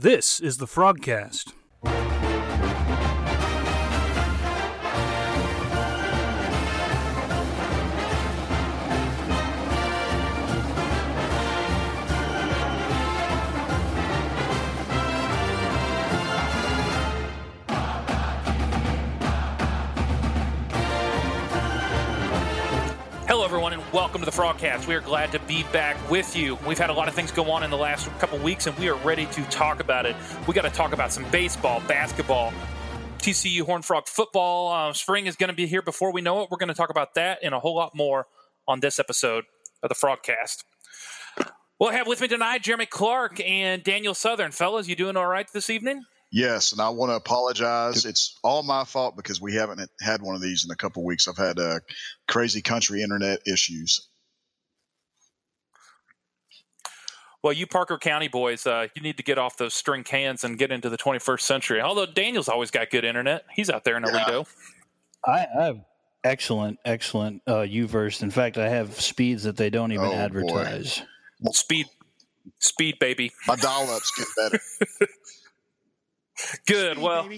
This 0.00 0.40
is 0.40 0.56
the 0.56 0.64
Frogcast. 0.64 1.52
Welcome 23.92 24.20
to 24.20 24.24
the 24.24 24.30
Frogcast. 24.30 24.86
We 24.86 24.94
are 24.94 25.00
glad 25.00 25.32
to 25.32 25.40
be 25.40 25.64
back 25.72 25.96
with 26.08 26.36
you. 26.36 26.56
We've 26.66 26.78
had 26.78 26.90
a 26.90 26.92
lot 26.92 27.08
of 27.08 27.14
things 27.14 27.32
go 27.32 27.50
on 27.50 27.64
in 27.64 27.70
the 27.70 27.76
last 27.76 28.08
couple 28.20 28.38
weeks, 28.38 28.68
and 28.68 28.78
we 28.78 28.88
are 28.88 28.94
ready 28.96 29.26
to 29.26 29.42
talk 29.44 29.80
about 29.80 30.06
it. 30.06 30.14
We 30.46 30.54
got 30.54 30.62
to 30.62 30.70
talk 30.70 30.92
about 30.92 31.12
some 31.12 31.24
baseball, 31.30 31.82
basketball, 31.88 32.52
TCU 33.18 33.62
Horn 33.62 33.82
Frog 33.82 34.06
football. 34.06 34.72
Uh, 34.72 34.92
spring 34.92 35.26
is 35.26 35.34
going 35.34 35.50
to 35.50 35.56
be 35.56 35.66
here 35.66 35.82
before 35.82 36.12
we 36.12 36.20
know 36.20 36.42
it. 36.42 36.50
We're 36.50 36.58
going 36.58 36.68
to 36.68 36.74
talk 36.74 36.90
about 36.90 37.14
that 37.14 37.40
and 37.42 37.52
a 37.52 37.58
whole 37.58 37.74
lot 37.74 37.96
more 37.96 38.26
on 38.68 38.78
this 38.78 39.00
episode 39.00 39.44
of 39.82 39.88
the 39.88 39.96
Frogcast. 39.96 40.62
We'll 41.80 41.90
have 41.90 42.06
with 42.06 42.20
me 42.20 42.28
tonight 42.28 42.62
Jeremy 42.62 42.86
Clark 42.86 43.40
and 43.40 43.82
Daniel 43.82 44.14
Southern. 44.14 44.52
Fellas, 44.52 44.86
you 44.86 44.94
doing 44.94 45.16
all 45.16 45.26
right 45.26 45.48
this 45.52 45.68
evening? 45.68 46.04
Yes, 46.32 46.72
and 46.72 46.80
I 46.80 46.90
want 46.90 47.10
to 47.10 47.16
apologize. 47.16 48.04
It's 48.04 48.38
all 48.44 48.62
my 48.62 48.84
fault 48.84 49.16
because 49.16 49.40
we 49.40 49.54
haven't 49.54 49.80
had 50.00 50.22
one 50.22 50.36
of 50.36 50.40
these 50.40 50.64
in 50.64 50.70
a 50.70 50.76
couple 50.76 51.04
weeks. 51.04 51.26
I've 51.26 51.36
had 51.36 51.58
uh, 51.58 51.80
crazy 52.28 52.62
country 52.62 53.02
internet 53.02 53.40
issues. 53.46 54.06
Well, 57.42 57.52
you 57.54 57.66
Parker 57.66 57.98
County 57.98 58.28
boys, 58.28 58.66
uh, 58.66 58.86
you 58.94 59.02
need 59.02 59.16
to 59.16 59.22
get 59.22 59.38
off 59.38 59.56
those 59.56 59.72
string 59.74 60.04
cans 60.04 60.44
and 60.44 60.58
get 60.58 60.70
into 60.70 60.90
the 60.90 60.98
21st 60.98 61.40
century. 61.40 61.80
Although 61.80 62.06
Daniel's 62.06 62.48
always 62.48 62.70
got 62.70 62.90
good 62.90 63.04
internet, 63.04 63.44
he's 63.54 63.70
out 63.70 63.82
there 63.84 63.96
in 63.96 64.02
Aledo. 64.04 64.46
I, 65.26 65.46
I 65.58 65.64
have 65.64 65.80
excellent, 66.22 66.78
excellent 66.84 67.42
uh, 67.46 67.60
UVerse. 67.62 68.22
In 68.22 68.30
fact, 68.30 68.58
I 68.58 68.68
have 68.68 69.00
speeds 69.00 69.44
that 69.44 69.56
they 69.56 69.70
don't 69.70 69.90
even 69.92 70.04
Oh, 70.06 70.10
boy. 70.10 70.16
advertise. 70.16 71.02
Speed, 71.52 71.86
speed, 72.58 72.98
baby. 73.00 73.32
My 73.48 73.56
dial-ups 73.56 74.12
get 74.16 74.26
better. 74.36 74.60
Good. 76.66 76.98
Well, 76.98 77.28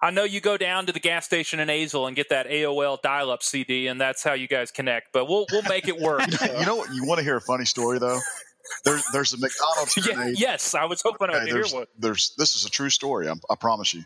I 0.00 0.10
know 0.10 0.24
you 0.24 0.40
go 0.40 0.56
down 0.56 0.86
to 0.86 0.92
the 0.92 1.00
gas 1.00 1.24
station 1.26 1.60
in 1.60 1.68
Azle 1.68 2.06
and 2.06 2.16
get 2.16 2.28
that 2.30 2.48
AOL 2.48 3.00
dial-up 3.02 3.42
CD, 3.42 3.86
and 3.86 4.00
that's 4.00 4.22
how 4.22 4.32
you 4.32 4.48
guys 4.48 4.70
connect. 4.70 5.12
But 5.12 5.28
we'll 5.28 5.46
we'll 5.52 5.62
make 5.62 5.88
it 5.88 5.98
work. 5.98 6.22
you 6.42 6.66
know 6.66 6.76
what? 6.76 6.92
You 6.92 7.04
want 7.04 7.18
to 7.18 7.24
hear 7.24 7.36
a 7.36 7.40
funny 7.40 7.64
story 7.64 7.98
though? 7.98 8.18
There's 8.84 9.04
there's 9.12 9.32
a 9.32 9.38
McDonald's. 9.38 9.96
Yeah, 10.06 10.14
grenade. 10.14 10.38
yes, 10.38 10.74
I 10.74 10.84
was 10.86 11.02
hoping 11.02 11.30
I 11.30 11.36
Okay, 11.36 11.52
would 11.52 11.66
hear 11.66 11.78
one. 11.78 11.86
there's 11.98 12.34
this 12.38 12.54
is 12.54 12.64
a 12.64 12.70
true 12.70 12.90
story. 12.90 13.28
I, 13.28 13.34
I 13.50 13.54
promise 13.56 13.92
you. 13.94 14.02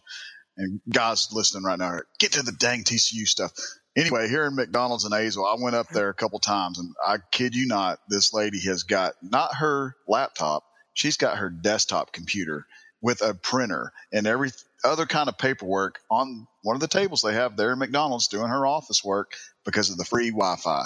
And 0.58 0.80
guys 0.90 1.28
listening 1.32 1.64
right 1.64 1.78
now, 1.78 1.98
get 2.18 2.32
to 2.32 2.42
the 2.42 2.52
dang 2.52 2.82
TCU 2.84 3.26
stuff. 3.28 3.52
Anyway, 3.94 4.26
here 4.28 4.46
in 4.46 4.54
McDonald's 4.56 5.04
in 5.04 5.12
Azle, 5.12 5.44
I 5.46 5.62
went 5.62 5.76
up 5.76 5.88
there 5.90 6.08
a 6.08 6.14
couple 6.14 6.38
times, 6.38 6.78
and 6.78 6.94
I 7.06 7.16
kid 7.30 7.54
you 7.54 7.66
not, 7.66 7.98
this 8.08 8.32
lady 8.32 8.60
has 8.66 8.82
got 8.84 9.12
not 9.22 9.54
her 9.56 9.94
laptop, 10.08 10.64
she's 10.94 11.18
got 11.18 11.36
her 11.38 11.50
desktop 11.50 12.12
computer 12.12 12.66
with 13.02 13.22
a 13.22 13.34
printer 13.34 13.92
and 14.12 14.26
every 14.26 14.50
other 14.84 15.06
kind 15.06 15.28
of 15.28 15.38
paperwork 15.38 16.00
on 16.10 16.46
one 16.62 16.76
of 16.76 16.80
the 16.80 16.88
tables 16.88 17.22
they 17.22 17.34
have 17.34 17.56
there 17.56 17.72
in 17.72 17.78
McDonald's 17.78 18.28
doing 18.28 18.48
her 18.48 18.66
office 18.66 19.04
work 19.04 19.32
because 19.64 19.90
of 19.90 19.98
the 19.98 20.04
free 20.04 20.30
Wi-Fi. 20.30 20.84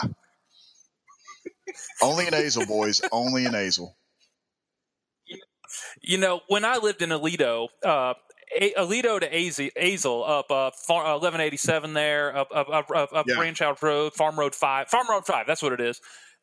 only 2.03 2.27
in 2.27 2.33
Azle, 2.35 2.67
boys. 2.69 3.03
Only 3.13 3.45
in 3.47 3.53
Azle. 3.53 3.93
You 6.03 6.19
know, 6.19 6.41
when 6.49 6.65
I 6.65 6.79
lived 6.79 7.03
in 7.03 7.11
Aledo, 7.11 7.69
uh, 7.85 8.15
A- 8.61 8.75
Aledo 8.75 9.21
to 9.21 9.31
Azle 9.77 10.29
up 10.29 10.51
uh, 10.51 10.71
far, 10.87 11.05
uh, 11.07 11.15
1187 11.15 11.95
there, 11.95 12.37
up 12.37 12.49
up 12.55 12.69
up, 12.71 12.91
up, 12.95 13.11
up 13.15 13.27
Yeah. 13.29 13.41
Ranch 13.41 13.61
House 13.61 13.83
Road, 13.83 14.15
Farm 14.15 14.39
Road 14.39 14.55
Five, 14.55 14.89
Farm 14.89 15.09
Road 15.11 15.27
Five. 15.27 15.47
That's 15.47 15.63
what 15.63 15.73
it 15.73 15.81
is. 15.81 16.01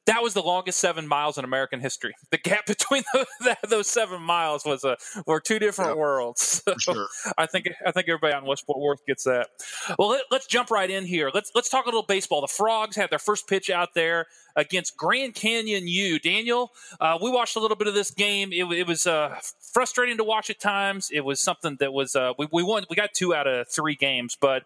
That 0.08 0.24
was 0.24 0.34
the 0.34 0.42
longest 0.42 0.80
seven 0.80 1.08
miles 1.08 1.38
in 1.38 1.46
American 1.46 1.80
history. 1.80 2.14
The 2.32 2.38
gap 2.38 2.66
between 2.66 3.04
those, 3.14 3.26
that, 3.46 3.60
those 3.70 3.88
seven 3.88 4.22
miles 4.22 4.66
was 4.66 4.84
a 4.84 4.98
were 5.26 5.40
two 5.40 5.60
different 5.60 5.92
Yep. 5.92 5.98
worlds. 5.98 6.64
So 6.68 6.74
sure. 6.80 7.08
I 7.38 7.46
think 7.46 7.70
I 7.86 7.92
think 7.92 8.10
everybody 8.10 8.34
on 8.34 8.46
West 8.46 8.66
Fort 8.66 8.80
Worth 8.80 9.06
gets 9.06 9.24
that. 9.26 9.50
Well, 9.98 10.10
let, 10.10 10.24
let's 10.32 10.48
jump 10.48 10.72
right 10.72 10.90
in 10.90 11.06
here. 11.06 11.30
Let's 11.34 11.52
let's 11.56 11.70
talk 11.70 11.86
a 11.86 11.90
little 11.90 12.04
baseball. 12.04 12.42
The 12.42 12.48
Frogs 12.48 12.96
had 12.96 13.10
their 13.10 13.20
first 13.20 13.48
pitch 13.48 13.70
out 13.70 13.94
there 13.94 14.26
against 14.56 14.98
Grand 14.98 15.36
Canyon 15.36 15.88
U. 15.88 16.20
Daniel, 16.20 16.72
uh, 17.00 17.18
we 17.22 17.30
watched 17.32 17.56
a 17.56 17.60
little 17.60 17.78
bit 17.78 17.88
of 17.88 17.94
this 17.94 18.10
game. 18.12 18.52
It, 18.52 18.66
it 18.72 18.88
was 18.88 19.06
uh, 19.08 19.38
frustrating 19.74 20.18
to 20.18 20.24
watch 20.24 20.50
at 20.50 20.60
times. 20.60 21.10
It 21.14 21.22
was 21.22 21.40
something 21.40 21.78
that 21.80 21.94
was 21.94 22.16
uh, 22.16 22.34
we 22.38 22.48
we 22.52 22.64
won. 22.64 22.84
We 22.90 22.96
got 22.96 23.12
two 23.14 23.34
out 23.36 23.48
of 23.48 23.68
three 23.70 23.96
games, 23.96 24.38
but. 24.40 24.64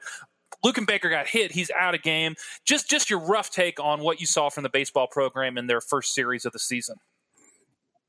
Luken 0.63 0.85
Baker 0.85 1.09
got 1.09 1.28
hit. 1.28 1.51
He's 1.51 1.72
out 1.72 1.95
of 1.95 2.01
game. 2.01 2.35
Just 2.66 2.89
just 2.89 3.09
your 3.09 3.19
rough 3.19 3.50
take 3.50 3.79
on 3.79 4.01
what 4.01 4.19
you 4.19 4.25
saw 4.25 4.50
from 4.50 4.63
the 4.63 4.69
baseball 4.69 5.07
program 5.07 5.57
in 5.57 5.67
their 5.67 5.81
first 5.81 6.13
series 6.13 6.45
of 6.45 6.53
the 6.53 6.59
season. 6.59 6.97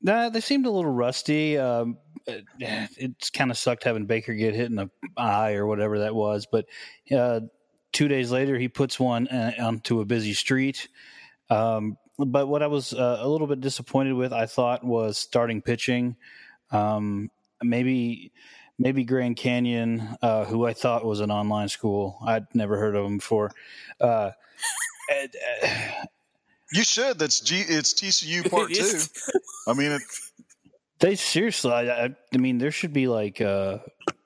Nah, 0.01 0.29
they 0.29 0.41
seemed 0.41 0.65
a 0.65 0.71
little 0.71 0.91
rusty. 0.91 1.57
Um, 1.57 1.97
it, 2.27 2.45
it's 2.59 3.29
kind 3.29 3.51
of 3.51 3.57
sucked 3.57 3.85
having 3.85 4.05
Baker 4.05 4.33
get 4.33 4.53
hit 4.53 4.65
in 4.65 4.75
the 4.75 4.89
eye 5.15 5.53
or 5.53 5.65
whatever 5.65 5.99
that 5.99 6.13
was. 6.13 6.45
But 6.51 6.65
uh, 7.15 7.41
two 7.93 8.09
days 8.09 8.29
later, 8.29 8.57
he 8.57 8.67
puts 8.67 8.99
one 8.99 9.27
uh, 9.29 9.53
onto 9.59 10.01
a 10.01 10.05
busy 10.05 10.33
street. 10.33 10.89
Um, 11.49 11.97
but 12.17 12.47
what 12.47 12.61
I 12.61 12.67
was 12.67 12.93
uh, 12.93 13.19
a 13.21 13.27
little 13.27 13.47
bit 13.47 13.61
disappointed 13.61 14.13
with, 14.13 14.33
I 14.33 14.45
thought, 14.45 14.83
was 14.83 15.17
starting 15.17 15.61
pitching. 15.61 16.17
Um, 16.71 17.31
maybe 17.61 18.33
maybe 18.79 19.03
Grand 19.03 19.37
Canyon, 19.37 20.17
uh, 20.21 20.45
who 20.45 20.65
I 20.65 20.73
thought 20.73 21.05
was 21.05 21.19
an 21.19 21.31
online 21.31 21.69
school. 21.69 22.17
I'd 22.25 22.53
never 22.53 22.77
heard 22.77 22.95
of 22.95 23.03
them 23.03 23.17
before. 23.17 23.51
Uh, 23.99 24.31
and, 25.11 25.29
uh, 25.63 25.67
You 26.71 26.83
should. 26.83 27.19
That's 27.19 27.39
G. 27.39 27.61
It's 27.67 27.93
TCU 27.93 28.49
part 28.51 28.71
It 28.71 28.75
two. 28.75 29.31
I 29.67 29.73
mean, 29.73 29.91
it, 29.91 30.01
They 30.99 31.15
seriously, 31.15 31.71
I, 31.71 32.05
I, 32.05 32.15
I 32.33 32.37
mean, 32.37 32.57
there 32.57 32.71
should 32.71 32.93
be 32.93 33.07
like, 33.07 33.41
uh, 33.41 33.79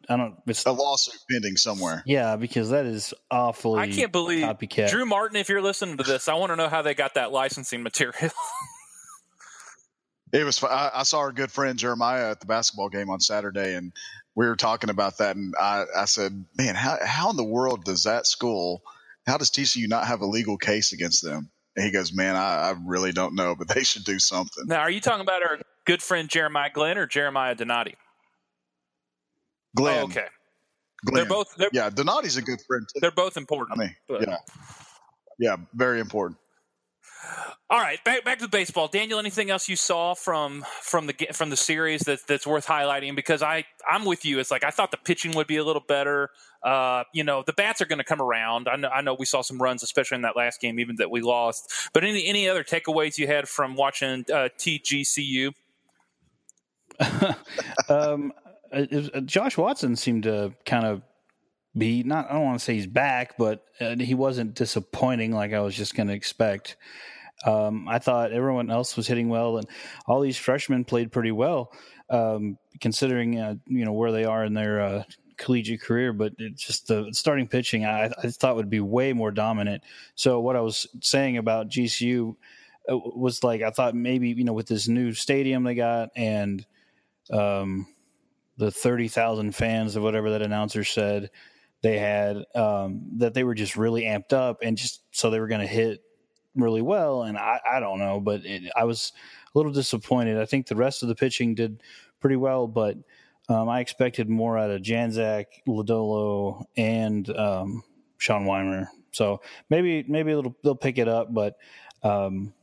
I 0.09 0.15
don't, 0.15 0.35
it's, 0.47 0.65
a 0.65 0.71
lawsuit 0.71 1.19
pending 1.29 1.57
somewhere. 1.57 2.01
yeah, 2.05 2.37
because 2.37 2.69
that 2.69 2.85
is 2.85 3.13
awfully. 3.29 3.81
I 3.81 3.89
can't 3.89 4.11
believe 4.11 4.45
copycat. 4.45 4.89
Drew 4.89 5.05
Martin. 5.05 5.35
If 5.35 5.49
you're 5.49 5.61
listening 5.61 5.97
to 5.97 6.03
this, 6.03 6.29
I 6.29 6.35
want 6.35 6.51
to 6.51 6.55
know 6.55 6.69
how 6.69 6.81
they 6.81 6.93
got 6.93 7.15
that 7.15 7.33
licensing 7.33 7.83
material. 7.83 8.31
It 10.33 10.43
was. 10.43 10.61
I, 10.61 10.91
I 10.93 11.03
saw 11.03 11.19
our 11.19 11.31
good 11.31 11.51
friend 11.51 11.79
Jeremiah 11.79 12.31
at 12.31 12.41
the 12.41 12.47
basketball 12.47 12.89
game 12.89 13.09
on 13.09 13.21
Saturday, 13.21 13.75
and 13.75 13.93
we 14.37 14.45
were 14.45 14.55
talking 14.55 14.91
about 14.91 15.17
that. 15.17 15.35
And 15.35 15.55
I, 15.59 15.85
I 15.97 16.05
said, 16.05 16.45
"Man, 16.57 16.75
how 16.75 16.97
how 17.03 17.31
in 17.31 17.37
the 17.37 17.43
world 17.43 17.83
does 17.83 18.03
that 18.03 18.27
school? 18.27 18.83
How 19.25 19.37
does 19.37 19.49
TCU 19.49 19.89
not 19.89 20.05
have 20.07 20.21
a 20.21 20.27
legal 20.27 20.57
case 20.57 20.93
against 20.93 21.23
them?" 21.23 21.49
And 21.75 21.83
he 21.83 21.91
goes, 21.91 22.13
"Man, 22.13 22.35
I, 22.35 22.69
I 22.69 22.75
really 22.85 23.11
don't 23.11 23.33
know, 23.35 23.55
but 23.55 23.67
they 23.67 23.83
should 23.83 24.03
do 24.03 24.19
something." 24.19 24.65
now, 24.67 24.79
are 24.79 24.91
you 24.91 25.01
talking 25.01 25.21
about 25.21 25.41
our 25.41 25.57
good 25.85 26.03
friend 26.03 26.29
Jeremiah 26.29 26.69
Glenn 26.71 26.99
or 26.99 27.07
Jeremiah 27.07 27.55
Donati? 27.55 27.95
Glenn, 29.75 30.01
Oh, 30.01 30.03
okay, 30.05 30.25
Glenn. 31.05 31.15
they're 31.15 31.25
both 31.25 31.55
they're, 31.57 31.69
yeah, 31.73 31.89
Donati's 31.89 32.37
a 32.37 32.41
good 32.43 32.59
friend 32.67 32.87
too. 32.93 32.99
they're 32.99 33.11
both 33.11 33.37
important. 33.37 33.79
I 33.79 33.85
mean, 33.85 33.95
But- 34.07 34.21
yeah, 34.21 34.37
yeah, 35.39 35.55
very 35.73 35.99
important. 35.99 36.37
All 37.69 37.79
right, 37.79 38.01
back 38.05 38.23
back 38.23 38.39
to 38.39 38.47
baseball. 38.47 38.87
Daniel, 38.87 39.19
anything 39.19 39.49
else 39.49 39.67
you 39.67 39.75
saw 39.75 40.13
from 40.13 40.63
from 40.81 41.07
the 41.07 41.13
from 41.33 41.49
the 41.49 41.57
series 41.57 42.01
that 42.01 42.25
that's 42.25 42.47
worth 42.47 42.65
highlighting? 42.65 43.13
Because 43.13 43.41
I 43.41 43.65
I'm 43.89 44.05
with 44.05 44.23
you. 44.23 44.39
It's 44.39 44.51
like 44.51 44.63
I 44.63 44.69
thought 44.69 44.91
the 44.91 44.97
pitching 44.97 45.35
would 45.35 45.47
be 45.47 45.57
a 45.57 45.65
little 45.65 45.83
better. 45.85 46.29
Uh, 46.63 47.03
you 47.13 47.25
know, 47.25 47.43
the 47.45 47.51
bats 47.51 47.81
are 47.81 47.85
going 47.85 47.99
to 47.99 48.05
come 48.05 48.21
around. 48.21 48.69
I 48.69 48.77
know 48.77 48.87
I 48.87 49.01
know 49.01 49.15
we 49.19 49.25
saw 49.25 49.41
some 49.41 49.61
runs, 49.61 49.83
especially 49.83 50.15
in 50.15 50.21
that 50.21 50.37
last 50.37 50.61
game, 50.61 50.79
even 50.79 50.95
that 50.97 51.11
we 51.11 51.21
lost. 51.21 51.89
But 51.93 52.05
any 52.05 52.25
any 52.25 52.47
other 52.47 52.63
takeaways 52.63 53.17
you 53.17 53.27
had 53.27 53.49
from 53.49 53.75
watching 53.75 54.23
uh, 54.31 54.47
TGCU? 54.57 55.51
um, 57.89 58.31
was- 58.71 59.09
uh, 59.13 59.21
Josh 59.21 59.57
Watson 59.57 59.95
seemed 59.95 60.23
to 60.23 60.53
kind 60.65 60.85
of 60.85 61.01
be 61.77 62.03
not. 62.03 62.29
I 62.29 62.33
don't 62.33 62.45
want 62.45 62.59
to 62.59 62.63
say 62.63 62.75
he's 62.75 62.87
back, 62.87 63.37
but 63.37 63.65
uh, 63.81 63.95
he 63.97 64.15
wasn't 64.15 64.53
disappointing 64.53 65.31
like 65.31 65.53
I 65.53 65.59
was 65.59 65.75
just 65.75 65.95
going 65.95 66.07
to 66.07 66.13
expect. 66.13 66.77
Um, 67.45 67.87
I 67.87 67.99
thought 67.99 68.31
everyone 68.31 68.71
else 68.71 68.97
was 68.97 69.07
hitting 69.07 69.29
well, 69.29 69.57
and 69.57 69.67
all 70.07 70.21
these 70.21 70.37
freshmen 70.37 70.85
played 70.85 71.11
pretty 71.11 71.31
well, 71.31 71.71
um, 72.09 72.57
considering 72.81 73.39
uh, 73.39 73.55
you 73.67 73.85
know 73.85 73.93
where 73.93 74.11
they 74.11 74.25
are 74.25 74.43
in 74.43 74.53
their 74.53 74.81
uh, 74.81 75.03
collegiate 75.37 75.81
career. 75.81 76.13
But 76.13 76.33
just 76.55 76.87
the 76.87 77.09
starting 77.11 77.47
pitching, 77.47 77.85
I, 77.85 78.11
I 78.23 78.29
thought 78.29 78.55
would 78.55 78.69
be 78.69 78.79
way 78.79 79.13
more 79.13 79.31
dominant. 79.31 79.83
So 80.15 80.39
what 80.39 80.55
I 80.55 80.61
was 80.61 80.87
saying 81.01 81.37
about 81.37 81.69
GCU 81.69 82.35
uh, 82.89 82.97
was 82.97 83.43
like 83.43 83.61
I 83.61 83.69
thought 83.69 83.95
maybe 83.95 84.29
you 84.29 84.43
know 84.43 84.53
with 84.53 84.67
this 84.67 84.87
new 84.87 85.13
stadium 85.13 85.63
they 85.63 85.75
got 85.75 86.09
and 86.15 86.65
um, 87.31 87.87
the 88.57 88.71
thirty 88.71 89.07
thousand 89.07 89.53
fans 89.53 89.95
of 89.95 90.03
whatever 90.03 90.31
that 90.31 90.41
announcer 90.41 90.83
said 90.83 91.29
they 91.81 91.99
had 91.99 92.43
um, 92.55 93.03
that 93.17 93.33
they 93.33 93.43
were 93.43 93.53
just 93.53 93.75
really 93.77 94.03
amped 94.03 94.33
up 94.33 94.59
and 94.63 94.77
just 94.77 95.03
so 95.11 95.29
they 95.29 95.39
were 95.39 95.47
going 95.47 95.61
to 95.61 95.67
hit 95.67 96.01
really 96.55 96.81
well. 96.81 97.23
And 97.23 97.37
I, 97.37 97.59
I 97.69 97.79
don't 97.79 97.99
know, 97.99 98.19
but 98.19 98.45
it, 98.45 98.71
I 98.75 98.83
was 98.83 99.13
a 99.53 99.57
little 99.57 99.71
disappointed. 99.71 100.37
I 100.37 100.45
think 100.45 100.67
the 100.67 100.75
rest 100.75 101.03
of 101.03 101.09
the 101.09 101.15
pitching 101.15 101.55
did 101.55 101.81
pretty 102.19 102.35
well, 102.35 102.67
but 102.67 102.97
Um, 103.49 103.69
I 103.69 103.79
expected 103.79 104.27
more 104.27 104.57
out 104.57 104.71
of 104.71 104.81
Janczak, 104.81 105.45
Lodolo, 105.65 106.65
and 106.75 107.29
um, 107.29 107.81
Sean 108.17 108.43
Wymer. 108.43 108.89
So 109.13 109.39
maybe 109.69 110.03
maybe 110.05 110.33
they'll, 110.33 110.53
they'll 110.63 110.75
pick 110.75 110.97
it 110.97 111.07
up, 111.07 111.33
but 111.33 111.55
um, 112.03 112.53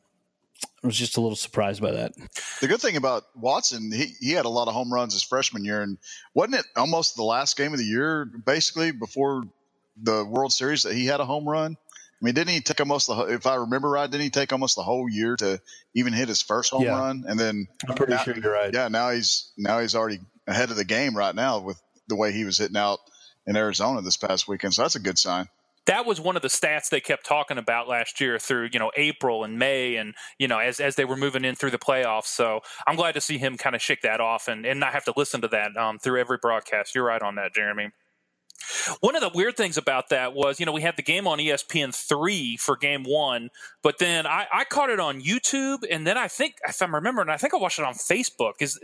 I 0.83 0.87
was 0.87 0.99
just 0.99 1.17
a 1.17 1.23
little 1.23 1.37
surprised 1.37 1.81
by 1.81 1.93
that. 1.93 2.13
The 2.61 2.69
good 2.69 2.83
thing 2.83 2.99
about 2.99 3.23
Watson, 3.35 3.91
he, 3.93 4.13
he 4.21 4.33
had 4.33 4.45
a 4.45 4.51
lot 4.51 4.69
of 4.69 4.75
home 4.75 4.93
runs 4.93 5.15
his 5.15 5.23
freshman 5.23 5.65
year, 5.65 5.81
and 5.81 5.97
wasn't 6.35 6.57
it 6.57 6.67
almost 6.77 7.17
the 7.17 7.25
last 7.25 7.57
game 7.57 7.73
of 7.73 7.79
the 7.79 7.87
year, 7.87 8.27
basically 8.45 8.93
before 8.93 9.45
the 9.97 10.23
World 10.27 10.53
Series, 10.53 10.83
that 10.83 10.93
he 10.93 11.07
had 11.07 11.21
a 11.21 11.25
home 11.25 11.49
run? 11.49 11.79
I 12.25 12.27
mean, 12.27 12.35
didn't 12.35 12.55
he 12.55 12.61
take 12.63 12.81
almost 12.81 13.07
the? 13.07 13.15
If 13.35 13.47
I 13.47 13.57
remember 13.57 13.91
right, 13.91 14.11
didn't 14.11 14.23
he 14.25 14.31
take 14.31 14.51
almost 14.51 14.77
the 14.77 14.83
whole 14.83 15.07
year 15.11 15.37
to 15.37 15.61
even 15.95 16.15
hit 16.15 16.27
his 16.29 16.41
first 16.41 16.71
home 16.71 16.85
Yeah. 16.85 16.99
run? 16.99 17.25
And 17.29 17.39
then 17.39 17.67
I'm 17.87 17.95
pretty 17.95 18.15
now- 18.15 18.23
sure 18.23 18.35
you're 18.35 18.51
right. 18.51 18.73
Yeah, 18.73 18.89
now 18.89 19.11
he's 19.11 19.53
now 19.59 19.79
he's 19.81 19.95
already 19.95 20.21
ahead 20.47 20.71
of 20.71 20.77
the 20.77 20.87
game 20.87 21.15
right 21.15 21.35
now 21.35 21.59
with 21.59 21.79
the 22.09 22.17
way 22.17 22.33
he 22.33 22.47
was 22.47 22.57
hitting 22.57 22.79
out 22.79 23.01
in 23.47 23.57
Arizona 23.59 24.01
this 24.01 24.17
past 24.17 24.49
weekend. 24.49 24.73
So 24.73 24.81
that's 24.83 24.97
a 24.97 25.01
good 25.01 25.19
sign. 25.19 25.49
that 25.87 26.07
was 26.07 26.19
one 26.19 26.35
of 26.35 26.41
the 26.41 26.49
stats 26.49 26.89
they 26.89 26.99
kept 27.03 27.27
talking 27.27 27.59
about 27.59 27.87
last 27.89 28.19
year 28.19 28.39
through 28.39 28.71
you 28.73 28.79
know 28.79 28.91
April 28.97 29.45
and 29.45 29.59
May 29.59 29.97
and 29.97 30.15
you 30.39 30.49
know 30.49 30.59
as 30.59 30.81
as 30.81 30.97
they 30.97 31.05
were 31.05 31.17
moving 31.19 31.45
in 31.45 31.55
through 31.57 31.73
the 31.73 31.79
playoffs. 31.79 32.29
So 32.29 32.61
I'm 32.87 32.97
glad 32.97 33.13
to 33.17 33.21
see 33.21 33.37
him 33.37 33.59
kind 33.59 33.77
of 33.77 33.83
shake 33.83 34.01
that 34.01 34.19
off 34.23 34.49
and 34.49 34.65
and 34.65 34.81
not 34.81 34.95
have 34.95 35.05
to 35.05 35.13
listen 35.15 35.43
to 35.43 35.49
that 35.49 35.77
um, 35.77 35.99
through 35.99 36.19
every 36.21 36.39
broadcast. 36.41 36.95
You're 36.95 37.05
right 37.05 37.21
on 37.21 37.35
that, 37.35 37.53
Jeremy. 37.55 37.91
One 39.01 39.15
of 39.15 39.23
the 39.23 39.31
weird 39.35 39.57
things 39.57 39.77
about 39.77 40.09
that 40.11 40.35
was, 40.35 40.61
you 40.61 40.67
know, 40.67 40.73
we 40.73 40.83
had 40.83 40.97
the 40.97 41.03
game 41.03 41.27
on 41.27 41.39
ESPN 41.39 41.95
three 41.95 42.57
for 42.57 42.77
game 42.77 43.05
one, 43.05 43.51
but 43.83 43.99
then 43.99 44.27
I, 44.27 44.47
I 44.53 44.65
caught 44.65 44.91
it 44.91 45.01
on 45.01 45.21
YouTube, 45.21 45.85
and 45.91 46.07
then 46.07 46.17
I 46.17 46.29
think, 46.29 46.57
if 46.67 46.81
I'm 46.81 46.95
remembering, 46.95 47.29
I 47.29 47.37
think 47.37 47.55
I 47.55 47.59
watched 47.59 47.79
it 47.79 47.85
on 47.85 47.95
Facebook. 47.95 48.55
Is 48.61 48.79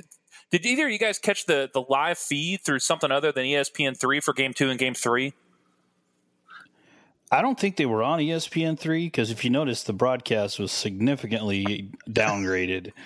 did 0.51 0.67
either 0.67 0.87
of 0.87 0.93
you 0.93 0.99
guys 0.99 1.19
catch 1.19 1.47
the 1.47 1.71
the 1.73 1.83
live 1.89 2.19
feed 2.19 2.61
through 2.63 2.81
something 2.81 3.11
other 3.11 3.33
than 3.33 3.45
ESPN 3.45 3.99
three 3.99 4.21
for 4.21 4.33
game 4.33 4.53
two 4.53 4.69
and 4.69 4.79
game 4.79 4.95
three? 4.95 5.35
I 7.33 7.43
don't 7.43 7.59
think 7.59 7.77
they 7.77 7.87
were 7.87 8.03
on 8.03 8.19
ESPN 8.19 8.79
three 8.79 9.07
because 9.07 9.31
if 9.31 9.45
you 9.45 9.51
notice, 9.51 9.85
the 9.85 9.93
broadcast 9.93 10.59
was 10.59 10.73
significantly 10.73 11.91
downgraded. 12.09 12.93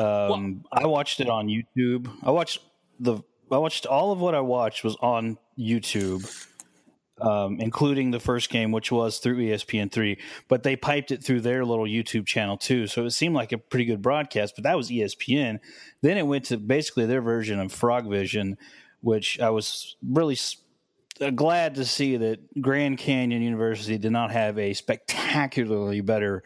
Um, 0.00 0.64
I 0.72 0.86
watched 0.86 1.20
it 1.20 1.28
on 1.28 1.46
YouTube. 1.46 2.10
I 2.24 2.32
watched 2.32 2.58
the. 2.98 3.22
I 3.54 3.58
watched 3.58 3.86
all 3.86 4.12
of 4.12 4.20
what 4.20 4.34
I 4.34 4.40
watched 4.40 4.84
was 4.84 4.96
on 5.00 5.38
YouTube, 5.58 6.28
um, 7.20 7.60
including 7.60 8.10
the 8.10 8.20
first 8.20 8.50
game, 8.50 8.72
which 8.72 8.90
was 8.90 9.18
through 9.18 9.36
ESPN 9.36 9.90
three. 9.90 10.18
But 10.48 10.62
they 10.62 10.76
piped 10.76 11.10
it 11.12 11.22
through 11.22 11.42
their 11.42 11.64
little 11.64 11.86
YouTube 11.86 12.26
channel 12.26 12.56
too, 12.56 12.86
so 12.86 13.04
it 13.04 13.10
seemed 13.10 13.34
like 13.34 13.52
a 13.52 13.58
pretty 13.58 13.84
good 13.84 14.02
broadcast. 14.02 14.54
But 14.56 14.64
that 14.64 14.76
was 14.76 14.90
ESPN. 14.90 15.58
Then 16.02 16.18
it 16.18 16.26
went 16.26 16.46
to 16.46 16.56
basically 16.56 17.06
their 17.06 17.22
version 17.22 17.60
of 17.60 17.72
Frog 17.72 18.08
Vision, 18.08 18.56
which 19.00 19.40
I 19.40 19.50
was 19.50 19.96
really 20.02 20.36
uh, 21.20 21.30
glad 21.30 21.76
to 21.76 21.84
see 21.84 22.16
that 22.16 22.60
Grand 22.60 22.98
Canyon 22.98 23.42
University 23.42 23.98
did 23.98 24.12
not 24.12 24.32
have 24.32 24.58
a 24.58 24.74
spectacularly 24.74 26.00
better 26.00 26.42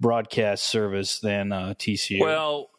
broadcast 0.00 0.64
service 0.64 1.20
than 1.20 1.52
uh, 1.52 1.74
TCU. 1.78 2.20
Well, 2.20 2.70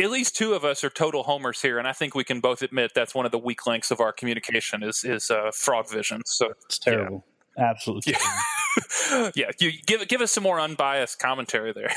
at 0.00 0.10
least 0.10 0.36
two 0.36 0.54
of 0.54 0.64
us 0.64 0.84
are 0.84 0.90
total 0.90 1.22
homers 1.24 1.62
here, 1.62 1.78
and 1.78 1.86
I 1.86 1.92
think 1.92 2.14
we 2.14 2.24
can 2.24 2.40
both 2.40 2.62
admit 2.62 2.92
that's 2.94 3.14
one 3.14 3.26
of 3.26 3.32
the 3.32 3.38
weak 3.38 3.66
links 3.66 3.90
of 3.90 4.00
our 4.00 4.12
communication 4.12 4.82
is 4.82 5.04
is 5.04 5.30
uh, 5.30 5.50
frog 5.52 5.88
vision. 5.88 6.22
So 6.26 6.52
it's 6.64 6.78
terrible. 6.78 7.24
Absolutely. 7.58 8.14
terrible. 8.14 9.32
yeah, 9.34 9.50
you 9.58 9.72
give 9.86 10.06
give 10.08 10.20
us 10.20 10.32
some 10.32 10.42
more 10.42 10.60
unbiased 10.60 11.18
commentary 11.18 11.72
there. 11.72 11.90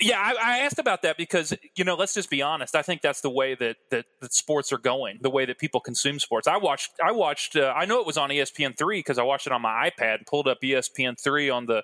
yeah, 0.00 0.18
I, 0.18 0.34
I 0.42 0.58
asked 0.60 0.78
about 0.78 1.02
that 1.02 1.16
because 1.16 1.54
you 1.76 1.84
know, 1.84 1.94
let's 1.94 2.14
just 2.14 2.30
be 2.30 2.42
honest. 2.42 2.74
I 2.74 2.82
think 2.82 3.02
that's 3.02 3.20
the 3.20 3.30
way 3.30 3.54
that, 3.56 3.76
that 3.90 4.06
that 4.20 4.32
sports 4.32 4.72
are 4.72 4.78
going, 4.78 5.18
the 5.20 5.30
way 5.30 5.44
that 5.44 5.58
people 5.58 5.80
consume 5.80 6.18
sports. 6.18 6.46
I 6.48 6.56
watched, 6.56 6.92
I 7.04 7.12
watched, 7.12 7.56
uh, 7.56 7.72
I 7.76 7.84
know 7.84 8.00
it 8.00 8.06
was 8.06 8.16
on 8.16 8.30
ESPN 8.30 8.76
three 8.76 9.00
because 9.00 9.18
I 9.18 9.22
watched 9.22 9.46
it 9.46 9.52
on 9.52 9.62
my 9.62 9.90
iPad, 9.90 10.18
and 10.18 10.26
pulled 10.26 10.48
up 10.48 10.58
ESPN 10.62 11.20
three 11.20 11.50
on 11.50 11.66
the 11.66 11.82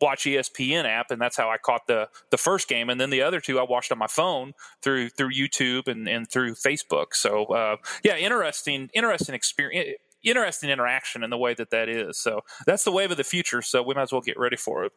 Watch 0.00 0.24
ESPN 0.24 0.84
app, 0.84 1.10
and 1.10 1.20
that's 1.20 1.36
how 1.36 1.50
I 1.50 1.58
caught 1.58 1.86
the 1.86 2.08
the 2.30 2.38
first 2.38 2.68
game. 2.68 2.88
And 2.88 3.00
then 3.00 3.10
the 3.10 3.22
other 3.22 3.40
two 3.40 3.58
I 3.58 3.62
watched 3.62 3.92
on 3.92 3.98
my 3.98 4.06
phone 4.06 4.52
through 4.82 5.10
through 5.10 5.32
YouTube 5.32 5.88
and, 5.88 6.08
and 6.08 6.30
through 6.30 6.54
Facebook. 6.54 7.14
So 7.14 7.44
uh, 7.46 7.76
yeah, 8.02 8.16
interesting, 8.16 8.90
interesting 8.94 9.34
experience. 9.34 9.98
Interesting 10.22 10.68
interaction 10.68 11.24
in 11.24 11.30
the 11.30 11.38
way 11.38 11.54
that 11.54 11.70
that 11.70 11.88
is. 11.88 12.18
So 12.18 12.42
that's 12.66 12.84
the 12.84 12.92
wave 12.92 13.10
of 13.10 13.16
the 13.16 13.24
future. 13.24 13.62
So 13.62 13.82
we 13.82 13.94
might 13.94 14.02
as 14.02 14.12
well 14.12 14.20
get 14.20 14.38
ready 14.38 14.56
for 14.56 14.84
it. 14.84 14.92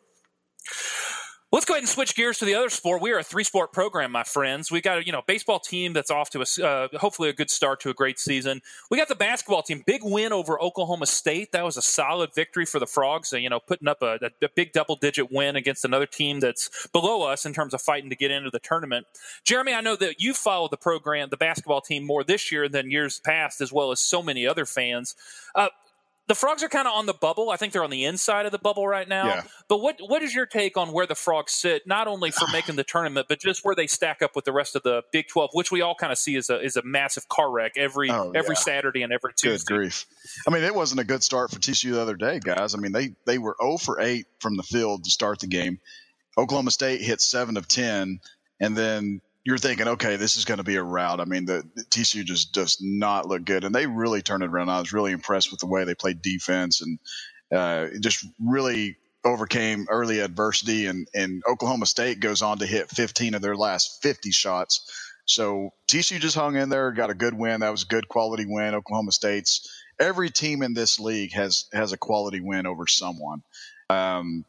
Let's 1.54 1.66
go 1.66 1.76
ahead 1.76 1.84
and 1.84 1.90
switch 1.90 2.16
gears 2.16 2.40
to 2.40 2.46
the 2.46 2.56
other 2.56 2.72
sport. 2.72 3.00
We 3.00 3.12
are 3.12 3.20
a 3.20 3.24
three 3.24 3.44
sport 3.44 3.74
program, 3.74 4.12
my 4.12 4.24
friends. 4.24 4.72
We 4.72 4.82
got 4.82 4.98
a 4.98 5.06
you 5.06 5.12
know 5.12 5.22
baseball 5.28 5.60
team 5.60 5.94
that's 5.94 6.10
off 6.10 6.32
to 6.32 6.40
a 6.42 6.66
uh, 6.66 6.88
hopefully 6.98 7.30
a 7.30 7.34
good 7.34 7.52
start 7.52 7.80
to 7.82 7.92
a 7.92 7.94
great 7.94 8.18
season. 8.18 8.60
We 8.90 8.98
got 8.98 9.08
the 9.08 9.14
basketball 9.14 9.62
team, 9.62 9.84
big 9.86 10.02
win 10.04 10.34
over 10.34 10.60
Oklahoma 10.60 11.06
State. 11.06 11.52
That 11.52 11.64
was 11.64 11.78
a 11.78 11.82
solid 11.84 12.34
victory 12.34 12.66
for 12.66 12.80
the 12.80 12.88
Frogs. 12.88 13.32
Uh, 13.32 13.38
you 13.38 13.52
know, 13.52 13.60
putting 13.60 13.88
up 13.88 14.02
a, 14.02 14.18
a, 14.42 14.50
big 14.56 14.72
double 14.72 14.96
digit 14.96 15.32
win 15.32 15.56
against 15.56 15.86
another 15.86 16.08
team 16.08 16.40
that's 16.40 16.88
below 16.88 17.22
us 17.22 17.46
in 17.46 17.54
terms 17.54 17.76
of 17.76 17.84
fighting 17.84 18.10
to 18.10 18.16
get 18.16 18.32
into 18.32 18.50
the 18.50 18.58
tournament. 18.58 19.06
Jeremy, 19.44 19.76
I 19.76 19.82
know 19.82 19.96
that 19.96 20.20
you 20.20 20.34
followed 20.34 20.72
the 20.72 20.78
program, 20.78 21.30
the 21.30 21.38
basketball 21.38 21.82
team, 21.82 22.04
more 22.04 22.24
this 22.24 22.52
year 22.52 22.68
than 22.68 22.90
years 22.90 23.20
past, 23.20 23.62
as 23.62 23.72
well 23.72 23.92
as 23.92 24.00
so 24.00 24.24
many 24.24 24.48
other 24.48 24.66
fans. 24.66 25.14
Uh, 25.54 25.68
the 26.28 26.36
frogs 26.36 26.64
are 26.64 26.70
kind 26.70 26.88
of 26.88 26.94
on 26.94 27.06
the 27.06 27.14
bubble. 27.14 27.50
I 27.50 27.58
think 27.58 27.74
they're 27.74 27.84
on 27.84 27.90
the 27.90 28.06
inside 28.06 28.46
of 28.46 28.52
the 28.54 28.60
bubble 28.60 28.88
right 28.88 29.08
now. 29.08 29.26
Yeah. 29.26 29.44
But 29.68 29.82
what 29.82 29.98
what 30.00 30.24
is 30.24 30.34
your 30.34 30.46
take 30.46 30.78
on 30.78 30.94
where 30.94 31.06
the 31.06 31.16
frogs 31.16 31.52
sit, 31.52 31.86
not 31.86 32.08
only 32.08 32.32
for 32.32 32.48
making 32.54 32.76
the 32.76 32.84
tournament, 32.84 33.28
but 33.28 33.40
just 33.42 33.66
where 33.66 33.76
they 33.76 33.88
stack 33.88 34.22
up 34.22 34.36
with 34.36 34.46
the 34.46 34.54
rest 34.54 34.76
of 34.76 34.84
the 34.84 35.04
Big 35.12 35.28
Twelve, 35.28 35.50
which 35.54 35.72
we 35.72 35.82
all 35.82 35.96
kind 35.96 36.12
of 36.12 36.18
see 36.18 36.36
as 36.38 36.50
a 36.50 36.62
is 36.62 36.78
a 36.78 36.82
massive 36.84 37.28
car 37.28 37.52
wreck 37.52 37.74
every 37.76 38.10
Oh, 38.10 38.32
every 38.34 38.56
yeah. 38.56 38.62
Saturday 38.62 39.02
and 39.02 39.12
every 39.12 39.34
Tuesday. 39.34 39.66
Good 39.68 39.76
grief. 39.76 40.06
I 40.48 40.52
mean, 40.52 40.64
it 40.64 40.74
wasn't 40.74 41.02
a 41.02 41.04
good 41.04 41.24
start 41.24 41.52
for 41.52 41.60
TCU 41.60 41.92
the 41.92 42.02
other 42.02 42.16
day, 42.16 42.40
guys. 42.40 42.74
I 42.76 42.78
mean, 42.78 42.92
they, 42.92 43.16
they 43.26 43.38
were 43.38 43.56
0 43.62 43.78
for 43.78 44.00
8 44.00 44.26
from 44.40 44.56
the 44.56 44.64
field 44.64 45.04
to 45.04 45.12
start 45.12 45.40
the 45.40 45.48
game. 45.48 45.80
Oklahoma 46.38 46.72
State 46.72 47.02
hit 47.02 47.22
7 47.22 47.58
of 47.58 47.68
10, 47.68 48.20
and 48.60 48.78
then 48.78 49.22
you're 49.46 49.58
thinking, 49.58 49.90
okay, 49.90 50.16
this 50.18 50.38
is 50.38 50.46
going 50.46 50.60
to 50.60 50.64
be 50.64 50.76
a 50.78 50.84
rout. 50.84 51.20
I 51.20 51.26
mean, 51.26 51.46
the, 51.46 51.64
the 51.76 51.84
TCU 51.86 52.24
just 52.24 52.54
does 52.54 52.78
not 52.82 53.28
look 53.28 53.46
good, 53.46 53.64
and 53.64 53.76
they 53.76 53.88
really 53.88 54.22
turned 54.22 54.44
it 54.44 54.50
around. 54.50 54.70
I 54.70 54.80
was 54.80 54.94
really 54.94 55.12
impressed 55.12 55.52
with 55.52 55.60
the 55.60 55.68
way 55.68 55.84
they 55.84 55.96
played 55.96 56.22
defense 56.22 56.82
and 56.82 57.00
uh, 57.54 57.88
just 58.02 58.26
really 58.40 58.98
overcame 59.26 59.88
early 59.90 60.20
adversity. 60.20 60.88
And, 60.88 61.08
and 61.14 61.44
Oklahoma 61.50 61.86
State 61.86 62.20
goes 62.20 62.42
on 62.42 62.60
to 62.60 62.66
hit 62.66 62.90
15 62.90 63.36
of 63.36 63.42
their 63.42 63.56
last 63.56 64.02
50 64.04 64.32
shots. 64.32 64.90
So 65.26 65.72
TCU 65.90 66.20
just 66.20 66.36
hung 66.36 66.56
in 66.58 66.70
there, 66.70 66.92
got 66.92 67.10
a 67.10 67.16
good 67.16 67.34
win. 67.34 67.62
That 67.62 67.72
was 67.72 67.84
a 67.84 67.88
good 67.88 68.08
quality 68.10 68.46
win. 68.48 68.76
Oklahoma 68.76 69.12
State's 69.12 69.70
every 70.00 70.30
team 70.30 70.64
in 70.64 70.74
this 70.74 71.00
league 71.00 71.34
has 71.34 71.66
has 71.74 71.94
a 71.94 71.98
quality 71.98 72.42
win 72.42 72.66
over 72.68 72.88
someone. 72.88 73.42
Um, 73.90 74.46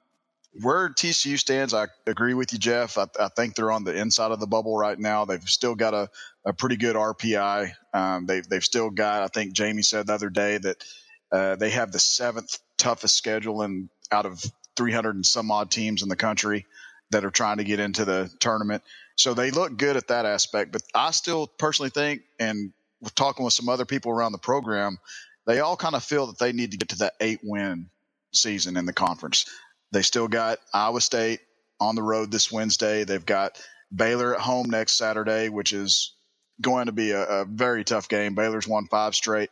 where 0.60 0.88
TCU 0.88 1.38
stands, 1.38 1.74
I 1.74 1.88
agree 2.06 2.34
with 2.34 2.52
you, 2.52 2.58
Geoff. 2.58 2.98
I, 2.98 3.06
I 3.18 3.28
think 3.28 3.54
they're 3.54 3.72
on 3.72 3.84
the 3.84 3.94
inside 3.96 4.30
of 4.30 4.40
the 4.40 4.46
bubble 4.46 4.76
right 4.76 4.98
now. 4.98 5.24
They've 5.24 5.42
still 5.42 5.74
got 5.74 5.94
a, 5.94 6.08
a 6.44 6.52
pretty 6.52 6.76
good 6.76 6.96
RPI. 6.96 7.72
Um, 7.92 8.26
they've 8.26 8.46
they've 8.46 8.64
still 8.64 8.90
got. 8.90 9.22
I 9.22 9.28
think 9.28 9.52
Jamie 9.52 9.82
said 9.82 10.06
the 10.06 10.14
other 10.14 10.30
day 10.30 10.58
that 10.58 10.84
uh, 11.32 11.56
they 11.56 11.70
have 11.70 11.92
the 11.92 11.98
seventh 11.98 12.58
toughest 12.78 13.16
schedule 13.16 13.62
in 13.62 13.88
out 14.12 14.26
of 14.26 14.44
300 14.76 15.14
and 15.14 15.26
some 15.26 15.50
odd 15.50 15.70
teams 15.70 16.02
in 16.02 16.08
the 16.08 16.16
country 16.16 16.66
that 17.10 17.24
are 17.24 17.30
trying 17.30 17.58
to 17.58 17.64
get 17.64 17.80
into 17.80 18.04
the 18.04 18.30
tournament. 18.40 18.82
So 19.16 19.34
they 19.34 19.50
look 19.50 19.76
good 19.76 19.96
at 19.96 20.08
that 20.08 20.26
aspect. 20.26 20.72
But 20.72 20.82
I 20.94 21.10
still 21.10 21.46
personally 21.46 21.90
think, 21.90 22.22
and 22.38 22.72
we're 23.00 23.10
talking 23.10 23.44
with 23.44 23.54
some 23.54 23.68
other 23.68 23.84
people 23.84 24.10
around 24.12 24.32
the 24.32 24.38
program, 24.38 24.98
they 25.46 25.60
all 25.60 25.76
kind 25.76 25.94
of 25.94 26.02
feel 26.02 26.26
that 26.28 26.38
they 26.38 26.52
need 26.52 26.72
to 26.72 26.76
get 26.76 26.88
to 26.90 26.98
that 26.98 27.14
eight 27.20 27.40
win 27.42 27.90
season 28.32 28.76
in 28.76 28.86
the 28.86 28.92
conference. 28.92 29.46
They 29.94 30.02
still 30.02 30.26
got 30.26 30.58
Iowa 30.72 31.00
State 31.00 31.38
on 31.80 31.94
the 31.94 32.02
road 32.02 32.32
this 32.32 32.50
Wednesday. 32.50 33.04
They've 33.04 33.24
got 33.24 33.60
Baylor 33.94 34.34
at 34.34 34.40
home 34.40 34.68
next 34.68 34.92
Saturday, 34.94 35.48
which 35.48 35.72
is 35.72 36.16
going 36.60 36.86
to 36.86 36.92
be 36.92 37.12
a, 37.12 37.22
a 37.22 37.44
very 37.44 37.84
tough 37.84 38.08
game. 38.08 38.34
Baylor's 38.34 38.66
won 38.66 38.88
five 38.88 39.14
straight. 39.14 39.50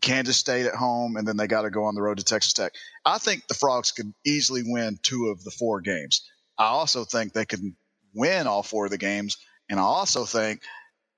Kansas 0.00 0.36
State 0.36 0.66
at 0.66 0.76
home, 0.76 1.16
and 1.16 1.26
then 1.26 1.36
they 1.36 1.48
got 1.48 1.62
to 1.62 1.70
go 1.70 1.84
on 1.84 1.96
the 1.96 2.00
road 2.00 2.18
to 2.18 2.24
Texas 2.24 2.52
Tech. 2.52 2.72
I 3.04 3.18
think 3.18 3.48
the 3.48 3.54
Frogs 3.54 3.90
could 3.90 4.14
easily 4.24 4.62
win 4.64 4.98
two 5.02 5.26
of 5.26 5.42
the 5.42 5.50
four 5.50 5.80
games. 5.80 6.22
I 6.56 6.66
also 6.66 7.04
think 7.04 7.32
they 7.32 7.44
can 7.44 7.76
win 8.14 8.46
all 8.46 8.62
four 8.62 8.84
of 8.84 8.92
the 8.92 8.98
games, 8.98 9.36
and 9.68 9.80
I 9.80 9.82
also 9.82 10.24
think 10.24 10.62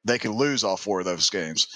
they 0.04 0.18
could 0.18 0.32
lose 0.32 0.64
all 0.64 0.78
four 0.78 1.00
of 1.00 1.04
those 1.04 1.28
games. 1.30 1.68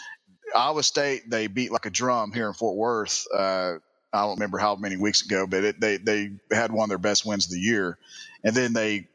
Iowa 0.54 0.82
State 0.82 1.28
they 1.28 1.48
beat 1.48 1.70
like 1.70 1.84
a 1.84 1.90
drum 1.90 2.32
here 2.32 2.48
in 2.48 2.54
Fort 2.54 2.76
Worth. 2.76 3.26
Uh, 3.32 3.74
I 4.12 4.22
don't 4.22 4.36
remember 4.36 4.58
how 4.58 4.76
many 4.76 4.96
weeks 4.96 5.24
ago, 5.24 5.46
but 5.46 5.64
it, 5.64 5.80
they 5.80 5.96
they 5.98 6.30
had 6.50 6.72
one 6.72 6.84
of 6.84 6.88
their 6.88 6.98
best 6.98 7.26
wins 7.26 7.46
of 7.46 7.52
the 7.52 7.60
year, 7.60 7.98
and 8.44 8.54
then 8.54 8.72
they 8.72 9.08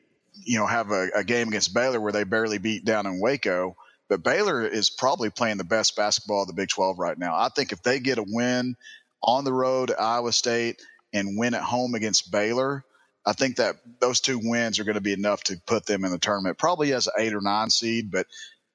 you 0.43 0.59
know 0.59 0.65
have 0.65 0.91
a, 0.91 1.09
a 1.15 1.23
game 1.23 1.47
against 1.47 1.73
Baylor 1.73 1.99
where 1.99 2.11
they 2.11 2.23
barely 2.23 2.57
beat 2.57 2.85
down 2.85 3.05
in 3.05 3.19
Waco. 3.19 3.75
But 4.09 4.23
Baylor 4.23 4.67
is 4.67 4.89
probably 4.89 5.29
playing 5.29 5.57
the 5.57 5.63
best 5.63 5.95
basketball 5.95 6.41
of 6.41 6.47
the 6.47 6.53
Big 6.53 6.67
12 6.67 6.99
right 6.99 7.17
now. 7.17 7.33
I 7.33 7.47
think 7.47 7.71
if 7.71 7.81
they 7.81 7.99
get 7.99 8.17
a 8.17 8.25
win 8.27 8.75
on 9.23 9.45
the 9.45 9.53
road 9.53 9.89
at 9.89 10.01
Iowa 10.01 10.33
State 10.33 10.81
and 11.13 11.37
win 11.37 11.53
at 11.53 11.63
home 11.63 11.95
against 11.95 12.29
Baylor, 12.29 12.83
I 13.25 13.31
think 13.31 13.55
that 13.55 13.77
those 14.01 14.19
two 14.19 14.39
wins 14.43 14.79
are 14.79 14.83
going 14.83 14.95
to 14.95 15.01
be 15.01 15.13
enough 15.13 15.43
to 15.45 15.61
put 15.65 15.85
them 15.85 16.03
in 16.03 16.11
the 16.11 16.17
tournament, 16.17 16.57
probably 16.57 16.93
as 16.93 17.07
an 17.07 17.13
eight 17.19 17.33
or 17.33 17.41
nine 17.41 17.69
seed. 17.69 18.11
But 18.11 18.27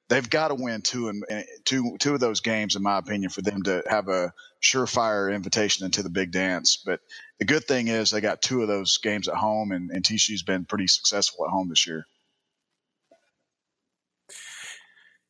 they've 0.08 0.28
got 0.28 0.48
to 0.48 0.54
win 0.54 0.82
two 0.82 1.08
and 1.08 1.24
two 1.64 1.96
two 1.98 2.14
of 2.14 2.20
those 2.20 2.40
games, 2.40 2.76
in 2.76 2.82
my 2.82 2.98
opinion, 2.98 3.30
for 3.30 3.42
them 3.42 3.62
to 3.64 3.82
have 3.88 4.08
a 4.08 4.32
surefire 4.62 5.34
invitation 5.34 5.84
into 5.84 6.02
the 6.02 6.10
big 6.10 6.32
dance. 6.32 6.82
But 6.84 7.00
the 7.38 7.44
good 7.44 7.64
thing 7.64 7.88
is 7.88 8.10
they 8.10 8.20
got 8.20 8.42
two 8.42 8.62
of 8.62 8.68
those 8.68 8.98
games 8.98 9.28
at 9.28 9.34
home, 9.34 9.72
and, 9.72 9.90
and 9.90 10.04
TCU's 10.04 10.42
been 10.42 10.64
pretty 10.64 10.86
successful 10.86 11.44
at 11.44 11.50
home 11.50 11.68
this 11.68 11.86
year. 11.86 12.06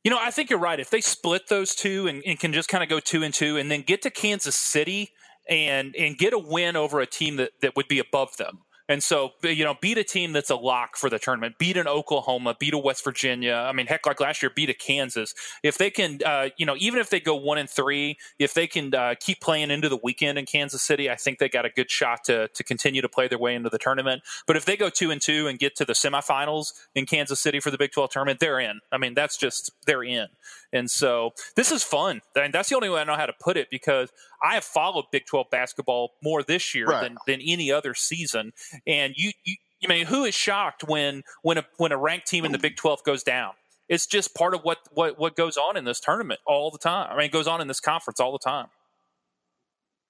You 0.04 0.10
know, 0.10 0.18
I 0.20 0.30
think 0.30 0.50
you're 0.50 0.58
right. 0.60 0.78
If 0.78 0.90
they 0.90 1.00
split 1.00 1.48
those 1.48 1.74
two 1.74 2.06
and, 2.06 2.22
and 2.24 2.38
can 2.38 2.52
just 2.52 2.68
kind 2.68 2.84
of 2.84 2.88
go 2.88 3.00
two 3.00 3.24
and 3.24 3.34
two, 3.34 3.56
and 3.56 3.70
then 3.70 3.82
get 3.82 4.02
to 4.02 4.10
Kansas 4.10 4.54
City 4.54 5.12
and 5.48 5.94
and 5.96 6.18
get 6.18 6.32
a 6.32 6.38
win 6.38 6.76
over 6.76 7.00
a 7.00 7.06
team 7.06 7.36
that, 7.36 7.52
that 7.62 7.76
would 7.76 7.88
be 7.88 7.98
above 7.98 8.36
them, 8.36 8.60
and 8.88 9.02
so, 9.02 9.32
you 9.42 9.64
know, 9.64 9.74
beat 9.80 9.98
a 9.98 10.04
team 10.04 10.32
that's 10.32 10.50
a 10.50 10.56
lock 10.56 10.96
for 10.96 11.10
the 11.10 11.18
tournament, 11.18 11.58
beat 11.58 11.76
an 11.76 11.88
Oklahoma, 11.88 12.56
beat 12.58 12.72
a 12.72 12.78
West 12.78 13.02
Virginia. 13.02 13.54
I 13.54 13.72
mean, 13.72 13.86
heck, 13.86 14.06
like 14.06 14.20
last 14.20 14.42
year, 14.42 14.50
beat 14.54 14.70
a 14.70 14.74
Kansas. 14.74 15.34
If 15.62 15.78
they 15.78 15.90
can, 15.90 16.20
uh, 16.24 16.50
you 16.56 16.66
know, 16.66 16.76
even 16.78 17.00
if 17.00 17.10
they 17.10 17.18
go 17.18 17.34
one 17.34 17.58
and 17.58 17.68
three, 17.68 18.16
if 18.38 18.54
they 18.54 18.66
can 18.66 18.94
uh, 18.94 19.14
keep 19.18 19.40
playing 19.40 19.70
into 19.70 19.88
the 19.88 19.98
weekend 20.02 20.38
in 20.38 20.46
Kansas 20.46 20.82
City, 20.82 21.10
I 21.10 21.16
think 21.16 21.38
they 21.38 21.48
got 21.48 21.64
a 21.64 21.70
good 21.70 21.90
shot 21.90 22.24
to 22.24 22.48
to 22.48 22.64
continue 22.64 23.02
to 23.02 23.08
play 23.08 23.26
their 23.26 23.38
way 23.38 23.54
into 23.54 23.70
the 23.70 23.78
tournament. 23.78 24.22
But 24.46 24.56
if 24.56 24.64
they 24.64 24.76
go 24.76 24.88
two 24.88 25.10
and 25.10 25.20
two 25.20 25.48
and 25.48 25.58
get 25.58 25.74
to 25.76 25.84
the 25.84 25.94
semifinals 25.94 26.72
in 26.94 27.06
Kansas 27.06 27.40
City 27.40 27.60
for 27.60 27.70
the 27.70 27.78
Big 27.78 27.92
12 27.92 28.10
tournament, 28.10 28.40
they're 28.40 28.60
in. 28.60 28.80
I 28.92 28.98
mean, 28.98 29.14
that's 29.14 29.36
just 29.36 29.72
they're 29.86 30.04
in. 30.04 30.28
And 30.72 30.90
so 30.90 31.32
this 31.54 31.72
is 31.72 31.82
fun. 31.82 32.20
I 32.36 32.42
mean, 32.42 32.50
that's 32.52 32.68
the 32.68 32.76
only 32.76 32.88
way 32.88 33.00
I 33.00 33.04
know 33.04 33.16
how 33.16 33.26
to 33.26 33.34
put 33.40 33.56
it 33.56 33.68
because 33.70 34.10
I 34.46 34.54
have 34.54 34.64
followed 34.64 35.06
Big 35.10 35.26
12 35.26 35.50
basketball 35.50 36.12
more 36.22 36.42
this 36.42 36.74
year 36.74 36.86
right. 36.86 37.02
than, 37.02 37.16
than 37.26 37.40
any 37.40 37.72
other 37.72 37.94
season. 37.94 38.52
And 38.86 39.14
you, 39.16 39.32
you, 39.44 39.56
I 39.84 39.88
mean, 39.88 40.06
who 40.06 40.24
is 40.24 40.34
shocked 40.34 40.84
when 40.84 41.22
when 41.42 41.58
a 41.58 41.64
when 41.78 41.90
a 41.90 41.96
ranked 41.96 42.28
team 42.28 42.44
in 42.44 42.52
the 42.52 42.58
Big 42.58 42.76
12 42.76 43.02
goes 43.04 43.24
down? 43.24 43.52
It's 43.88 44.06
just 44.06 44.34
part 44.34 44.54
of 44.54 44.62
what 44.62 44.78
what 44.92 45.18
what 45.18 45.34
goes 45.34 45.56
on 45.56 45.76
in 45.76 45.84
this 45.84 45.98
tournament 45.98 46.40
all 46.46 46.70
the 46.70 46.78
time. 46.78 47.08
I 47.10 47.16
mean, 47.16 47.26
it 47.26 47.32
goes 47.32 47.48
on 47.48 47.60
in 47.60 47.66
this 47.66 47.80
conference 47.80 48.20
all 48.20 48.32
the 48.32 48.38
time. 48.38 48.68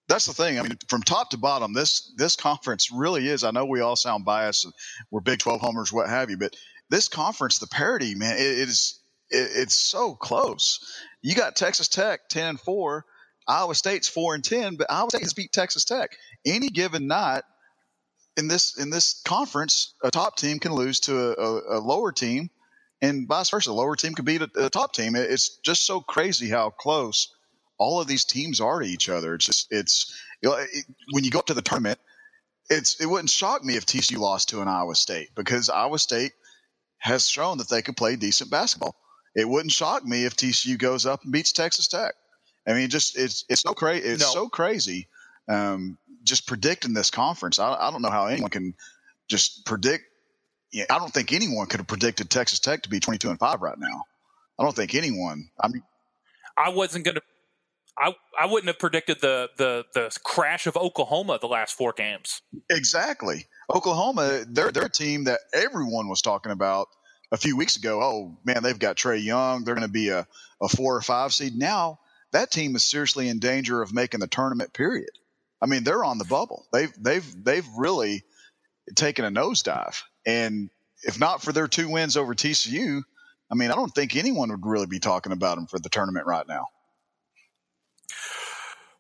That's 0.09 0.27
the 0.27 0.35
thing. 0.35 0.59
I 0.59 0.63
mean, 0.63 0.79
from 0.89 1.03
top 1.03 1.31
to 1.31 1.39
bottom, 1.39 1.73
this 1.73 2.13
this 2.17 2.37
conference 2.37 2.93
really 2.93 3.29
is. 3.29 3.43
I 3.43 3.51
know 3.53 3.65
we 3.65 3.81
all 3.81 3.97
sound 3.97 4.27
biased. 4.27 4.67
We're 5.11 5.21
Big 5.21 5.39
12 5.39 5.61
homers, 5.63 5.93
what 5.93 6.09
have 6.11 6.31
you, 6.31 6.37
but 6.37 6.55
this 6.91 7.09
conference, 7.09 7.59
the 7.59 7.67
parity, 7.67 8.15
man, 8.15 8.37
it, 8.37 8.41
it 8.41 8.69
is 8.69 9.01
it, 9.31 9.51
it's 9.55 9.75
so 9.75 10.15
close. 10.15 11.01
You 11.23 11.35
got 11.35 11.57
Texas 11.57 11.89
Tech 11.89 12.29
10 12.29 12.47
and 12.47 12.61
4, 12.61 13.05
Iowa 13.49 13.75
State's 13.75 14.09
4 14.09 14.35
and 14.35 14.45
10, 14.45 14.77
but 14.77 14.91
Iowa 14.91 15.11
State 15.11 15.23
has 15.23 15.35
beat 15.35 15.53
Texas 15.53 15.85
Tech. 15.85 16.17
Any 16.45 16.69
given 16.69 17.07
night 17.07 17.43
in 18.37 18.49
this 18.49 18.79
in 18.79 18.91
this 18.91 19.23
conference, 19.25 19.95
a 20.03 20.11
top 20.11 20.37
team 20.37 20.59
can 20.59 20.73
lose 20.73 21.01
to 21.01 21.17
a, 21.17 21.33
a, 21.33 21.79
a 21.79 21.81
lower 21.81 22.13
team 22.13 22.51
and 23.01 23.27
vice 23.29 23.51
versa. 23.51 23.71
A 23.71 23.73
lower 23.73 23.97
team 23.97 24.15
can 24.15 24.25
beat 24.25 24.43
a, 24.43 24.51
a 24.67 24.71
top 24.71 24.93
team. 24.93 25.17
It's 25.17 25.59
just 25.59 25.87
so 25.87 26.01
crazy 26.01 26.49
how 26.49 26.71
close 26.71 27.35
all 27.79 28.01
of 28.01 28.07
these 28.07 28.25
teams 28.25 28.61
are 28.61 28.81
to 28.81 28.87
each 28.87 29.09
other. 29.09 29.35
It's 29.35 29.47
just 29.47 29.69
it's 29.71 30.19
you 30.43 30.51
know, 30.51 30.57
it, 30.57 30.85
when 31.13 31.25
you 31.25 31.31
go 31.31 31.39
up 31.39 31.47
to 31.47 31.55
the 31.55 31.63
tournament, 31.63 31.99
it's 32.69 33.01
it 33.01 33.07
wouldn't 33.07 33.31
shock 33.31 33.65
me 33.65 33.77
if 33.77 33.87
TCU 33.87 34.19
lost 34.19 34.51
to 34.51 34.61
an 34.61 34.69
Iowa 34.69 34.95
State 34.95 35.31
because 35.35 35.71
Iowa 35.71 35.99
State 35.99 36.33
has 36.99 37.29
shown 37.29 37.59
that 37.59 37.69
they 37.69 37.83
can 37.83 37.95
play 37.95 38.17
decent 38.17 38.51
basketball 38.51 38.97
it 39.37 39.47
wouldn't 39.47 39.71
shock 39.71 40.03
me 40.05 40.25
if 40.25 40.35
TCU 40.35 40.79
goes 40.79 41.05
up 41.05 41.23
and 41.23 41.31
beats 41.31 41.53
Texas 41.53 41.89
Tech. 41.89 42.15
I 42.67 42.73
mean, 42.73 42.89
just 42.89 43.17
it's 43.17 43.45
it's 43.49 43.63
so 43.63 43.75
crazy. 43.75 44.07
It's 44.07 44.23
no. 44.23 44.33
so 44.33 44.49
crazy. 44.49 45.09
Um, 45.49 45.99
just 46.25 46.47
predicting 46.47 46.93
this 46.93 47.11
conference. 47.11 47.59
I, 47.59 47.73
I, 47.73 47.91
don't 47.93 48.03
know 48.03 48.11
how 48.11 48.27
anyone 48.27 48.51
can 48.51 48.75
just 49.29 49.65
predict. 49.65 50.05
I 50.75 50.99
don't 50.99 51.13
think 51.13 51.33
anyone 51.33 51.69
could 51.69 51.79
have 51.79 51.87
predicted 51.87 52.29
Texas 52.29 52.59
Tech 52.59 52.83
to 52.83 52.89
be 52.89 52.99
twenty 52.99 53.19
two 53.19 53.31
and 53.31 53.39
five 53.39 53.63
right 53.63 53.79
now. 53.79 54.05
I 54.59 54.65
don't 54.65 54.75
think 54.75 54.95
anyone. 54.95 55.49
I 55.61 55.69
mean, 55.69 55.83
I 56.57 56.71
wasn't 56.71 57.05
going 57.05 57.17
to. 57.17 57.23
I, 57.99 58.15
I 58.39 58.47
wouldn't 58.47 58.67
have 58.67 58.79
predicted 58.79 59.21
the, 59.23 59.49
the 59.57 59.85
the 59.95 60.19
crash 60.23 60.67
of 60.67 60.77
Oklahoma 60.77 61.39
the 61.41 61.47
last 61.47 61.75
four 61.75 61.95
games. 61.97 62.43
Exactly. 62.69 63.47
Oklahoma, 63.73 64.45
they're 64.49 64.73
they're 64.73 64.87
a 64.87 64.91
team 64.91 65.25
that 65.25 65.41
everyone 65.55 66.09
was 66.09 66.21
talking 66.21 66.53
about 66.53 66.89
a 67.33 67.37
few 67.37 67.57
weeks 67.57 67.77
ago, 67.77 68.03
oh 68.03 68.39
man, 68.45 68.63
they've 68.63 68.79
got 68.79 68.97
Trae 68.97 69.23
Young. 69.23 69.65
They're 69.65 69.75
going 69.75 69.87
to 69.87 69.93
be 69.93 70.11
a, 70.11 70.27
a 70.61 70.69
four 70.69 70.97
or 70.97 71.03
five 71.03 71.33
seed. 71.33 71.57
Now 71.57 72.01
that 72.37 72.51
team 72.51 72.77
is 72.77 72.85
seriously 72.85 73.29
in 73.29 73.39
danger 73.39 73.81
of 73.81 73.95
making 73.95 74.21
the 74.21 74.27
tournament. 74.27 74.75
Period. 74.75 75.11
I 75.63 75.67
mean, 75.67 75.85
they're 75.85 76.05
on 76.05 76.19
the 76.19 76.25
bubble. 76.25 76.67
They've 76.73 76.93
they've 76.99 77.45
they've 77.45 77.67
really 77.77 78.25
taken 78.95 79.25
a 79.25 79.31
nosedive. 79.31 80.03
And 80.27 80.69
if 81.03 81.19
not 81.19 81.43
for 81.43 81.53
their 81.53 81.67
two 81.67 81.89
wins 81.89 82.17
over 82.17 82.35
TCU, 82.35 83.03
I 83.51 83.55
mean, 83.55 83.71
I 83.71 83.75
don't 83.75 83.95
think 83.95 84.17
anyone 84.17 84.51
would 84.51 84.67
really 84.67 84.87
be 84.87 84.99
talking 84.99 85.33
about 85.33 85.57
them 85.57 85.67
for 85.67 85.79
the 85.79 85.89
tournament 85.89 86.27
right 86.27 86.47
now. 86.47 86.67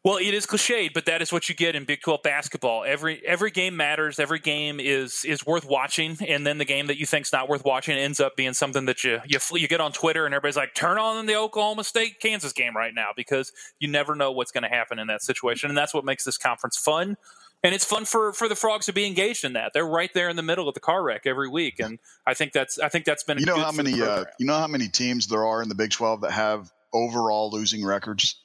Well, 0.07 0.19
it 0.19 0.35
is 0.35 0.47
cliched, 0.47 0.95
but 0.95 1.07
that 1.07 1.21
is 1.21 1.33
what 1.33 1.49
you 1.49 1.57
get 1.57 1.75
in 1.75 1.85
Big 1.85 2.01
12 2.01 2.23
basketball. 2.23 2.85
Every 2.85 3.21
every 3.27 3.51
game 3.51 3.77
matters. 3.77 4.21
Every 4.21 4.39
game 4.39 4.79
is 4.79 5.25
is 5.25 5.45
worth 5.45 5.65
watching, 5.65 6.17
and 6.25 6.47
then 6.47 6.59
the 6.59 6.65
game 6.65 6.87
that 6.87 6.97
you 6.97 7.07
think 7.07 7.27
is 7.27 7.33
not 7.33 7.49
worth 7.49 7.65
watching 7.65 7.99
ends 7.99 8.21
up 8.21 8.37
being 8.37 8.53
something 8.53 8.85
that 8.85 9.03
you 9.03 9.19
you 9.27 9.41
you 9.55 9.67
get 9.67 9.81
on 9.81 9.91
Twitter 9.91 10.25
and 10.25 10.33
everybody's 10.33 10.57
like, 10.57 10.77
"Turn 10.77 10.97
on 10.97 11.27
the 11.27 11.35
Oklahoma 11.35 11.83
State 11.83 12.21
Kansas 12.21 12.53
game 12.53 12.77
right 12.77 12.95
now," 12.95 13.09
because 13.17 13.51
you 13.81 13.89
never 13.89 14.15
know 14.15 14.31
what's 14.31 14.53
going 14.53 14.63
to 14.63 14.69
happen 14.69 15.01
in 15.01 15.09
that 15.09 15.23
situation, 15.23 15.71
and 15.71 15.77
that's 15.77 15.93
what 15.93 16.05
makes 16.05 16.23
this 16.23 16.39
conference 16.39 16.77
fun. 16.77 17.17
And 17.65 17.75
it's 17.75 17.85
fun 17.85 18.05
for, 18.05 18.33
for 18.33 18.49
the 18.49 18.55
frogs 18.55 18.87
to 18.87 18.93
be 18.93 19.07
engaged 19.07 19.43
in 19.43 19.55
that. 19.55 19.73
They're 19.75 19.85
right 19.85 20.11
there 20.15 20.29
in 20.29 20.37
the 20.37 20.43
middle 20.43 20.69
of 20.69 20.75
the 20.75 20.81
car 20.81 21.03
wreck 21.03 21.23
every 21.25 21.49
week, 21.49 21.81
and 21.81 21.99
I 22.25 22.35
think 22.35 22.53
that's 22.53 22.79
I 22.79 22.89
think 22.91 23.07
that's 23.07 23.25
been 23.25 23.39
you 23.39 23.47
know 23.47 23.57
how 23.57 23.73
many 23.73 24.01
uh, 24.01 24.23
you 24.39 24.47
know 24.47 24.55
how 24.55 24.69
many 24.69 24.87
teams 24.87 25.27
there 25.27 25.45
are 25.45 25.65
in 25.65 25.69
the 25.69 25.75
Big 25.75 25.91
Twelve 25.91 26.21
that 26.21 26.31
have 26.31 26.71
overall 26.93 27.51
losing 27.51 27.85
records 27.85 28.37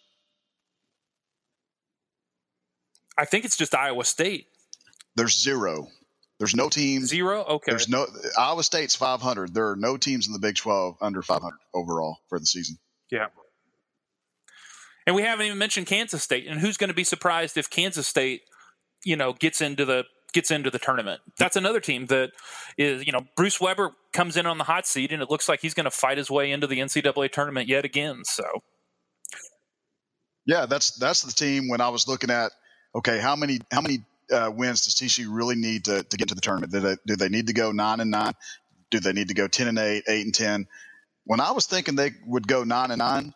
I 3.18 3.26
think 3.26 3.46
it's 3.46 3.58
just 3.58 3.76
Iowa 3.76 4.06
State. 4.06 4.48
There's 5.16 5.42
zero. 5.42 5.88
There's 6.40 6.56
no 6.56 6.70
teams. 6.70 7.10
Zero. 7.10 7.44
Okay. 7.44 7.72
There's 7.72 7.88
no 7.88 8.08
Iowa 8.38 8.64
State's 8.64 8.96
500. 8.96 9.54
There 9.54 9.70
are 9.70 9.76
no 9.76 9.98
teams 9.98 10.26
in 10.26 10.34
the 10.34 10.40
Big 10.40 10.56
12 10.56 10.98
under 11.00 11.22
500 11.22 11.56
overall 11.74 12.18
for 12.30 12.40
the 12.40 12.46
season. 12.46 12.78
Yeah. 13.12 13.28
And 15.06 15.16
we 15.16 15.22
haven't 15.22 15.46
even 15.46 15.58
mentioned 15.58 15.88
Kansas 15.88 16.24
State. 16.24 16.48
And 16.48 16.60
who's 16.60 16.78
going 16.78 16.88
to 16.88 16.96
be 16.96 17.04
surprised 17.04 17.58
if 17.58 17.70
Kansas 17.70 18.08
State, 18.08 18.42
you 19.06 19.16
know, 19.16 19.34
gets 19.34 19.62
into 19.62 19.86
the 19.86 20.06
gets 20.34 20.50
into 20.50 20.72
the 20.72 20.80
tournament? 20.80 21.22
That's 21.38 21.56
another 21.56 21.80
team 21.80 22.08
that 22.08 22.32
is, 22.78 23.06
you 23.06 23.12
know, 23.12 23.28
Bruce 23.36 23.60
Weber 23.60 23.92
comes 24.14 24.38
in 24.38 24.46
on 24.46 24.58
the 24.58 24.64
hot 24.64 24.88
seat, 24.88 25.12
and 25.12 25.22
it 25.22 25.30
looks 25.30 25.50
like 25.50 25.62
he's 25.62 25.74
going 25.74 25.84
to 25.84 25.92
fight 25.92 26.18
his 26.18 26.32
way 26.32 26.52
into 26.52 26.66
the 26.66 26.80
NCAA 26.80 27.32
tournament 27.32 27.68
yet 27.68 27.86
again. 27.86 28.22
So. 28.24 28.44
Yeah, 30.46 30.66
that's 30.66 30.98
that's 30.98 31.22
the 31.22 31.32
team. 31.32 31.70
When 31.70 31.82
I 31.82 31.90
was 31.90 32.08
looking 32.08 32.32
at 32.32 32.52
okay, 32.96 33.20
how 33.20 33.36
many 33.36 33.60
how 33.72 33.82
many 33.82 34.04
uh, 34.32 34.52
wins 34.54 34.86
does 34.86 34.96
TCU 34.96 35.28
really 35.30 35.56
need 35.56 35.86
to, 35.86 36.04
to 36.04 36.18
get 36.18 36.30
to 36.30 36.36
the 36.36 36.42
tournament? 36.42 36.72
Do 36.72 36.80
they, 36.80 36.96
do 37.06 37.16
they 37.16 37.30
need 37.30 37.48
to 37.48 37.54
go 37.54 37.72
nine 37.72 38.00
and 38.00 38.12
nine? 38.12 38.34
Do 38.90 39.00
they 39.00 39.14
need 39.14 39.30
to 39.30 39.34
go 39.34 39.48
ten 39.48 39.68
and 39.68 39.80
eight, 39.80 40.04
eight 40.08 40.26
and 40.26 40.34
ten? 40.34 40.68
When 41.26 41.40
I 41.40 41.52
was 41.52 41.66
thinking 41.66 41.96
they 41.96 42.12
would 42.26 42.48
go 42.48 42.64
nine 42.64 42.92
and 42.92 43.00
nine, 43.00 43.34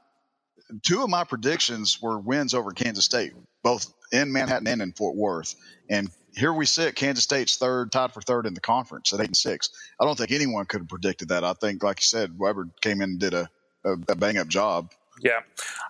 two 0.83 1.03
of 1.03 1.09
my 1.09 1.23
predictions 1.23 2.01
were 2.01 2.19
wins 2.19 2.53
over 2.53 2.71
Kansas 2.71 3.05
State, 3.05 3.33
both 3.63 3.91
in 4.11 4.31
Manhattan 4.31 4.67
and 4.67 4.81
in 4.81 4.93
Fort 4.93 5.15
Worth. 5.15 5.55
And 5.89 6.09
here 6.35 6.51
we 6.53 6.65
sit, 6.65 6.95
Kansas 6.95 7.23
State's 7.23 7.57
third, 7.57 7.91
tied 7.91 8.13
for 8.13 8.21
third 8.21 8.45
in 8.45 8.53
the 8.53 8.61
conference 8.61 9.13
at 9.13 9.19
eight 9.19 9.27
and 9.27 9.37
six. 9.37 9.69
I 9.99 10.05
don't 10.05 10.17
think 10.17 10.31
anyone 10.31 10.65
could 10.65 10.81
have 10.81 10.89
predicted 10.89 11.29
that. 11.29 11.43
I 11.43 11.53
think, 11.53 11.83
like 11.83 11.99
you 11.99 12.05
said, 12.05 12.37
Weber 12.37 12.69
came 12.81 13.01
in 13.01 13.11
and 13.11 13.19
did 13.19 13.33
a, 13.33 13.49
a, 13.85 13.93
a 14.09 14.15
bang 14.15 14.37
up 14.37 14.47
job. 14.47 14.91
Yeah, 15.21 15.39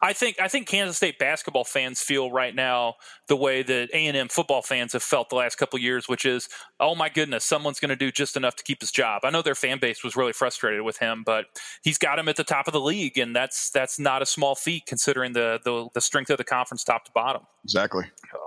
I 0.03 0.13
think 0.13 0.39
I 0.39 0.47
think 0.47 0.67
Kansas 0.67 0.97
State 0.97 1.17
basketball 1.17 1.63
fans 1.63 1.99
feel 1.99 2.31
right 2.31 2.53
now 2.53 2.95
the 3.27 3.35
way 3.35 3.63
that 3.63 3.89
A 3.91 4.07
and 4.07 4.15
M 4.15 4.27
football 4.27 4.61
fans 4.61 4.93
have 4.93 5.01
felt 5.01 5.29
the 5.29 5.35
last 5.35 5.55
couple 5.55 5.79
years, 5.79 6.07
which 6.07 6.25
is, 6.25 6.47
oh 6.79 6.93
my 6.93 7.09
goodness, 7.09 7.43
someone's 7.43 7.79
going 7.79 7.89
to 7.89 7.95
do 7.95 8.11
just 8.11 8.37
enough 8.37 8.55
to 8.57 8.63
keep 8.63 8.81
his 8.81 8.91
job. 8.91 9.21
I 9.23 9.31
know 9.31 9.41
their 9.41 9.55
fan 9.55 9.79
base 9.79 10.03
was 10.03 10.15
really 10.15 10.33
frustrated 10.33 10.83
with 10.83 10.97
him, 10.97 11.23
but 11.25 11.45
he's 11.83 11.97
got 11.97 12.19
him 12.19 12.27
at 12.27 12.35
the 12.35 12.43
top 12.43 12.67
of 12.67 12.73
the 12.73 12.81
league, 12.81 13.17
and 13.17 13.35
that's 13.35 13.71
that's 13.71 13.97
not 13.97 14.21
a 14.21 14.27
small 14.27 14.53
feat 14.53 14.83
considering 14.85 15.33
the 15.33 15.59
the, 15.63 15.89
the 15.95 16.01
strength 16.01 16.29
of 16.29 16.37
the 16.37 16.43
conference 16.43 16.83
top 16.83 17.05
to 17.05 17.11
bottom. 17.11 17.41
Exactly. 17.63 18.03
So, 18.31 18.37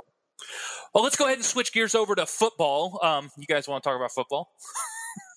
well, 0.95 1.03
let's 1.03 1.17
go 1.17 1.25
ahead 1.25 1.39
and 1.39 1.45
switch 1.45 1.73
gears 1.73 1.97
over 1.97 2.15
to 2.15 2.25
football. 2.25 3.01
Um, 3.03 3.31
you 3.37 3.47
guys 3.47 3.67
want 3.67 3.83
to 3.83 3.91
talk 3.91 3.97
about 3.97 4.13
football? 4.13 4.53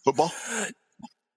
Football. 0.06 0.32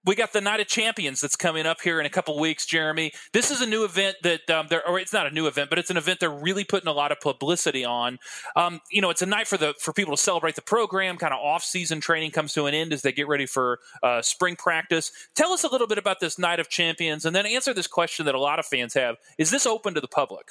we 0.04 0.14
got 0.14 0.32
the 0.32 0.40
Night 0.40 0.61
of 0.61 0.66
Champions 0.66 1.20
that's 1.20 1.37
coming 1.37 1.66
up 1.66 1.80
here 1.80 1.99
in 1.99 2.06
a 2.06 2.11
couple 2.11 2.38
weeks, 2.38 2.66
Jeremy. 2.66 3.12
This 3.32 3.50
is 3.50 3.61
a 3.61 3.66
new 3.66 3.84
event 3.84 4.16
that 4.23 4.49
um, 4.50 4.66
they're, 4.68 4.87
or 4.87 4.99
it's 4.99 5.12
not 5.12 5.26
a 5.26 5.30
new 5.30 5.46
event, 5.46 5.70
but 5.70 5.78
it's 5.78 5.90
an 5.90 5.96
event 5.96 6.20
they're 6.20 6.30
really 6.30 6.64
putting 6.64 6.88
a 6.88 6.92
lot 6.92 7.11
of 7.12 7.20
publicity 7.20 7.84
on. 7.84 8.18
Um, 8.54 8.80
you 8.90 9.00
know, 9.00 9.11
it's 9.11 9.23
a 9.23 9.26
night 9.26 9.49
for 9.49 9.56
the 9.56 9.75
for 9.80 9.92
people 9.92 10.14
to 10.14 10.23
celebrate 10.23 10.56
the 10.56 10.62
program. 10.62 11.16
Kind 11.16 11.32
of 11.32 11.40
off 11.40 11.64
season 11.64 12.00
training 12.00 12.32
comes 12.32 12.52
to 12.54 12.66
an 12.66 12.75
end 12.75 12.92
as 12.92 13.02
they 13.02 13.12
get 13.12 13.28
ready 13.28 13.46
for 13.46 13.78
uh, 14.02 14.20
spring 14.23 14.56
practice. 14.56 15.11
Tell 15.34 15.52
us 15.52 15.64
a 15.64 15.68
little 15.68 15.87
bit 15.87 15.99
about 15.99 16.20
this 16.20 16.38
Night 16.38 16.61
of 16.61 16.68
Champions, 16.68 17.25
and 17.25 17.34
then 17.34 17.46
answer 17.46 17.73
this 17.73 17.87
question 17.87 18.26
that 18.26 18.34
a 18.34 18.40
lot 18.40 18.58
of 18.58 18.66
fans 18.66 18.94
have: 18.94 19.16
Is 19.38 19.50
this 19.50 19.66
open 19.66 19.94
to 19.94 20.00
the 20.00 20.08
public? 20.08 20.49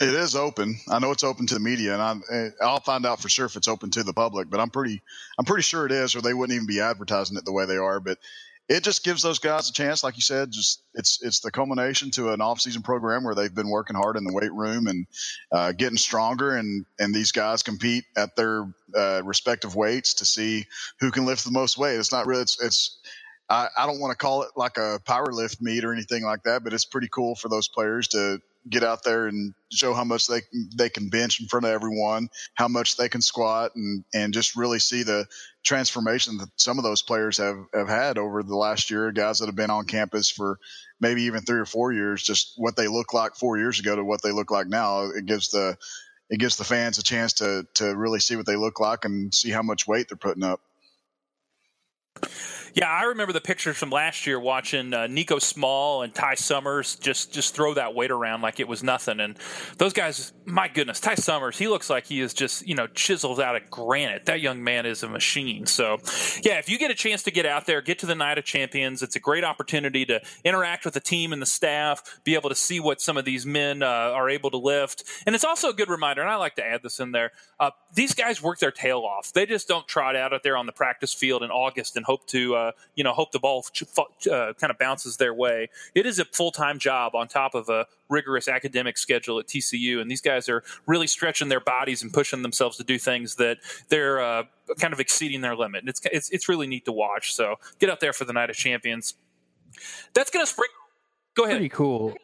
It 0.00 0.08
is 0.08 0.34
open. 0.34 0.76
I 0.90 0.98
know 0.98 1.12
it's 1.12 1.22
open 1.22 1.46
to 1.46 1.54
the 1.54 1.60
media, 1.60 1.92
and 1.92 2.02
I'm, 2.02 2.22
eh, 2.28 2.50
I'll 2.60 2.80
find 2.80 3.06
out 3.06 3.20
for 3.20 3.28
sure 3.28 3.46
if 3.46 3.54
it's 3.54 3.68
open 3.68 3.90
to 3.92 4.02
the 4.02 4.12
public. 4.12 4.50
But 4.50 4.58
I'm 4.58 4.70
pretty, 4.70 5.00
I'm 5.38 5.44
pretty 5.44 5.62
sure 5.62 5.86
it 5.86 5.92
is, 5.92 6.16
or 6.16 6.20
they 6.20 6.34
wouldn't 6.34 6.54
even 6.54 6.66
be 6.66 6.80
advertising 6.80 7.36
it 7.36 7.44
the 7.44 7.52
way 7.52 7.64
they 7.66 7.76
are. 7.76 8.00
But 8.00 8.18
it 8.68 8.82
just 8.82 9.04
gives 9.04 9.22
those 9.22 9.38
guys 9.38 9.68
a 9.68 9.72
chance, 9.72 10.02
like 10.02 10.16
you 10.16 10.22
said. 10.22 10.50
Just 10.50 10.82
it's 10.94 11.22
it's 11.22 11.40
the 11.40 11.50
culmination 11.50 12.10
to 12.12 12.30
an 12.30 12.40
off-season 12.40 12.82
program 12.82 13.24
where 13.24 13.34
they've 13.34 13.54
been 13.54 13.68
working 13.68 13.96
hard 13.96 14.16
in 14.16 14.24
the 14.24 14.32
weight 14.32 14.52
room 14.52 14.86
and 14.86 15.06
uh, 15.52 15.72
getting 15.72 15.98
stronger, 15.98 16.56
and 16.56 16.86
and 16.98 17.14
these 17.14 17.32
guys 17.32 17.62
compete 17.62 18.04
at 18.16 18.36
their 18.36 18.66
uh, 18.96 19.22
respective 19.24 19.76
weights 19.76 20.14
to 20.14 20.24
see 20.24 20.64
who 21.00 21.10
can 21.10 21.26
lift 21.26 21.44
the 21.44 21.50
most 21.50 21.76
weight. 21.76 21.98
It's 21.98 22.12
not 22.12 22.26
really 22.26 22.42
it's 22.42 22.62
it's 22.62 22.98
I, 23.48 23.68
I 23.76 23.86
don't 23.86 24.00
want 24.00 24.12
to 24.12 24.16
call 24.16 24.42
it 24.42 24.50
like 24.56 24.78
a 24.78 25.00
power 25.04 25.32
lift 25.32 25.60
meet 25.60 25.84
or 25.84 25.92
anything 25.92 26.24
like 26.24 26.44
that, 26.44 26.64
but 26.64 26.72
it's 26.72 26.84
pretty 26.84 27.08
cool 27.08 27.34
for 27.34 27.48
those 27.48 27.68
players 27.68 28.08
to 28.08 28.40
get 28.68 28.82
out 28.82 29.02
there 29.04 29.26
and 29.26 29.54
show 29.70 29.92
how 29.92 30.04
much 30.04 30.26
they 30.26 30.40
they 30.76 30.88
can 30.88 31.10
bench 31.10 31.40
in 31.40 31.48
front 31.48 31.66
of 31.66 31.72
everyone, 31.72 32.28
how 32.54 32.68
much 32.68 32.96
they 32.96 33.08
can 33.08 33.20
squat, 33.20 33.72
and 33.76 34.04
and 34.14 34.32
just 34.32 34.56
really 34.56 34.78
see 34.78 35.02
the 35.02 35.26
transformation 35.62 36.38
that 36.38 36.48
some 36.56 36.78
of 36.78 36.84
those 36.84 37.02
players 37.02 37.36
have 37.36 37.58
have 37.74 37.88
had 37.88 38.16
over 38.16 38.42
the 38.42 38.56
last 38.56 38.90
year. 38.90 39.12
Guys 39.12 39.38
that 39.38 39.46
have 39.46 39.56
been 39.56 39.70
on 39.70 39.84
campus 39.84 40.30
for 40.30 40.58
maybe 41.00 41.24
even 41.24 41.42
three 41.42 41.60
or 41.60 41.66
four 41.66 41.92
years, 41.92 42.22
just 42.22 42.54
what 42.56 42.76
they 42.76 42.88
look 42.88 43.12
like 43.12 43.34
four 43.36 43.58
years 43.58 43.78
ago 43.78 43.94
to 43.94 44.04
what 44.04 44.22
they 44.22 44.32
look 44.32 44.50
like 44.50 44.66
now. 44.66 45.10
It 45.10 45.26
gives 45.26 45.50
the 45.50 45.76
it 46.30 46.38
gives 46.38 46.56
the 46.56 46.64
fans 46.64 46.96
a 46.98 47.02
chance 47.02 47.34
to 47.34 47.66
to 47.74 47.94
really 47.94 48.20
see 48.20 48.36
what 48.36 48.46
they 48.46 48.56
look 48.56 48.80
like 48.80 49.04
and 49.04 49.34
see 49.34 49.50
how 49.50 49.62
much 49.62 49.86
weight 49.86 50.08
they're 50.08 50.16
putting 50.16 50.44
up. 50.44 50.60
Yeah, 52.74 52.88
I 52.88 53.04
remember 53.04 53.32
the 53.32 53.40
pictures 53.40 53.76
from 53.76 53.90
last 53.90 54.26
year 54.26 54.38
watching 54.38 54.92
uh, 54.92 55.06
Nico 55.06 55.38
Small 55.38 56.02
and 56.02 56.12
Ty 56.12 56.34
Summers 56.34 56.96
just 56.96 57.32
just 57.32 57.54
throw 57.54 57.74
that 57.74 57.94
weight 57.94 58.10
around 58.10 58.42
like 58.42 58.58
it 58.58 58.66
was 58.66 58.82
nothing. 58.82 59.20
And 59.20 59.38
those 59.78 59.92
guys, 59.92 60.32
my 60.44 60.66
goodness, 60.66 60.98
Ty 60.98 61.14
Summers, 61.14 61.56
he 61.56 61.68
looks 61.68 61.88
like 61.88 62.06
he 62.06 62.20
is 62.20 62.34
just 62.34 62.66
you 62.66 62.74
know 62.74 62.88
chiseled 62.88 63.40
out 63.40 63.54
of 63.54 63.70
granite. 63.70 64.26
That 64.26 64.40
young 64.40 64.64
man 64.64 64.86
is 64.86 65.04
a 65.04 65.08
machine. 65.08 65.66
So, 65.66 65.98
yeah, 66.42 66.58
if 66.58 66.68
you 66.68 66.76
get 66.80 66.90
a 66.90 66.94
chance 66.94 67.22
to 67.24 67.30
get 67.30 67.46
out 67.46 67.66
there, 67.66 67.80
get 67.80 68.00
to 68.00 68.06
the 68.06 68.16
Night 68.16 68.38
of 68.38 68.44
Champions, 68.44 69.04
it's 69.04 69.14
a 69.14 69.20
great 69.20 69.44
opportunity 69.44 70.04
to 70.06 70.20
interact 70.42 70.84
with 70.84 70.94
the 70.94 71.00
team 71.00 71.32
and 71.32 71.40
the 71.40 71.46
staff, 71.46 72.02
be 72.24 72.34
able 72.34 72.48
to 72.48 72.56
see 72.56 72.80
what 72.80 73.00
some 73.00 73.16
of 73.16 73.24
these 73.24 73.46
men 73.46 73.84
uh, 73.84 73.86
are 73.86 74.28
able 74.28 74.50
to 74.50 74.58
lift, 74.58 75.04
and 75.26 75.36
it's 75.36 75.44
also 75.44 75.68
a 75.68 75.74
good 75.74 75.88
reminder. 75.88 76.22
And 76.22 76.30
I 76.30 76.36
like 76.36 76.56
to 76.56 76.66
add 76.66 76.82
this 76.82 76.98
in 76.98 77.12
there. 77.12 77.30
Uh, 77.60 77.70
these 77.94 78.14
guys 78.14 78.42
work 78.42 78.58
their 78.58 78.72
tail 78.72 79.02
off. 79.02 79.32
They 79.32 79.46
just 79.46 79.68
don't 79.68 79.86
trot 79.86 80.16
out 80.16 80.32
out 80.32 80.42
there 80.42 80.56
on 80.56 80.66
the 80.66 80.72
practice 80.72 81.14
field 81.14 81.44
in 81.44 81.52
August 81.52 81.96
and 81.96 82.03
hope 82.04 82.26
to 82.28 82.54
uh, 82.54 82.72
you 82.94 83.04
know 83.04 83.12
hope 83.12 83.32
the 83.32 83.38
ball 83.38 83.64
uh, 84.30 84.52
kind 84.60 84.70
of 84.70 84.78
bounces 84.78 85.16
their 85.16 85.34
way. 85.34 85.68
It 85.94 86.06
is 86.06 86.18
a 86.18 86.24
full 86.24 86.50
time 86.50 86.78
job 86.78 87.14
on 87.14 87.28
top 87.28 87.54
of 87.54 87.68
a 87.68 87.86
rigorous 88.08 88.48
academic 88.48 88.98
schedule 88.98 89.38
at 89.38 89.46
TCU, 89.46 90.00
and 90.00 90.10
these 90.10 90.20
guys 90.20 90.48
are 90.48 90.62
really 90.86 91.06
stretching 91.06 91.48
their 91.48 91.60
bodies 91.60 92.02
and 92.02 92.12
pushing 92.12 92.42
themselves 92.42 92.76
to 92.76 92.84
do 92.84 92.98
things 92.98 93.36
that 93.36 93.58
they're 93.88 94.20
uh, 94.22 94.44
kind 94.78 94.92
of 94.92 95.00
exceeding 95.00 95.40
their 95.40 95.56
limit. 95.56 95.80
And 95.80 95.88
it's, 95.88 96.00
it's 96.12 96.30
it's 96.30 96.48
really 96.48 96.66
neat 96.66 96.84
to 96.84 96.92
watch. 96.92 97.34
So 97.34 97.56
get 97.78 97.90
out 97.90 98.00
there 98.00 98.12
for 98.12 98.24
the 98.24 98.32
night 98.32 98.50
of 98.50 98.56
champions. 98.56 99.14
That's 100.14 100.30
to 100.30 100.46
spring. 100.46 100.68
Go 101.34 101.44
ahead. 101.44 101.56
Pretty 101.56 101.68
cool. 101.68 102.14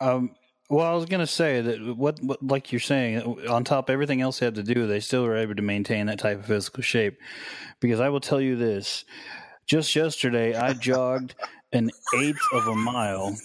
Um, 0.00 0.34
well, 0.68 0.86
I 0.86 0.94
was 0.94 1.06
going 1.06 1.20
to 1.20 1.26
say 1.26 1.60
that 1.62 1.96
what, 1.96 2.20
what, 2.22 2.42
like 2.42 2.72
you're 2.72 2.80
saying, 2.80 3.46
on 3.48 3.64
top 3.64 3.88
of 3.88 3.92
everything 3.92 4.20
else 4.20 4.38
they 4.38 4.46
had 4.46 4.54
to 4.56 4.62
do, 4.62 4.86
they 4.86 5.00
still 5.00 5.24
were 5.24 5.36
able 5.36 5.54
to 5.54 5.62
maintain 5.62 6.06
that 6.06 6.18
type 6.18 6.40
of 6.40 6.46
physical 6.46 6.82
shape. 6.82 7.18
Because 7.80 8.00
I 8.00 8.08
will 8.10 8.20
tell 8.20 8.40
you 8.40 8.56
this: 8.56 9.04
just 9.66 9.96
yesterday, 9.96 10.54
I 10.54 10.74
jogged 10.74 11.34
an 11.72 11.90
eighth 12.18 12.40
of 12.52 12.66
a 12.66 12.74
mile 12.74 13.36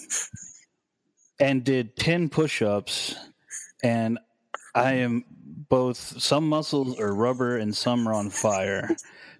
and 1.40 1.64
did 1.64 1.96
ten 1.96 2.30
push-ups, 2.30 3.16
and 3.84 4.20
I 4.76 4.94
am 4.94 5.24
both 5.70 5.98
some 5.98 6.48
muscles 6.48 7.00
are 7.00 7.14
rubber 7.14 7.58
and 7.58 7.76
some 7.76 8.08
are 8.08 8.14
on 8.14 8.30
fire. 8.30 8.90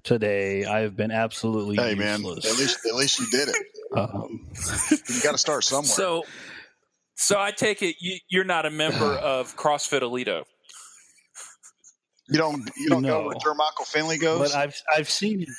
Today, 0.04 0.66
I 0.66 0.82
have 0.82 0.98
been 0.98 1.12
absolutely 1.12 1.78
hey 1.78 1.96
useless. 1.96 2.44
man, 2.44 2.54
at 2.54 2.60
least 2.60 2.86
at 2.86 2.96
least 2.96 3.20
you 3.20 3.28
did 3.28 3.48
it. 3.48 3.56
Um, 3.96 4.48
you 4.92 5.22
got 5.22 5.32
to 5.32 5.38
start 5.38 5.64
somewhere. 5.64 5.86
So, 5.86 6.26
so 7.16 7.40
I 7.40 7.52
take 7.52 7.82
it 7.82 7.96
you, 8.00 8.18
you're 8.30 8.44
not 8.44 8.66
a 8.66 8.70
member 8.70 9.06
of 9.18 9.56
CrossFit 9.56 10.02
Aledo. 10.02 10.44
you 12.30 12.38
don't 12.38 12.70
you 12.78 12.90
don't 12.90 13.02
No. 13.02 13.22
go 13.22 13.28
where 13.28 13.36
Jermichael 13.36 13.86
Finley 13.88 14.18
goes. 14.18 14.40
but 14.40 14.56
I've 14.58 14.76
I've 14.96 15.10
seen 15.10 15.42
it. 15.42 15.50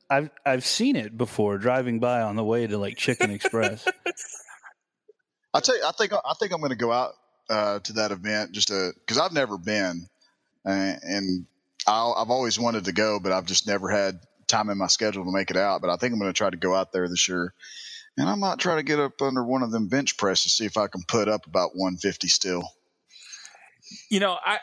I've 0.10 0.30
I've 0.46 0.64
seen 0.64 0.96
it 0.96 1.16
before 1.16 1.58
driving 1.58 2.00
by 2.00 2.22
on 2.22 2.36
the 2.36 2.44
way 2.44 2.66
to 2.66 2.78
like 2.78 2.96
Chicken 2.96 3.30
Express. 3.30 3.86
I 5.54 5.60
tell 5.60 5.76
you, 5.76 5.84
I 5.86 5.92
think 5.92 6.12
I 6.12 6.34
think 6.38 6.52
I'm 6.52 6.60
going 6.60 6.70
to 6.70 6.76
go 6.76 6.90
out 6.92 7.12
uh, 7.50 7.78
to 7.80 7.92
that 7.94 8.12
event 8.12 8.52
just 8.52 8.68
to 8.68 8.92
because 9.00 9.18
I've 9.18 9.32
never 9.32 9.58
been, 9.58 10.08
uh, 10.66 10.70
and 11.02 11.44
I'll, 11.86 12.14
I've 12.16 12.30
always 12.30 12.58
wanted 12.58 12.86
to 12.86 12.92
go, 12.92 13.20
but 13.20 13.32
I've 13.32 13.44
just 13.44 13.66
never 13.66 13.90
had 13.90 14.20
time 14.46 14.70
in 14.70 14.78
my 14.78 14.86
schedule 14.86 15.24
to 15.24 15.30
make 15.32 15.50
it 15.50 15.56
out. 15.58 15.82
But 15.82 15.90
I 15.90 15.96
think 15.96 16.14
I'm 16.14 16.18
going 16.18 16.32
to 16.32 16.36
try 16.36 16.48
to 16.48 16.56
go 16.56 16.74
out 16.74 16.92
there 16.92 17.06
this 17.08 17.28
year, 17.28 17.52
and 18.16 18.28
I 18.28 18.34
might 18.34 18.58
try 18.58 18.76
to 18.76 18.82
get 18.82 18.98
up 19.00 19.20
under 19.22 19.44
one 19.44 19.62
of 19.62 19.70
them 19.70 19.88
bench 19.88 20.16
presses 20.16 20.44
to 20.44 20.48
see 20.50 20.64
if 20.66 20.76
I 20.76 20.86
can 20.88 21.02
put 21.08 21.28
up 21.28 21.46
about 21.46 21.70
150 21.74 22.28
still. 22.28 22.62
You 24.10 24.20
know, 24.20 24.36
I 24.44 24.58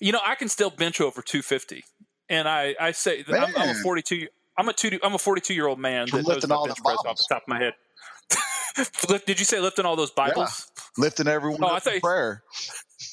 you 0.00 0.12
know 0.12 0.20
I 0.26 0.34
can 0.34 0.48
still 0.48 0.70
bench 0.70 1.00
over 1.00 1.22
250, 1.22 1.84
and 2.28 2.48
I 2.48 2.74
I 2.80 2.92
say 2.92 3.22
that 3.22 3.48
I'm, 3.48 3.54
I'm 3.56 3.68
a 3.70 3.74
42. 3.74 4.26
I'm 4.58 4.68
a 4.68 4.72
two. 4.72 4.98
I'm 5.02 5.14
a 5.14 5.18
42 5.18 5.54
year 5.54 5.66
old 5.66 5.78
man 5.78 6.06
From 6.06 6.18
that 6.18 6.22
knows 6.22 6.34
lifting 6.36 6.48
my 6.50 6.56
all 6.56 6.66
bench 6.66 6.78
press 6.84 6.98
off 7.06 7.16
the 7.16 7.24
top 7.28 7.42
of 7.42 7.48
my 7.48 7.58
head. 7.58 7.72
Did 9.26 9.38
you 9.38 9.44
say 9.44 9.60
lifting 9.60 9.84
all 9.84 9.96
those 9.96 10.10
Bibles? 10.10 10.70
Lifting 10.98 11.28
everyone 11.28 11.62
Oh, 11.62 11.68
I 11.68 11.78
thought 11.80 11.94
you- 11.94 12.00
prayer. 12.00 12.42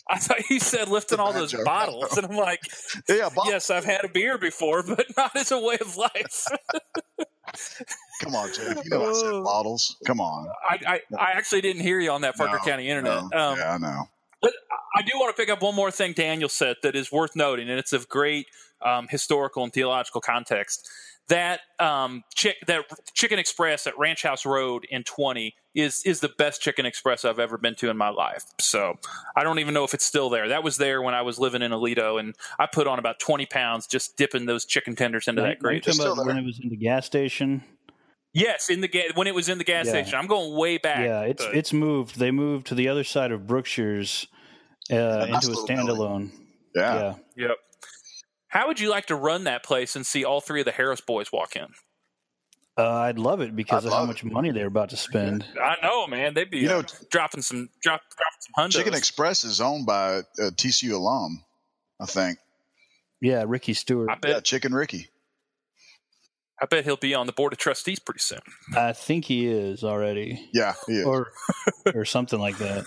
I 0.09 0.17
thought 0.19 0.49
you 0.49 0.59
said 0.59 0.87
lifting 0.89 1.19
all 1.19 1.33
those 1.33 1.51
joke. 1.51 1.65
bottles, 1.65 2.17
and 2.17 2.25
I'm 2.25 2.35
like, 2.37 2.61
Yeah, 3.09 3.29
Bob, 3.35 3.45
yes, 3.47 3.69
I've 3.69 3.85
had 3.85 4.03
a 4.05 4.07
beer 4.09 4.37
before, 4.37 4.83
but 4.87 5.05
not 5.17 5.35
as 5.35 5.51
a 5.51 5.59
way 5.59 5.77
of 5.79 5.95
life. 5.97 6.45
Come 8.21 8.35
on, 8.35 8.51
Geoff. 8.53 8.83
You 8.83 8.89
know 8.91 9.01
I 9.01 9.09
Oh. 9.09 9.13
said 9.13 9.43
bottles. 9.43 9.97
Come 10.05 10.19
on. 10.21 10.47
I, 10.69 10.79
I, 10.85 11.01
I 11.17 11.31
actually 11.31 11.61
didn't 11.61 11.81
hear 11.81 11.99
you 11.99 12.11
on 12.11 12.21
that 12.21 12.35
Parker 12.37 12.59
No, 12.63 12.71
County 12.71 12.89
internet. 12.89 13.23
no. 13.31 13.37
Um, 13.37 13.57
yeah, 13.57 13.73
I 13.73 13.77
know. 13.77 14.09
But 14.41 14.53
I 14.95 15.01
do 15.01 15.11
want 15.15 15.35
to 15.35 15.39
pick 15.41 15.49
up 15.49 15.61
one 15.61 15.75
more 15.75 15.91
thing 15.91 16.13
Daniel 16.13 16.49
said 16.49 16.77
that 16.83 16.95
is 16.95 17.11
worth 17.11 17.35
noting, 17.35 17.69
and 17.69 17.77
it's 17.79 17.93
of 17.93 18.09
great 18.09 18.47
um, 18.81 19.07
historical 19.07 19.63
and 19.63 19.71
theological 19.73 20.21
context. 20.21 20.89
That 21.29 21.61
um, 21.79 22.23
chick, 22.35 22.57
that 22.67 22.83
Chicken 23.13 23.39
Express 23.39 23.87
at 23.87 23.97
Ranch 23.97 24.21
House 24.23 24.45
Road 24.45 24.85
in 24.89 25.03
twenty 25.03 25.55
is 25.73 26.01
is 26.05 26.19
the 26.19 26.29
best 26.37 26.61
Chicken 26.61 26.85
Express 26.85 27.23
I've 27.23 27.39
ever 27.39 27.57
been 27.57 27.75
to 27.75 27.89
in 27.89 27.95
my 27.95 28.09
life. 28.09 28.43
So 28.59 28.95
I 29.37 29.43
don't 29.43 29.59
even 29.59 29.73
know 29.73 29.85
if 29.85 29.93
it's 29.93 30.03
still 30.03 30.29
there. 30.29 30.49
That 30.49 30.61
was 30.63 30.75
there 30.75 31.01
when 31.01 31.13
I 31.13 31.21
was 31.21 31.39
living 31.39 31.61
in 31.61 31.71
Aledo, 31.71 32.19
and 32.19 32.35
I 32.59 32.65
put 32.65 32.85
on 32.85 32.99
about 32.99 33.19
twenty 33.19 33.45
pounds 33.45 33.87
just 33.87 34.17
dipping 34.17 34.45
those 34.45 34.65
chicken 34.65 34.95
tenders 34.95 35.27
into 35.29 35.41
Are 35.41 35.45
that 35.47 35.55
you 35.57 35.61
gravy. 35.61 35.91
about 36.01 36.25
when 36.25 36.37
it 36.37 36.43
was 36.43 36.59
in 36.61 36.67
the 36.69 36.75
gas 36.75 37.05
station? 37.05 37.63
Yes, 38.33 38.69
in 38.69 38.81
the 38.81 38.87
ga- 38.89 39.11
when 39.15 39.27
it 39.27 39.35
was 39.35 39.47
in 39.47 39.57
the 39.57 39.63
gas 39.63 39.85
Yeah. 39.85 39.91
station. 39.91 40.15
I'm 40.19 40.27
going 40.27 40.57
way 40.57 40.77
back. 40.79 40.99
Yeah, 41.05 41.21
it's 41.21 41.45
but- 41.45 41.55
it's 41.55 41.71
moved. 41.71 42.17
They 42.19 42.31
moved 42.31 42.67
to 42.67 42.75
the 42.75 42.89
other 42.89 43.03
side 43.05 43.31
of 43.31 43.47
Brookshire's 43.47 44.27
uh, 44.91 44.95
into 44.95 45.47
a 45.47 45.49
little 45.49 45.65
building. 45.67 45.77
standalone. 45.77 46.31
Yeah. 46.75 46.95
Yeah. 47.35 47.47
Yep. 47.47 47.57
How 48.51 48.67
would 48.67 48.79
you 48.79 48.89
like 48.89 49.05
to 49.07 49.15
run 49.15 49.45
that 49.45 49.63
place 49.63 49.95
and 49.95 50.05
see 50.05 50.23
all 50.25 50.41
three 50.41 50.59
of 50.61 50.65
the 50.65 50.71
Harris 50.71 51.01
boys 51.01 51.31
walk 51.31 51.55
in? 51.55 51.67
Uh, 52.77 52.89
I'd 52.89 53.19
love 53.19 53.41
it 53.41 53.55
because 53.55 53.85
I'd 53.85 53.87
of 53.89 53.93
how 53.93 53.99
love 53.99 54.07
much 54.09 54.23
money 54.23 54.51
they're 54.51 54.67
about 54.67 54.89
to 54.89 54.97
spend. 54.97 55.45
I 55.61 55.75
know, 55.83 56.07
man. 56.07 56.33
They'd 56.33 56.49
be 56.49 56.59
You 56.59 56.67
know, 56.67 56.79
uh, 56.79 56.83
dropping 57.09 57.41
some 57.41 57.69
drop, 57.81 58.01
dropping 58.17 58.39
some 58.41 58.65
hundos. 58.65 58.71
Chicken 58.83 58.93
Express 58.93 59.43
is 59.43 59.59
owned 59.61 59.85
by 59.85 60.19
a 60.39 60.51
TCU 60.51 60.93
alum, 60.93 61.43
I 61.99 62.05
think. 62.05 62.39
Yeah, 63.21 63.43
Ricky 63.47 63.73
Stewart. 63.73 64.09
I 64.09 64.15
bet. 64.15 64.31
Yeah, 64.31 64.39
Chicken 64.39 64.73
Ricky. 64.73 65.07
I 66.61 66.65
bet 66.65 66.83
he'll 66.85 66.95
be 66.97 67.15
on 67.15 67.25
the 67.25 67.33
board 67.33 67.53
of 67.53 67.59
trustees 67.59 67.99
pretty 67.99 68.19
soon. 68.19 68.39
I 68.75 68.93
think 68.93 69.25
he 69.25 69.47
is 69.47 69.83
already, 69.83 70.47
Yeah, 70.53 70.73
he 70.87 70.93
is. 70.99 71.05
or 71.05 71.31
or 71.95 72.05
something 72.05 72.39
like 72.39 72.57
that. 72.59 72.85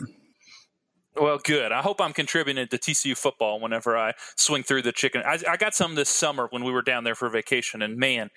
Well, 1.17 1.39
good. 1.39 1.71
I 1.71 1.81
hope 1.81 2.01
I'm 2.01 2.13
contributing 2.13 2.67
to 2.67 2.77
TCU 2.79 3.17
football 3.17 3.61
whenever 3.61 3.97
I 3.97 4.15
swing 4.37 4.65
through 4.65 4.83
the 4.83 4.91
chicken. 4.91 5.23
I, 5.25 5.39
I 5.49 5.57
got 5.57 5.75
some 5.75 5.95
this 5.95 6.09
summer 6.09 6.49
when 6.51 6.65
we 6.65 6.73
were 6.73 6.83
down 6.83 7.05
there 7.05 7.15
for 7.15 7.29
vacation, 7.29 7.83
and 7.83 7.97
man, 7.97 8.31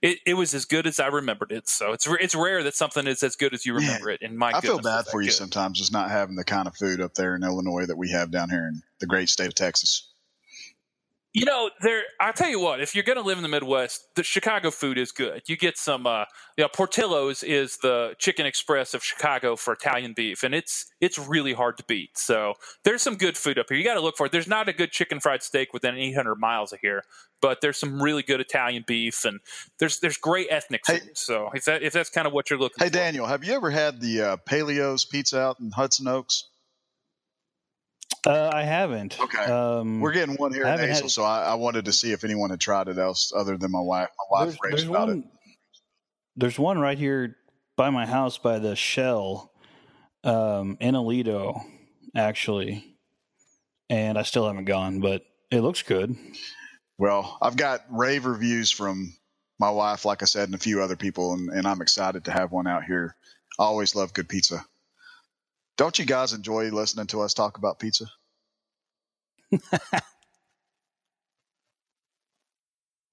it, 0.00 0.18
it 0.24 0.34
was 0.34 0.54
as 0.54 0.64
good 0.64 0.86
as 0.86 0.98
I 0.98 1.08
remembered 1.08 1.52
it. 1.52 1.68
So 1.68 1.92
it's 1.92 2.06
it's 2.06 2.34
rare 2.34 2.62
that 2.62 2.74
something 2.74 3.06
is 3.06 3.22
as 3.22 3.36
good 3.36 3.52
as 3.52 3.66
you 3.66 3.74
remember 3.74 4.10
it. 4.10 4.22
And 4.22 4.38
my 4.38 4.52
I 4.54 4.60
feel 4.60 4.78
bad 4.78 5.06
for 5.06 5.20
you 5.20 5.28
good. 5.28 5.34
sometimes 5.34 5.78
just 5.78 5.92
not 5.92 6.10
having 6.10 6.36
the 6.36 6.44
kind 6.44 6.66
of 6.66 6.74
food 6.76 7.02
up 7.02 7.12
there 7.14 7.36
in 7.36 7.44
Illinois 7.44 7.86
that 7.86 7.98
we 7.98 8.10
have 8.10 8.30
down 8.30 8.48
here 8.48 8.68
in 8.68 8.82
the 9.00 9.06
great 9.06 9.28
state 9.28 9.48
of 9.48 9.54
Texas. 9.54 10.13
You 11.34 11.44
know, 11.46 11.68
there. 11.80 12.02
I 12.20 12.30
tell 12.30 12.48
you 12.48 12.60
what, 12.60 12.80
if 12.80 12.94
you're 12.94 13.02
going 13.02 13.18
to 13.18 13.24
live 13.24 13.38
in 13.38 13.42
the 13.42 13.48
Midwest, 13.48 14.06
the 14.14 14.22
Chicago 14.22 14.70
food 14.70 14.96
is 14.96 15.10
good. 15.10 15.42
You 15.48 15.56
get 15.56 15.76
some. 15.76 16.06
Uh, 16.06 16.26
you 16.56 16.62
know, 16.62 16.68
Portillo's 16.68 17.42
is 17.42 17.78
the 17.78 18.14
Chicken 18.18 18.46
Express 18.46 18.94
of 18.94 19.02
Chicago 19.02 19.56
for 19.56 19.72
Italian 19.72 20.12
beef, 20.14 20.44
and 20.44 20.54
it's 20.54 20.86
it's 21.00 21.18
really 21.18 21.52
hard 21.52 21.76
to 21.78 21.84
beat. 21.88 22.16
So 22.16 22.54
there's 22.84 23.02
some 23.02 23.16
good 23.16 23.36
food 23.36 23.58
up 23.58 23.66
here. 23.68 23.76
You 23.76 23.82
got 23.82 23.94
to 23.94 24.00
look 24.00 24.16
for 24.16 24.26
it. 24.26 24.32
There's 24.32 24.46
not 24.46 24.68
a 24.68 24.72
good 24.72 24.92
chicken 24.92 25.18
fried 25.18 25.42
steak 25.42 25.72
within 25.72 25.96
800 25.96 26.36
miles 26.36 26.72
of 26.72 26.78
here, 26.78 27.02
but 27.42 27.60
there's 27.60 27.78
some 27.78 28.00
really 28.00 28.22
good 28.22 28.40
Italian 28.40 28.84
beef, 28.86 29.24
and 29.24 29.40
there's 29.80 29.98
there's 29.98 30.16
great 30.16 30.46
ethnic 30.50 30.82
Hey- 30.86 31.00
food. 31.00 31.18
So 31.18 31.50
if 31.52 31.64
that 31.64 31.82
if 31.82 31.92
that's 31.92 32.10
kind 32.10 32.28
of 32.28 32.32
what 32.32 32.48
you're 32.48 32.60
looking 32.60 32.76
Hey, 32.78 32.90
for, 32.90 32.94
Daniel, 32.94 33.26
have 33.26 33.42
you 33.42 33.54
ever 33.54 33.70
had 33.70 34.00
the 34.00 34.20
uh, 34.22 34.36
Palio's 34.48 35.04
Pizza 35.04 35.40
out 35.40 35.58
in 35.58 35.72
Hudson 35.72 36.06
Oaks? 36.06 36.44
Uh, 38.26 38.50
I 38.52 38.62
haven't. 38.62 39.20
Okay. 39.20 39.44
Um, 39.44 40.00
We're 40.00 40.12
getting 40.12 40.36
one 40.36 40.52
here 40.52 40.66
I 40.66 40.74
in 40.74 40.80
Azle, 40.80 41.02
had- 41.02 41.10
so 41.10 41.24
I, 41.24 41.42
I 41.42 41.54
wanted 41.54 41.84
to 41.86 41.92
see 41.92 42.12
if 42.12 42.24
anyone 42.24 42.50
had 42.50 42.60
tried 42.60 42.88
it 42.88 42.98
else 42.98 43.32
other 43.36 43.56
than 43.58 43.70
my 43.70 43.80
wife. 43.80 44.08
My 44.30 44.38
wife 44.40 44.48
there's, 44.48 44.58
raves 44.62 44.82
there's 44.82 44.88
about 44.90 45.08
one. 45.08 45.18
it. 45.18 45.24
There's 46.36 46.58
one 46.58 46.78
right 46.78 46.98
here 46.98 47.36
by 47.76 47.90
my 47.90 48.06
house 48.06 48.38
by 48.38 48.58
the 48.58 48.74
Shell 48.76 49.52
um, 50.24 50.76
in 50.80 50.94
Aledo, 50.94 51.60
actually, 52.16 52.96
and 53.90 54.16
I 54.16 54.22
still 54.22 54.46
haven't 54.46 54.64
gone, 54.64 55.00
but 55.00 55.22
it 55.50 55.60
looks 55.60 55.82
good. 55.82 56.16
Well, 56.98 57.36
I've 57.42 57.56
got 57.56 57.82
rave 57.90 58.24
reviews 58.24 58.70
from 58.70 59.14
my 59.60 59.70
wife, 59.70 60.04
like 60.04 60.22
I 60.22 60.26
said, 60.26 60.48
and 60.48 60.54
a 60.54 60.58
few 60.58 60.80
other 60.82 60.96
people, 60.96 61.34
and, 61.34 61.50
and 61.50 61.66
I'm 61.66 61.82
excited 61.82 62.24
to 62.24 62.32
have 62.32 62.52
one 62.52 62.66
out 62.66 62.84
here. 62.84 63.16
I 63.58 63.64
always 63.64 63.94
love 63.94 64.14
good 64.14 64.28
pizza. 64.28 64.64
Don't 65.76 65.98
you 65.98 66.04
guys 66.04 66.32
enjoy 66.32 66.70
listening 66.70 67.06
to 67.08 67.20
us 67.22 67.34
talk 67.34 67.58
about 67.58 67.78
pizza? 67.78 68.06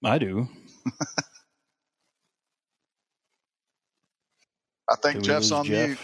I 0.04 0.18
do. 0.18 0.48
I 4.90 4.96
think 5.02 5.16
Did 5.18 5.24
Geoff's 5.26 5.52
on 5.52 5.66
Geoff? 5.66 5.88
mute. 5.88 6.00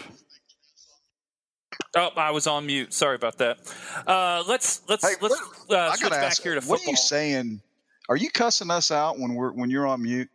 Oh, 1.96 2.10
I 2.16 2.30
was 2.30 2.46
on 2.46 2.66
mute. 2.66 2.92
Sorry 2.92 3.16
about 3.16 3.38
that. 3.38 3.58
Uh, 4.06 4.42
let's 4.46 4.82
let's 4.88 5.06
Hey, 5.06 5.14
let's 5.20 5.38
what- 5.68 5.78
uh, 5.78 5.92
switch 5.94 6.10
back 6.10 6.24
ask, 6.24 6.42
here 6.42 6.54
to 6.54 6.60
football. 6.60 6.76
what 6.78 6.86
are 6.86 6.90
you 6.90 6.96
saying? 6.96 7.60
Are 8.08 8.16
you 8.16 8.30
cussing 8.30 8.70
us 8.70 8.90
out 8.90 9.18
when 9.18 9.34
we're 9.34 9.52
when 9.52 9.70
you're 9.70 9.86
on 9.86 10.02
mute? 10.02 10.28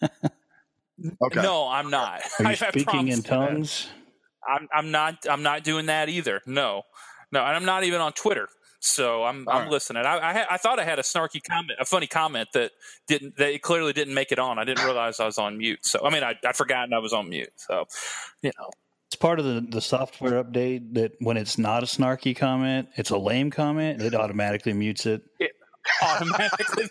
Okay. 1.22 1.42
No, 1.42 1.68
I'm 1.68 1.90
not. 1.90 2.22
Are 2.40 2.46
I- 2.46 2.50
you 2.52 2.56
I 2.62 2.70
speaking 2.70 2.84
promise 2.84 3.16
in 3.18 3.22
tongues? 3.22 3.86
that. 3.86 4.05
I'm 4.48 4.68
I'm 4.72 4.90
not 4.90 5.26
I'm 5.28 5.42
not 5.42 5.64
doing 5.64 5.86
that 5.86 6.08
either. 6.08 6.40
No, 6.46 6.82
no, 7.32 7.40
and 7.44 7.56
I'm 7.56 7.64
not 7.64 7.84
even 7.84 8.00
on 8.00 8.12
Twitter. 8.12 8.48
So 8.80 9.24
I'm 9.24 9.48
All 9.48 9.56
I'm 9.56 9.62
right. 9.62 9.70
listening. 9.70 10.04
I 10.06 10.18
I, 10.18 10.32
had, 10.32 10.46
I 10.50 10.56
thought 10.58 10.78
I 10.78 10.84
had 10.84 10.98
a 10.98 11.02
snarky 11.02 11.42
comment, 11.42 11.78
a 11.80 11.84
funny 11.84 12.06
comment 12.06 12.48
that 12.54 12.72
didn't 13.08 13.36
that 13.38 13.50
it 13.52 13.62
clearly 13.62 13.92
didn't 13.92 14.14
make 14.14 14.32
it 14.32 14.38
on. 14.38 14.58
I 14.58 14.64
didn't 14.64 14.82
realize 14.82 15.20
I 15.20 15.26
was 15.26 15.38
on 15.38 15.58
mute. 15.58 15.80
So 15.84 16.00
I 16.04 16.10
mean 16.10 16.22
I 16.22 16.36
I 16.46 16.52
forgotten 16.52 16.92
I 16.94 16.98
was 16.98 17.12
on 17.12 17.28
mute. 17.28 17.52
So 17.56 17.86
you 18.42 18.52
know 18.58 18.70
It's 19.08 19.16
part 19.16 19.38
of 19.38 19.44
the, 19.46 19.60
the 19.68 19.80
software 19.80 20.42
update 20.42 20.94
that 20.94 21.12
when 21.20 21.36
it's 21.36 21.58
not 21.58 21.82
a 21.82 21.86
snarky 21.86 22.36
comment, 22.36 22.88
it's 22.96 23.10
a 23.10 23.18
lame 23.18 23.50
comment, 23.50 24.02
it 24.02 24.14
automatically 24.14 24.72
mutes 24.72 25.06
it. 25.06 25.22
automatically. 26.02 26.88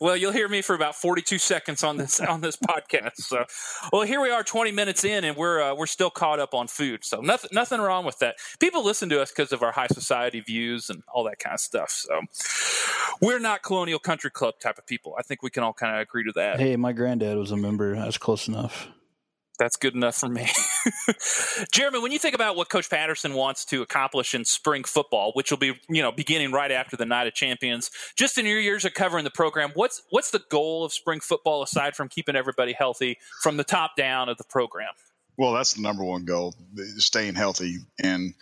Well 0.00 0.16
you'll 0.16 0.32
hear 0.32 0.48
me 0.48 0.62
for 0.62 0.74
about 0.74 0.94
42 0.96 1.38
seconds 1.38 1.82
on 1.82 1.96
this 1.96 2.20
on 2.20 2.40
this 2.40 2.56
podcast. 2.56 3.16
So 3.16 3.44
well 3.92 4.02
here 4.02 4.20
we 4.20 4.30
are 4.30 4.42
20 4.42 4.72
minutes 4.72 5.04
in 5.04 5.24
and 5.24 5.36
we're 5.36 5.60
uh, 5.60 5.74
we're 5.74 5.86
still 5.86 6.10
caught 6.10 6.40
up 6.40 6.54
on 6.54 6.68
food. 6.68 7.04
So 7.04 7.20
nothing 7.20 7.50
nothing 7.52 7.80
wrong 7.80 8.04
with 8.04 8.18
that. 8.18 8.36
People 8.58 8.84
listen 8.84 9.08
to 9.10 9.20
us 9.20 9.30
because 9.30 9.52
of 9.52 9.62
our 9.62 9.72
high 9.72 9.88
society 9.88 10.40
views 10.40 10.90
and 10.90 11.02
all 11.12 11.24
that 11.24 11.38
kind 11.38 11.54
of 11.54 11.60
stuff. 11.60 11.90
So 11.90 12.20
we're 13.20 13.38
not 13.38 13.62
colonial 13.62 13.98
country 13.98 14.30
club 14.30 14.54
type 14.60 14.78
of 14.78 14.86
people. 14.86 15.14
I 15.18 15.22
think 15.22 15.42
we 15.42 15.50
can 15.50 15.62
all 15.62 15.72
kind 15.72 15.94
of 15.94 16.02
agree 16.02 16.24
to 16.24 16.32
that. 16.36 16.58
Hey, 16.60 16.76
my 16.76 16.92
granddad 16.92 17.36
was 17.36 17.50
a 17.50 17.56
member. 17.56 17.94
That's 17.94 18.18
close 18.18 18.48
enough. 18.48 18.88
That's 19.60 19.76
good 19.76 19.94
enough 19.94 20.16
for 20.16 20.28
me. 20.28 20.48
Jeremy, 21.72 22.00
when 22.00 22.12
you 22.12 22.18
think 22.18 22.34
about 22.34 22.56
what 22.56 22.70
Coach 22.70 22.88
Patterson 22.88 23.34
wants 23.34 23.66
to 23.66 23.82
accomplish 23.82 24.34
in 24.34 24.46
spring 24.46 24.84
football, 24.84 25.32
which 25.34 25.50
will 25.50 25.58
be 25.58 25.78
you 25.88 26.02
know 26.02 26.10
beginning 26.10 26.50
right 26.50 26.72
after 26.72 26.96
the 26.96 27.04
Night 27.04 27.26
of 27.26 27.34
Champions, 27.34 27.90
just 28.16 28.38
in 28.38 28.46
your 28.46 28.58
years 28.58 28.86
of 28.86 28.94
covering 28.94 29.24
the 29.24 29.30
program, 29.30 29.70
what's 29.74 30.02
what's 30.08 30.30
the 30.30 30.42
goal 30.50 30.84
of 30.84 30.92
spring 30.92 31.20
football 31.20 31.62
aside 31.62 31.94
from 31.94 32.08
keeping 32.08 32.34
everybody 32.34 32.72
healthy 32.72 33.18
from 33.42 33.58
the 33.58 33.64
top 33.64 33.96
down 33.96 34.30
of 34.30 34.38
the 34.38 34.44
program? 34.44 34.88
Well, 35.36 35.52
that's 35.52 35.74
the 35.74 35.82
number 35.82 36.04
one 36.04 36.24
goal, 36.24 36.54
staying 36.96 37.34
healthy. 37.34 37.76
And 38.02 38.34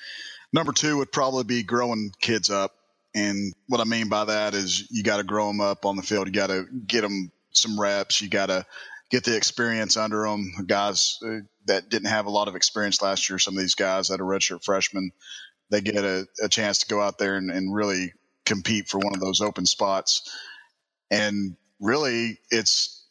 number 0.52 0.72
two 0.72 0.98
would 0.98 1.12
probably 1.12 1.44
be 1.44 1.64
growing 1.64 2.12
kids 2.20 2.48
up. 2.48 2.74
And 3.14 3.52
what 3.66 3.80
I 3.80 3.84
mean 3.84 4.08
by 4.08 4.26
that 4.26 4.54
is 4.54 4.88
you 4.90 5.02
got 5.02 5.16
to 5.16 5.24
grow 5.24 5.48
them 5.48 5.60
up 5.60 5.84
on 5.84 5.96
the 5.96 6.02
field. 6.02 6.28
You 6.28 6.32
got 6.32 6.48
to 6.48 6.64
get 6.86 7.02
them 7.02 7.32
some 7.52 7.78
reps. 7.78 8.22
You 8.22 8.28
got 8.28 8.46
to 8.46 8.64
get 9.10 9.24
the 9.24 9.36
experience 9.36 9.96
under 9.96 10.22
them. 10.22 10.52
Guys 10.66 11.18
uh, 11.24 11.38
that 11.66 11.88
didn't 11.88 12.08
have 12.08 12.26
a 12.26 12.30
lot 12.30 12.48
of 12.48 12.56
experience 12.56 13.02
last 13.02 13.28
year, 13.28 13.38
some 13.38 13.54
of 13.54 13.60
these 13.60 13.74
guys 13.74 14.08
that 14.08 14.20
are 14.20 14.24
redshirt 14.24 14.64
freshmen, 14.64 15.12
they 15.70 15.80
get 15.80 16.04
a, 16.04 16.26
a 16.42 16.48
chance 16.48 16.78
to 16.78 16.88
go 16.88 17.00
out 17.00 17.18
there 17.18 17.36
and, 17.36 17.50
and 17.50 17.74
really 17.74 18.12
compete 18.44 18.88
for 18.88 18.98
one 18.98 19.14
of 19.14 19.20
those 19.20 19.40
open 19.40 19.66
spots. 19.66 20.34
And 21.10 21.56
really, 21.80 22.38
it's 22.50 23.06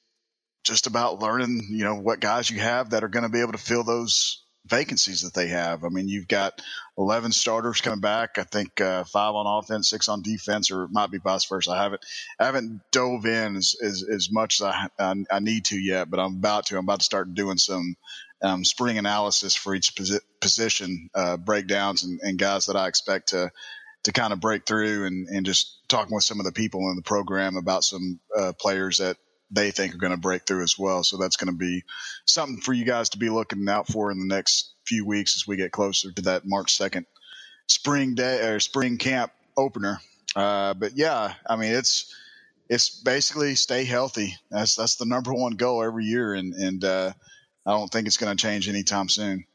just 0.63 0.87
about 0.87 1.21
learning, 1.21 1.67
you 1.71 1.83
know, 1.83 1.95
what 1.95 2.19
guys 2.19 2.49
you 2.49 2.59
have 2.59 2.91
that 2.91 3.03
are 3.03 3.09
going 3.09 3.23
to 3.23 3.29
be 3.29 3.41
able 3.41 3.53
to 3.53 3.57
fill 3.57 3.83
those 3.83 4.43
vacancies 4.69 5.21
that 5.21 5.33
they 5.33 5.47
have. 5.47 5.83
I 5.83 5.89
mean, 5.89 6.07
you've 6.07 6.27
got 6.27 6.61
11 6.97 7.31
starters 7.31 7.81
coming 7.81 7.99
back. 7.99 8.37
I 8.37 8.43
think 8.43 8.79
uh, 8.81 9.03
five 9.03 9.35
on 9.35 9.45
offense, 9.45 9.89
six 9.89 10.07
on 10.09 10.21
defense, 10.21 10.71
or 10.71 10.83
it 10.83 10.91
might 10.91 11.11
be 11.11 11.17
vice 11.17 11.45
versa. 11.45 11.71
I 11.71 11.83
haven't, 11.83 12.05
I 12.39 12.45
haven't 12.45 12.81
dove 12.91 13.25
in 13.25 13.55
as, 13.55 13.75
as, 13.81 14.03
as 14.03 14.29
much 14.31 14.61
as 14.61 14.67
I, 14.67 14.87
I, 14.99 15.15
I 15.31 15.39
need 15.39 15.65
to 15.65 15.79
yet, 15.79 16.09
but 16.09 16.19
I'm 16.19 16.35
about 16.35 16.67
to. 16.67 16.77
I'm 16.77 16.85
about 16.85 16.99
to 16.99 17.05
start 17.05 17.33
doing 17.33 17.57
some 17.57 17.95
um, 18.41 18.63
spring 18.63 18.97
analysis 18.97 19.55
for 19.55 19.73
each 19.73 19.95
posi- 19.95 20.21
position 20.41 21.09
uh, 21.15 21.37
breakdowns 21.37 22.03
and, 22.03 22.19
and 22.21 22.37
guys 22.37 22.67
that 22.67 22.75
I 22.75 22.87
expect 22.87 23.29
to 23.29 23.51
to 24.03 24.13
kind 24.13 24.31
of 24.31 24.39
break 24.39 24.65
through 24.65 25.05
and, 25.05 25.27
and 25.27 25.45
just 25.45 25.79
talking 25.89 26.15
with 26.15 26.23
some 26.23 26.39
of 26.39 26.45
the 26.45 26.51
people 26.53 26.89
in 26.89 26.95
the 26.95 27.01
program 27.01 27.57
about 27.57 27.83
some 27.83 28.19
uh, 28.37 28.53
players 28.57 28.99
that 28.99 29.17
they 29.51 29.71
think 29.71 29.93
are 29.93 29.99
going 29.99 30.11
to 30.11 30.17
break 30.17 30.45
through 30.45 30.63
as 30.63 30.77
well. 30.77 31.03
So 31.03 31.17
that's 31.17 31.37
going 31.37 31.51
to 31.51 31.57
be 31.57 31.83
something 32.25 32.61
for 32.61 32.73
you 32.73 32.85
guys 32.85 33.09
to 33.09 33.17
be 33.17 33.29
looking 33.29 33.67
out 33.69 33.87
for 33.87 34.11
in 34.11 34.19
the 34.19 34.33
next 34.33 34.73
few 34.85 35.05
weeks 35.05 35.37
as 35.37 35.47
we 35.47 35.57
get 35.57 35.71
closer 35.71 36.11
to 36.11 36.21
that 36.23 36.45
March 36.45 36.77
2nd 36.77 37.05
spring 37.67 38.15
day 38.15 38.47
or 38.47 38.59
spring 38.59 38.97
camp 38.97 39.31
opener. 39.55 39.99
Uh, 40.35 40.73
but 40.73 40.93
yeah, 40.95 41.33
I 41.45 41.55
mean, 41.55 41.73
it's, 41.73 42.13
it's 42.69 42.89
basically 42.89 43.55
stay 43.55 43.85
healthy. 43.85 44.35
That's, 44.51 44.75
that's 44.75 44.95
the 44.95 45.05
number 45.05 45.33
one 45.33 45.53
goal 45.53 45.83
every 45.83 46.05
year. 46.05 46.33
And, 46.33 46.53
and, 46.53 46.83
uh, 46.83 47.13
I 47.65 47.71
don't 47.71 47.91
think 47.91 48.07
it's 48.07 48.17
going 48.17 48.35
to 48.35 48.41
change 48.41 48.69
anytime 48.69 49.09
soon. 49.09 49.45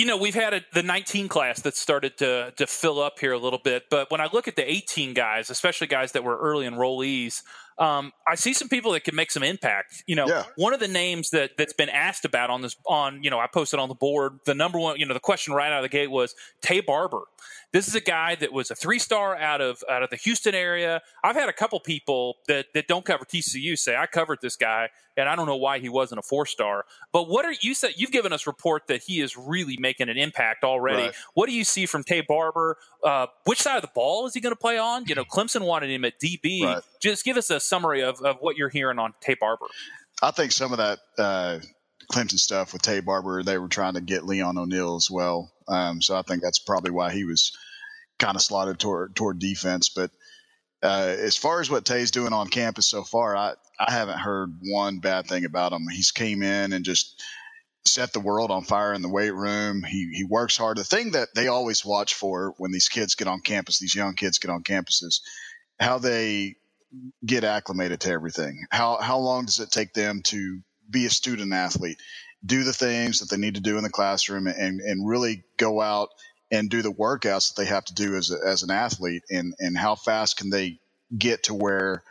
You 0.00 0.06
know, 0.06 0.16
we've 0.16 0.34
had 0.34 0.54
a, 0.54 0.62
the 0.72 0.82
19 0.82 1.28
class 1.28 1.60
that 1.60 1.76
started 1.76 2.16
to 2.16 2.54
to 2.56 2.66
fill 2.66 3.02
up 3.02 3.18
here 3.18 3.32
a 3.32 3.38
little 3.38 3.58
bit, 3.62 3.82
but 3.90 4.10
when 4.10 4.18
I 4.18 4.30
look 4.32 4.48
at 4.48 4.56
the 4.56 4.64
18 4.66 5.12
guys, 5.12 5.50
especially 5.50 5.88
guys 5.88 6.12
that 6.12 6.24
were 6.24 6.38
early 6.38 6.66
enrollees, 6.66 7.42
um, 7.76 8.10
I 8.26 8.34
see 8.34 8.54
some 8.54 8.70
people 8.70 8.92
that 8.92 9.04
can 9.04 9.14
make 9.14 9.30
some 9.30 9.42
impact. 9.42 10.02
You 10.06 10.16
know, 10.16 10.26
Yeah. 10.26 10.44
one 10.56 10.72
of 10.72 10.80
the 10.80 10.88
names 10.88 11.28
that 11.30 11.58
that's 11.58 11.74
been 11.74 11.90
asked 11.90 12.24
about 12.24 12.48
on 12.48 12.62
this 12.62 12.76
on 12.86 13.22
you 13.22 13.28
know 13.28 13.38
I 13.38 13.46
posted 13.46 13.78
on 13.78 13.90
the 13.90 13.94
board. 13.94 14.38
The 14.46 14.54
number 14.54 14.78
one, 14.78 14.98
you 14.98 15.04
know, 15.04 15.12
the 15.12 15.20
question 15.20 15.52
right 15.52 15.70
out 15.70 15.84
of 15.84 15.90
the 15.90 15.90
gate 15.90 16.10
was 16.10 16.34
Taye 16.62 16.80
Barber. 16.86 17.24
This 17.72 17.86
is 17.86 17.94
a 17.94 18.00
guy 18.00 18.34
that 18.36 18.52
was 18.52 18.70
a 18.70 18.74
three 18.74 18.98
star 18.98 19.36
out 19.36 19.60
of 19.60 19.82
out 19.88 20.02
of 20.02 20.10
the 20.10 20.16
Houston 20.16 20.54
area. 20.54 21.02
I've 21.22 21.36
had 21.36 21.48
a 21.48 21.52
couple 21.52 21.78
people 21.78 22.38
that 22.48 22.66
that 22.74 22.88
don't 22.88 23.04
cover 23.04 23.24
TCU 23.24 23.78
say 23.78 23.96
I 23.96 24.06
covered 24.06 24.38
this 24.42 24.56
guy, 24.56 24.88
and 25.16 25.28
I 25.28 25.36
don't 25.36 25.46
know 25.46 25.56
why 25.56 25.78
he 25.78 25.88
wasn't 25.88 26.18
a 26.18 26.22
four 26.22 26.46
star. 26.46 26.84
But 27.12 27.28
what 27.28 27.44
are 27.44 27.54
you 27.60 27.74
said? 27.74 27.92
You've 27.96 28.10
given 28.10 28.32
us 28.32 28.46
report 28.46 28.88
that 28.88 29.02
he 29.02 29.20
is 29.20 29.36
really 29.36 29.76
making 29.78 30.08
an 30.08 30.18
impact 30.18 30.64
already. 30.64 31.02
Right. 31.04 31.14
What 31.34 31.48
do 31.48 31.52
you 31.52 31.64
see 31.64 31.86
from 31.86 32.02
Taye 32.02 32.26
Barber? 32.26 32.76
Uh, 33.04 33.26
which 33.44 33.60
side 33.60 33.76
of 33.76 33.82
the 33.82 33.90
ball 33.94 34.26
is 34.26 34.34
he 34.34 34.40
going 34.40 34.52
to 34.52 34.60
play 34.60 34.78
on? 34.78 35.04
You 35.06 35.14
know, 35.14 35.24
Clemson 35.24 35.64
wanted 35.64 35.90
him 35.90 36.04
at 36.04 36.14
DB. 36.20 36.62
Right. 36.62 36.82
Just 37.00 37.24
give 37.24 37.36
us 37.36 37.50
a 37.50 37.60
summary 37.60 38.02
of, 38.02 38.20
of 38.22 38.38
what 38.40 38.56
you're 38.56 38.68
hearing 38.68 38.98
on 38.98 39.14
Taye 39.24 39.38
Barber. 39.38 39.66
I 40.22 40.32
think 40.32 40.52
some 40.52 40.72
of 40.72 40.78
that 40.78 40.98
uh, 41.18 41.58
Clemson 42.10 42.38
stuff 42.38 42.72
with 42.72 42.82
Taye 42.82 43.04
Barber, 43.04 43.42
they 43.42 43.58
were 43.58 43.68
trying 43.68 43.94
to 43.94 44.00
get 44.00 44.26
Leon 44.26 44.58
O'Neal 44.58 44.96
as 44.96 45.10
well. 45.10 45.52
Um, 45.68 46.02
so 46.02 46.16
I 46.16 46.22
think 46.22 46.42
that's 46.42 46.58
probably 46.58 46.90
why 46.90 47.12
he 47.12 47.24
was 47.24 47.56
kind 48.18 48.36
of 48.36 48.42
slotted 48.42 48.78
toward 48.78 49.14
toward 49.16 49.38
defense. 49.38 49.88
But 49.88 50.10
uh, 50.82 51.14
as 51.18 51.36
far 51.36 51.60
as 51.60 51.70
what 51.70 51.84
Taye's 51.84 52.10
doing 52.10 52.32
on 52.32 52.48
campus 52.48 52.86
so 52.86 53.02
far, 53.04 53.36
I 53.36 53.54
I 53.78 53.92
haven't 53.92 54.18
heard 54.18 54.58
one 54.62 54.98
bad 54.98 55.26
thing 55.26 55.44
about 55.44 55.72
him. 55.72 55.86
He's 55.90 56.10
came 56.10 56.42
in 56.42 56.72
and 56.72 56.84
just 56.84 57.22
set 57.86 58.12
the 58.12 58.20
world 58.20 58.50
on 58.50 58.64
fire 58.64 58.92
in 58.92 59.02
the 59.02 59.08
weight 59.08 59.34
room. 59.34 59.82
He 59.82 60.10
he 60.12 60.24
works 60.24 60.56
hard. 60.56 60.76
The 60.76 60.84
thing 60.84 61.12
that 61.12 61.28
they 61.34 61.48
always 61.48 61.84
watch 61.84 62.14
for 62.14 62.54
when 62.58 62.72
these 62.72 62.88
kids 62.88 63.14
get 63.14 63.28
on 63.28 63.40
campus, 63.40 63.78
these 63.78 63.94
young 63.94 64.14
kids 64.14 64.38
get 64.38 64.50
on 64.50 64.62
campuses, 64.62 65.20
how 65.78 65.98
they 65.98 66.56
get 67.24 67.44
acclimated 67.44 68.00
to 68.00 68.10
everything. 68.10 68.66
How 68.70 68.98
how 69.00 69.18
long 69.18 69.46
does 69.46 69.60
it 69.60 69.70
take 69.70 69.92
them 69.92 70.22
to 70.24 70.60
be 70.90 71.06
a 71.06 71.10
student 71.10 71.52
athlete, 71.52 71.98
do 72.44 72.64
the 72.64 72.72
things 72.72 73.20
that 73.20 73.30
they 73.30 73.40
need 73.40 73.54
to 73.56 73.60
do 73.60 73.76
in 73.78 73.84
the 73.84 73.90
classroom, 73.90 74.46
and 74.46 74.80
and 74.80 75.08
really 75.08 75.44
go 75.56 75.80
out 75.80 76.10
and 76.50 76.70
do 76.70 76.82
the 76.82 76.92
workouts 76.92 77.54
that 77.54 77.62
they 77.62 77.68
have 77.68 77.84
to 77.86 77.94
do 77.94 78.16
as 78.16 78.30
a, 78.30 78.38
as 78.46 78.62
an 78.62 78.70
athlete, 78.70 79.22
and 79.30 79.54
and 79.58 79.76
how 79.76 79.94
fast 79.94 80.36
can 80.38 80.50
they 80.50 80.78
get 81.16 81.44
to 81.44 81.54
where 81.54 82.02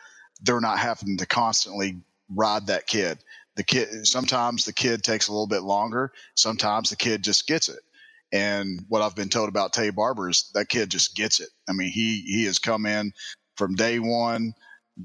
they're 0.41 0.61
not 0.61 0.79
having 0.79 1.17
to 1.17 1.25
constantly 1.25 1.97
ride 2.29 2.67
that 2.67 2.87
kid. 2.87 3.19
The 3.55 3.63
kid 3.63 4.07
sometimes 4.07 4.65
the 4.65 4.73
kid 4.73 5.03
takes 5.03 5.27
a 5.27 5.31
little 5.31 5.47
bit 5.47 5.63
longer. 5.63 6.11
Sometimes 6.35 6.89
the 6.89 6.95
kid 6.95 7.23
just 7.23 7.47
gets 7.47 7.69
it. 7.69 7.79
And 8.31 8.85
what 8.89 9.01
I've 9.01 9.15
been 9.15 9.29
told 9.29 9.49
about 9.49 9.73
Taye 9.73 9.93
Barber 9.93 10.29
is 10.29 10.51
that 10.53 10.69
kid 10.69 10.91
just 10.91 11.15
gets 11.15 11.39
it. 11.39 11.49
I 11.67 11.73
mean, 11.73 11.89
he 11.89 12.21
he 12.21 12.45
has 12.45 12.59
come 12.59 12.85
in 12.85 13.11
from 13.57 13.75
day 13.75 13.99
one 13.99 14.53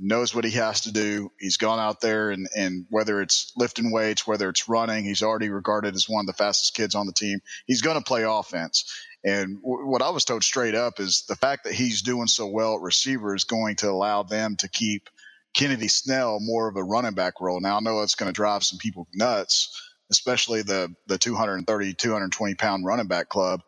knows 0.01 0.35
what 0.35 0.45
he 0.45 0.53
has 0.53 0.83
to 0.83 0.93
do. 0.93 1.31
He's 1.39 1.57
gone 1.57 1.79
out 1.79 2.01
there 2.01 2.31
and, 2.31 2.49
and 2.57 2.87
whether 2.91 3.21
it's 3.23 3.53
lifting 3.57 3.93
weights, 3.93 4.27
whether 4.27 4.49
it's 4.49 4.69
running, 4.69 5.05
he's 5.05 5.23
already 5.23 5.51
regarded 5.51 5.95
as 5.95 6.09
one 6.09 6.23
of 6.23 6.27
the 6.27 6.33
fastest 6.33 6.75
kids 6.75 6.95
on 6.95 7.07
the 7.07 7.13
team. 7.13 7.41
He's 7.67 7.83
going 7.83 7.99
to 7.99 8.05
play 8.05 8.25
offense. 8.25 8.93
And 9.25 9.57
w- 9.63 9.87
what 9.87 10.03
I 10.03 10.11
was 10.11 10.25
told 10.25 10.45
straight 10.45 10.75
up 10.75 11.01
is 11.01 11.25
the 11.29 11.37
fact 11.37 11.65
that 11.65 11.75
he's 11.75 12.03
doing 12.03 12.27
so 12.27 12.47
well 12.49 12.77
at 12.77 12.83
receiver 12.83 13.35
is 13.35 13.45
going 13.45 13.77
to 13.77 13.91
allow 13.91 14.23
them 14.23 14.57
to 14.57 14.69
keep 14.69 15.09
Kenedy 15.57 15.91
Snell 15.91 16.39
more 16.41 16.69
of 16.69 16.77
a 16.77 16.85
running 16.85 17.15
back 17.15 17.41
role. 17.41 17.61
Now 17.61 17.77
I 17.77 17.81
know 17.81 18.03
it's 18.03 18.17
going 18.17 18.29
to 18.29 18.35
drive 18.37 18.65
some 18.65 18.79
people 18.79 19.07
nuts, 19.15 19.81
especially 20.11 20.63
the, 20.63 20.95
the 21.07 21.19
230, 21.19 21.95
220 21.95 22.55
pound 22.57 22.85
running 22.85 23.07
back 23.07 23.29
club. 23.29 23.61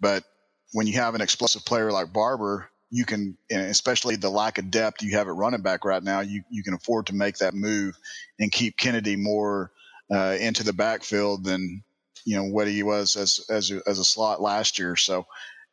But 0.00 0.24
when 0.72 0.86
you 0.86 0.94
have 0.94 1.14
an 1.14 1.20
explosive 1.20 1.64
player 1.64 1.90
like 1.92 2.12
Barber, 2.12 2.68
you 2.94 3.04
can, 3.04 3.36
especially 3.50 4.14
the 4.14 4.30
lack 4.30 4.58
of 4.58 4.70
depth 4.70 5.02
you 5.02 5.16
have 5.18 5.26
at 5.26 5.34
running 5.34 5.62
back 5.62 5.84
right 5.84 6.02
now, 6.02 6.20
you, 6.20 6.44
you 6.48 6.62
can 6.62 6.74
afford 6.74 7.08
to 7.08 7.14
make 7.14 7.38
that 7.38 7.52
move 7.52 7.98
and 8.38 8.52
keep 8.52 8.78
Kenedy 8.78 9.18
more 9.18 9.72
uh, 10.14 10.36
into 10.38 10.62
the 10.62 10.72
backfield 10.72 11.42
than 11.44 11.82
you 12.24 12.36
know 12.36 12.44
what 12.44 12.68
he 12.68 12.84
was 12.84 13.16
as 13.16 13.44
as 13.50 13.72
a, 13.72 13.82
as 13.84 13.98
a 13.98 14.04
slot 14.04 14.40
last 14.40 14.78
year. 14.78 14.94
So 14.94 15.26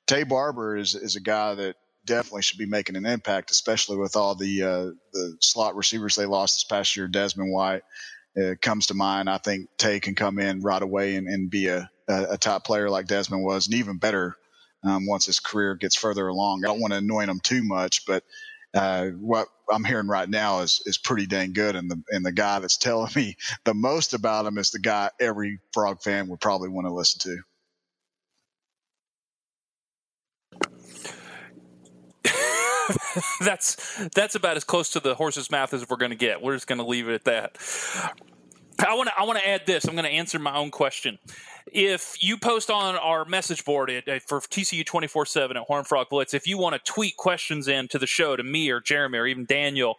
Taye 0.08 0.28
Barber 0.28 0.76
is 0.78 0.96
is 0.96 1.16
a 1.16 1.22
guy 1.22 1.54
that 1.54 1.76
definitely 2.06 2.42
should 2.42 2.58
be 2.58 2.66
making 2.66 2.96
an 2.96 3.06
impact, 3.06 3.52
especially 3.52 3.98
with 3.98 4.16
all 4.16 4.34
the 4.34 4.64
uh, 4.64 4.86
the 5.14 5.38
slot 5.42 5.76
receivers 5.76 6.16
they 6.16 6.26
lost 6.26 6.56
this 6.56 6.64
past 6.64 6.98
year. 6.98 7.08
Desmon 7.08 7.52
White 7.54 7.84
uh, 8.42 8.56
comes 8.64 8.88
to 8.88 8.96
mind. 8.96 9.30
I 9.30 9.38
think 9.38 9.70
Taye 9.78 10.02
can 10.02 10.16
come 10.16 10.40
in 10.40 10.62
right 10.62 10.82
away 10.82 11.18
and, 11.18 11.28
and 11.28 11.52
be 11.52 11.68
a, 11.68 11.88
a, 12.10 12.24
a 12.32 12.38
top 12.40 12.66
player 12.66 12.90
like 12.90 13.06
Desmon 13.06 13.44
was, 13.44 13.68
and 13.68 13.76
even 13.76 13.98
better 13.98 14.38
um, 14.84 15.06
once 15.06 15.26
his 15.26 15.40
career 15.40 15.76
gets 15.76 15.96
further 15.96 16.28
along. 16.28 16.64
I 16.64 16.68
don't 16.68 16.82
want 16.82 16.94
to 16.94 16.98
annoy 16.98 17.26
him 17.26 17.40
too 17.42 17.64
much, 17.64 18.06
but 18.06 18.24
uh, 18.74 19.08
what 19.08 19.48
I'm 19.70 19.84
hearing 19.84 20.08
right 20.08 20.30
now 20.30 20.62
is 20.62 20.82
is 20.86 20.98
pretty 20.98 21.26
dang 21.26 21.54
good, 21.54 21.76
and 21.76 21.92
the 21.92 22.02
and 22.10 22.26
the 22.26 22.32
guy 22.32 22.60
that's 22.60 22.78
telling 22.80 23.12
me 23.16 23.36
the 23.64 23.74
most 23.74 24.14
about 24.14 24.46
him 24.46 24.58
is 24.58 24.72
the 24.72 24.80
guy 24.80 25.10
every 25.20 25.60
Frog 25.74 26.02
fan 26.02 26.28
would 26.30 26.40
probably 26.40 26.70
want 26.70 26.88
to 26.88 26.94
listen 26.94 27.20
to. 27.22 27.38
that's 33.42 34.10
that's 34.16 34.36
about 34.36 34.58
as 34.58 34.64
close 34.64 34.92
to 34.92 35.00
the 35.00 35.16
horse's 35.16 35.52
mouth 35.52 35.74
as 35.74 35.90
we're 35.90 35.98
going 35.98 36.12
to 36.12 36.18
get. 36.18 36.42
We're 36.42 36.56
just 36.56 36.68
going 36.68 36.80
to 36.80 36.86
leave 36.86 37.10
it 37.10 37.14
at 37.14 37.24
that. 37.26 37.58
I 38.80 38.96
want 38.96 39.10
to 39.10 39.20
I 39.20 39.26
want 39.26 39.40
to 39.40 39.48
add 39.48 39.66
this. 39.66 39.86
I'm 39.86 39.96
going 39.96 40.06
to 40.06 40.12
answer 40.12 40.40
my 40.40 40.56
own 40.56 40.72
question 40.72 41.20
if 41.68 42.16
you 42.22 42.38
post 42.38 42.70
on 42.70 42.96
our 42.96 43.26
message 43.26 43.64
board 43.66 43.90
at, 43.90 44.08
at, 44.08 44.24
for 44.24 44.40
TCU 44.40 44.86
24 44.86 45.26
7 45.26 45.58
at 45.58 45.64
Horn 45.64 45.84
Frog 45.84 46.08
Blitz, 46.10 46.34
if 46.34 46.48
you 46.48 46.58
want 46.58 46.76
to 46.76 46.92
tweet 46.92 47.18
questions 47.18 47.68
in 47.68 47.88
to 47.90 48.00
the 48.00 48.08
show 48.08 48.36
to 48.36 48.44
me 48.44 48.70
or 48.70 48.80
Jeremy 48.80 49.18
or 49.18 49.28
even 49.28 49.46
Daniel, 49.46 49.98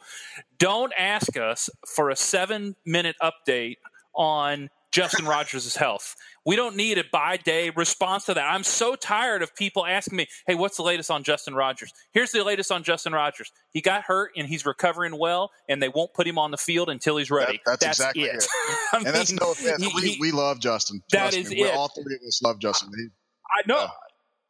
don't 0.58 0.92
ask 0.98 1.36
us 1.36 1.68
for 1.86 2.10
a 2.10 2.16
seven 2.16 2.76
minute 2.84 3.16
update 3.22 3.76
on 4.14 4.70
Justin 4.92 5.24
Rogers' 5.24 5.74
health. 5.74 6.14
We 6.44 6.54
don't 6.54 6.76
need 6.76 6.98
a 6.98 7.04
by 7.10 7.38
day 7.38 7.70
response 7.70 8.26
to 8.26 8.34
that. 8.34 8.52
I'm 8.52 8.62
so 8.62 8.94
tired 8.94 9.42
of 9.42 9.54
people 9.54 9.86
asking 9.86 10.16
me, 10.16 10.26
hey, 10.46 10.54
what's 10.54 10.76
the 10.76 10.82
latest 10.82 11.10
on 11.10 11.24
Justin 11.24 11.54
Rogers? 11.54 11.92
Here's 12.12 12.30
the 12.30 12.44
latest 12.44 12.70
on 12.70 12.82
Justin 12.82 13.12
Rogers. 13.12 13.50
He 13.70 13.80
got 13.80 14.02
hurt 14.02 14.32
and 14.36 14.46
he's 14.46 14.66
recovering 14.66 15.18
well, 15.18 15.50
and 15.68 15.82
they 15.82 15.88
won't 15.88 16.12
put 16.12 16.26
him 16.26 16.38
on 16.38 16.50
the 16.50 16.56
field 16.56 16.90
until 16.90 17.16
he's 17.16 17.30
ready. 17.30 17.60
That, 17.64 17.80
that's, 17.80 17.98
that's, 17.98 17.98
exactly 18.00 18.24
it. 18.24 18.34
it. 18.34 18.48
and 18.92 19.04
mean, 19.04 19.14
that's 19.14 19.32
no 19.32 19.52
offense. 19.52 19.82
He, 19.82 19.90
we, 19.94 20.18
we 20.20 20.32
love 20.32 20.60
Justin. 20.60 21.02
That 21.10 21.34
is 21.34 21.50
me. 21.50 21.62
it. 21.62 21.74
All 21.74 21.88
three 21.88 22.14
of 22.14 22.20
us 22.26 22.42
love 22.42 22.58
Justin. 22.58 22.90
He, 22.96 23.04
I 23.04 23.62
know. 23.66 23.78
Uh, 23.78 23.88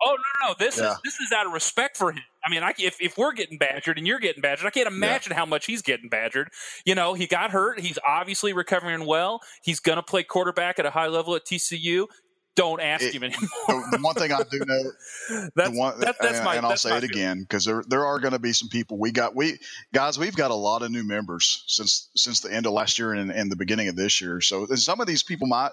Oh 0.05 0.17
no, 0.17 0.49
no, 0.49 0.55
this 0.59 0.79
yeah. 0.79 0.93
is 0.93 0.99
this 1.05 1.21
is 1.21 1.33
out 1.33 1.47
of 1.47 1.53
respect 1.53 1.97
for 1.97 2.11
him. 2.11 2.23
I 2.45 2.51
mean, 2.51 2.62
I, 2.62 2.75
if 2.79 2.97
if 3.01 3.17
we're 3.17 3.33
getting 3.33 3.59
badgered 3.59 3.99
and 3.99 4.07
you're 4.07 4.19
getting 4.19 4.43
badgered, 4.43 4.67
I 4.67 4.71
can't 4.71 4.88
imagine 4.88 5.33
yeah. 5.33 5.38
how 5.38 5.47
much 5.47 5.67
he's 5.67 5.83
getting 5.83 6.09
badgered. 6.09 6.49
You 6.85 6.95
know, 6.95 7.15
he 7.15 7.27
got 7.27 7.51
hurt. 7.51 7.81
He's 7.81 7.99
obviously 8.07 8.53
recovering 8.53 9.07
well. 9.07 9.41
He's 9.62 9.81
going 9.81 9.97
to 9.97 10.03
play 10.03 10.25
quarterback 10.25 10.79
at 10.79 10.87
a 10.87 10.91
high 10.91 11.07
level 11.07 11.37
at 11.37 11.45
TCU. 11.45 12.07
Don't 12.55 12.83
ask 12.83 13.05
it, 13.05 13.15
him 13.15 13.23
anymore. 13.23 13.85
the 13.91 13.99
one 14.01 14.15
thing 14.15 14.33
I 14.33 14.43
do 14.51 14.59
know, 14.59 15.49
that's, 15.57 15.77
one, 15.77 15.99
that, 16.01 16.17
that's 16.21 16.37
and, 16.37 16.45
my, 16.45 16.57
and 16.57 16.67
I'll 16.67 16.77
say 16.77 16.97
it 16.99 17.05
again 17.05 17.41
because 17.41 17.65
there 17.65 17.83
there 17.88 18.05
are 18.05 18.19
going 18.19 18.33
to 18.33 18.38
be 18.38 18.53
some 18.53 18.69
people. 18.69 18.99
We 18.99 19.11
got 19.11 19.35
we 19.35 19.59
guys, 19.95 20.19
we've 20.19 20.37
got 20.37 20.51
a 20.51 20.57
lot 20.57 20.83
of 20.83 20.91
new 20.91 21.07
members 21.07 21.65
since 21.69 22.11
since 22.17 22.41
the 22.41 22.53
end 22.53 22.67
of 22.67 22.73
last 22.73 22.99
year 22.99 23.12
and, 23.12 23.31
and 23.31 23.51
the 23.51 23.57
beginning 23.57 23.88
of 23.88 23.97
this 23.97 24.21
year. 24.21 24.41
So 24.41 24.67
some 24.67 25.01
of 25.01 25.07
these 25.07 25.23
people 25.23 25.47
might 25.47 25.71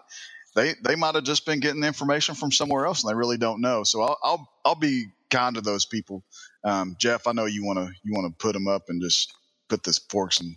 they 0.55 0.73
they 0.83 0.95
might 0.95 1.15
have 1.15 1.23
just 1.23 1.45
been 1.45 1.59
getting 1.59 1.83
information 1.83 2.35
from 2.35 2.51
somewhere 2.51 2.85
else 2.85 3.03
and 3.03 3.11
they 3.11 3.15
really 3.15 3.37
don't 3.37 3.61
know. 3.61 3.83
So 3.83 4.01
I'll 4.01 4.17
I'll, 4.23 4.49
I'll 4.65 4.75
be 4.75 5.07
kind 5.29 5.55
to 5.55 5.61
those 5.61 5.85
people. 5.85 6.23
Um, 6.63 6.95
Geoff, 6.99 7.27
I 7.27 7.33
know 7.33 7.45
you 7.45 7.65
want 7.65 7.79
to 7.79 7.91
you 8.03 8.13
want 8.13 8.31
to 8.31 8.37
put 8.37 8.53
them 8.53 8.67
up 8.67 8.83
and 8.89 9.01
just 9.01 9.33
put 9.69 9.83
the 9.83 9.97
forks 10.09 10.39
and 10.39 10.55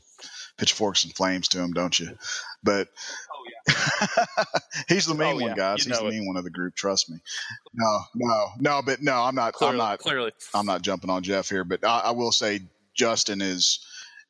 pitchforks 0.57 1.05
and 1.05 1.14
flames 1.14 1.48
to 1.48 1.59
them, 1.59 1.72
don't 1.72 1.98
you? 1.98 2.16
But 2.62 2.88
oh, 3.31 3.44
yeah. 3.68 4.44
he's 4.88 5.07
the 5.07 5.14
main 5.14 5.37
oh, 5.37 5.40
one, 5.40 5.50
yeah. 5.50 5.57
guys. 5.57 5.87
You 5.87 5.92
he's 5.92 6.00
the 6.00 6.09
main 6.09 6.26
one 6.26 6.37
of 6.37 6.44
the 6.44 6.50
group. 6.50 6.74
Trust 6.74 7.11
me. 7.11 7.18
No, 7.74 8.00
no, 8.14 8.48
no. 8.59 8.83
But 8.85 9.02
no, 9.02 9.14
I'm 9.22 9.35
not. 9.35 9.52
Clearly, 9.52 9.72
I'm 9.74 9.78
not. 9.78 9.98
Clearly, 9.98 10.33
I'm 10.55 10.66
not 10.66 10.83
jumping 10.83 11.11
on 11.11 11.22
Geoff 11.22 11.48
here. 11.48 11.64
But 11.64 11.85
I, 11.85 12.00
I 12.07 12.11
will 12.12 12.33
say 12.33 12.61
Justin 12.94 13.42
is 13.42 13.87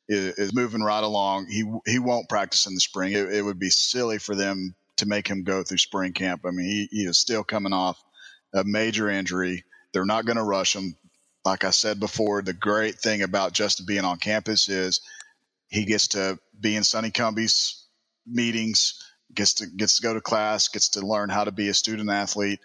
is, 0.07 0.37
is 0.37 0.53
moving 0.53 0.81
right 0.81 1.03
along. 1.03 1.47
He 1.47 1.63
he 1.85 1.99
won't 1.99 2.29
practice 2.29 2.65
in 2.67 2.73
the 2.75 2.81
spring. 2.81 3.13
It, 3.13 3.33
it, 3.33 3.41
would 3.41 3.59
be 3.59 3.69
silly 3.69 4.17
for 4.17 4.35
them 4.35 4.75
to 5.03 5.09
make 5.09 5.27
him 5.27 5.43
go 5.43 5.63
through 5.63 5.77
spring 5.77 6.13
camp. 6.13 6.41
I 6.45 6.51
mean, 6.51 6.65
he, 6.65 6.87
he 6.91 7.03
is 7.03 7.19
still 7.19 7.43
coming 7.43 7.73
off 7.73 8.01
a 8.53 8.63
major 8.63 9.09
injury. 9.09 9.63
They're 9.91 10.05
not 10.05 10.25
going 10.25 10.37
to 10.37 10.43
rush 10.43 10.75
him. 10.75 10.95
Like 11.45 11.65
I 11.65 11.71
said 11.71 11.99
before, 11.99 12.41
the 12.41 12.53
great 12.53 12.95
thing 12.95 13.21
about 13.21 13.51
Justin 13.51 13.85
being 13.85 14.05
on 14.05 14.17
campus 14.17 14.69
is 14.69 15.01
he 15.67 15.85
gets 15.85 16.09
to 16.09 16.39
be 16.57 16.75
in 16.75 16.83
Sonny 16.83 17.11
Cumbie's 17.11 17.85
meetings, 18.25 19.03
gets 19.33 19.55
to 19.55 19.65
gets 19.65 19.97
to 19.97 20.03
go 20.03 20.13
to 20.13 20.21
class, 20.21 20.69
gets 20.69 20.89
to 20.89 21.05
learn 21.05 21.29
how 21.29 21.43
to 21.43 21.51
be 21.51 21.67
a 21.67 21.73
student 21.73 22.09
athlete. 22.09 22.61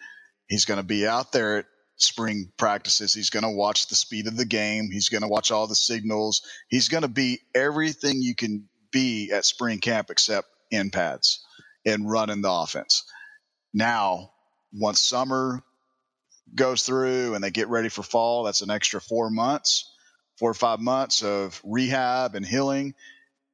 He's 0.47 0.65
going 0.65 0.79
to 0.79 0.87
be 0.87 1.09
out 1.09 1.33
there 1.33 1.59
at 1.59 1.65
spring 1.97 2.53
practices. 2.57 3.13
He's 3.13 3.31
going 3.31 3.43
to 3.43 3.51
watch 3.51 3.89
the 3.89 3.97
speed 3.97 4.29
of 4.29 4.37
the 4.37 4.47
game. 4.47 4.91
He's 4.93 5.09
going 5.09 5.23
to 5.23 5.29
watch 5.29 5.51
all 5.51 5.67
the 5.67 5.75
signals. 5.75 6.43
He's 6.69 6.89
going 6.89 7.03
to 7.03 7.09
be 7.09 7.41
everything 7.57 8.23
you 8.23 8.37
can 8.37 8.69
be 8.93 9.33
at 9.33 9.45
spring 9.45 9.81
camp 9.81 10.09
except 10.11 10.47
in 10.71 10.91
pads 10.91 11.45
and 11.89 12.11
running 12.11 12.43
the 12.43 12.51
offense. 12.51 13.05
Now, 13.73 14.31
once 14.73 15.01
summer 15.01 15.63
goes 16.55 16.83
through 16.83 17.35
and 17.35 17.43
they 17.43 17.51
get 17.51 17.69
ready 17.69 17.89
for 17.89 18.03
fall, 18.03 18.45
that's 18.45 18.63
an 18.63 18.71
extra 18.71 19.01
four 19.01 19.31
months, 19.31 19.91
four 20.39 20.51
or 20.51 20.55
five 20.55 20.81
months 20.81 21.23
of 21.23 21.61
rehab 21.65 22.35
and 22.35 22.47
healing. 22.47 22.95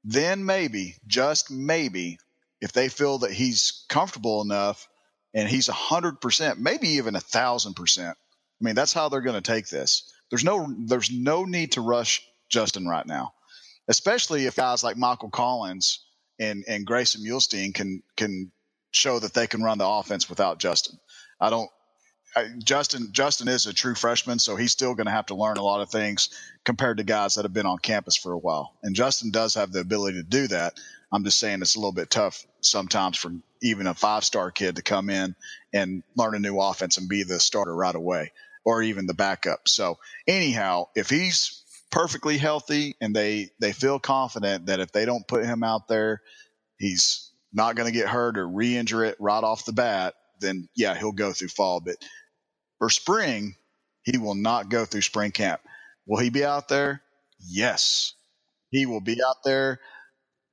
Then 0.04 0.44
maybe, 0.44 0.96
just 1.06 1.50
maybe, 1.50 2.18
if 2.60 2.72
they 2.72 2.88
feel 2.88 3.18
that 3.18 3.32
he's 3.32 3.84
comfortable 3.88 4.42
enough 4.42 4.88
and 5.32 5.48
he's 5.48 5.68
a 5.68 5.72
hundred 5.72 6.20
percent, 6.20 6.60
maybe 6.60 6.88
even 6.88 7.16
a 7.16 7.20
thousand 7.20 7.74
percent. 7.74 8.16
I 8.60 8.64
mean, 8.64 8.74
that's 8.74 8.92
how 8.92 9.08
they're 9.08 9.20
going 9.20 9.42
to 9.42 9.52
take 9.52 9.68
this. 9.68 10.12
There's 10.30 10.44
no, 10.44 10.74
there's 10.86 11.10
no 11.10 11.44
need 11.44 11.72
to 11.72 11.80
rush 11.80 12.22
Justin 12.48 12.86
right 12.86 13.06
now, 13.06 13.32
especially 13.88 14.46
if 14.46 14.56
guys 14.56 14.84
like 14.84 14.96
Michael 14.96 15.30
Collins 15.30 16.04
and 16.38 16.64
and 16.66 16.86
Grayson 16.86 17.22
Muehlstein 17.22 17.74
can 17.74 18.02
can 18.16 18.50
show 18.90 19.18
that 19.18 19.34
they 19.34 19.46
can 19.46 19.62
run 19.62 19.78
the 19.78 19.88
offense 19.88 20.28
without 20.28 20.58
Justin. 20.58 20.98
I 21.40 21.50
don't. 21.50 21.70
I, 22.36 22.48
Justin 22.58 23.10
Justin 23.12 23.48
is 23.48 23.66
a 23.66 23.72
true 23.72 23.94
freshman, 23.94 24.38
so 24.38 24.56
he's 24.56 24.72
still 24.72 24.94
going 24.94 25.06
to 25.06 25.12
have 25.12 25.26
to 25.26 25.34
learn 25.36 25.56
a 25.56 25.62
lot 25.62 25.80
of 25.80 25.90
things 25.90 26.30
compared 26.64 26.96
to 26.98 27.04
guys 27.04 27.34
that 27.34 27.44
have 27.44 27.52
been 27.52 27.66
on 27.66 27.78
campus 27.78 28.16
for 28.16 28.32
a 28.32 28.38
while. 28.38 28.72
And 28.82 28.96
Justin 28.96 29.30
does 29.30 29.54
have 29.54 29.70
the 29.70 29.80
ability 29.80 30.18
to 30.18 30.28
do 30.28 30.48
that. 30.48 30.78
I'm 31.12 31.24
just 31.24 31.38
saying 31.38 31.60
it's 31.62 31.76
a 31.76 31.78
little 31.78 31.92
bit 31.92 32.10
tough 32.10 32.44
sometimes 32.60 33.16
for 33.16 33.30
even 33.62 33.86
a 33.86 33.94
five 33.94 34.24
star 34.24 34.50
kid 34.50 34.76
to 34.76 34.82
come 34.82 35.10
in 35.10 35.36
and 35.72 36.02
learn 36.16 36.34
a 36.34 36.40
new 36.40 36.58
offense 36.58 36.98
and 36.98 37.08
be 37.08 37.22
the 37.22 37.38
starter 37.38 37.74
right 37.74 37.94
away, 37.94 38.32
or 38.64 38.82
even 38.82 39.06
the 39.06 39.14
backup. 39.14 39.68
So 39.68 39.98
anyhow, 40.26 40.88
if 40.96 41.08
he's 41.10 41.63
perfectly 41.94 42.36
healthy 42.36 42.96
and 43.00 43.14
they 43.14 43.48
they 43.60 43.72
feel 43.72 44.00
confident 44.00 44.66
that 44.66 44.80
if 44.80 44.90
they 44.90 45.04
don't 45.04 45.26
put 45.28 45.44
him 45.44 45.62
out 45.62 45.86
there, 45.86 46.20
he's 46.76 47.30
not 47.52 47.76
going 47.76 47.86
to 47.86 47.96
get 47.96 48.08
hurt 48.08 48.36
or 48.36 48.48
re-injure 48.48 49.04
it 49.04 49.16
right 49.20 49.44
off 49.44 49.64
the 49.64 49.72
bat, 49.72 50.14
then 50.40 50.68
yeah, 50.74 50.96
he'll 50.98 51.12
go 51.12 51.32
through 51.32 51.48
fall. 51.48 51.80
But 51.80 51.96
for 52.80 52.90
spring, 52.90 53.54
he 54.02 54.18
will 54.18 54.34
not 54.34 54.70
go 54.70 54.84
through 54.84 55.02
spring 55.02 55.30
camp. 55.30 55.60
Will 56.04 56.18
he 56.18 56.30
be 56.30 56.44
out 56.44 56.68
there? 56.68 57.00
Yes, 57.38 58.14
he 58.70 58.86
will 58.86 59.00
be 59.00 59.22
out 59.24 59.44
there. 59.44 59.78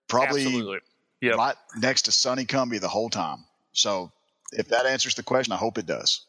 Probably 0.07 0.79
yep. 1.21 1.37
right 1.37 1.55
next 1.75 2.03
to 2.03 2.11
Sonny 2.11 2.45
Cumbie 2.45 2.79
the 2.79 2.87
whole 2.87 3.09
time. 3.09 3.39
So 3.71 4.11
if 4.51 4.67
that 4.67 4.85
answers 4.85 5.15
the 5.15 5.23
question, 5.23 5.53
I 5.53 5.57
hope 5.57 5.79
it 5.79 5.87
does. 5.87 6.23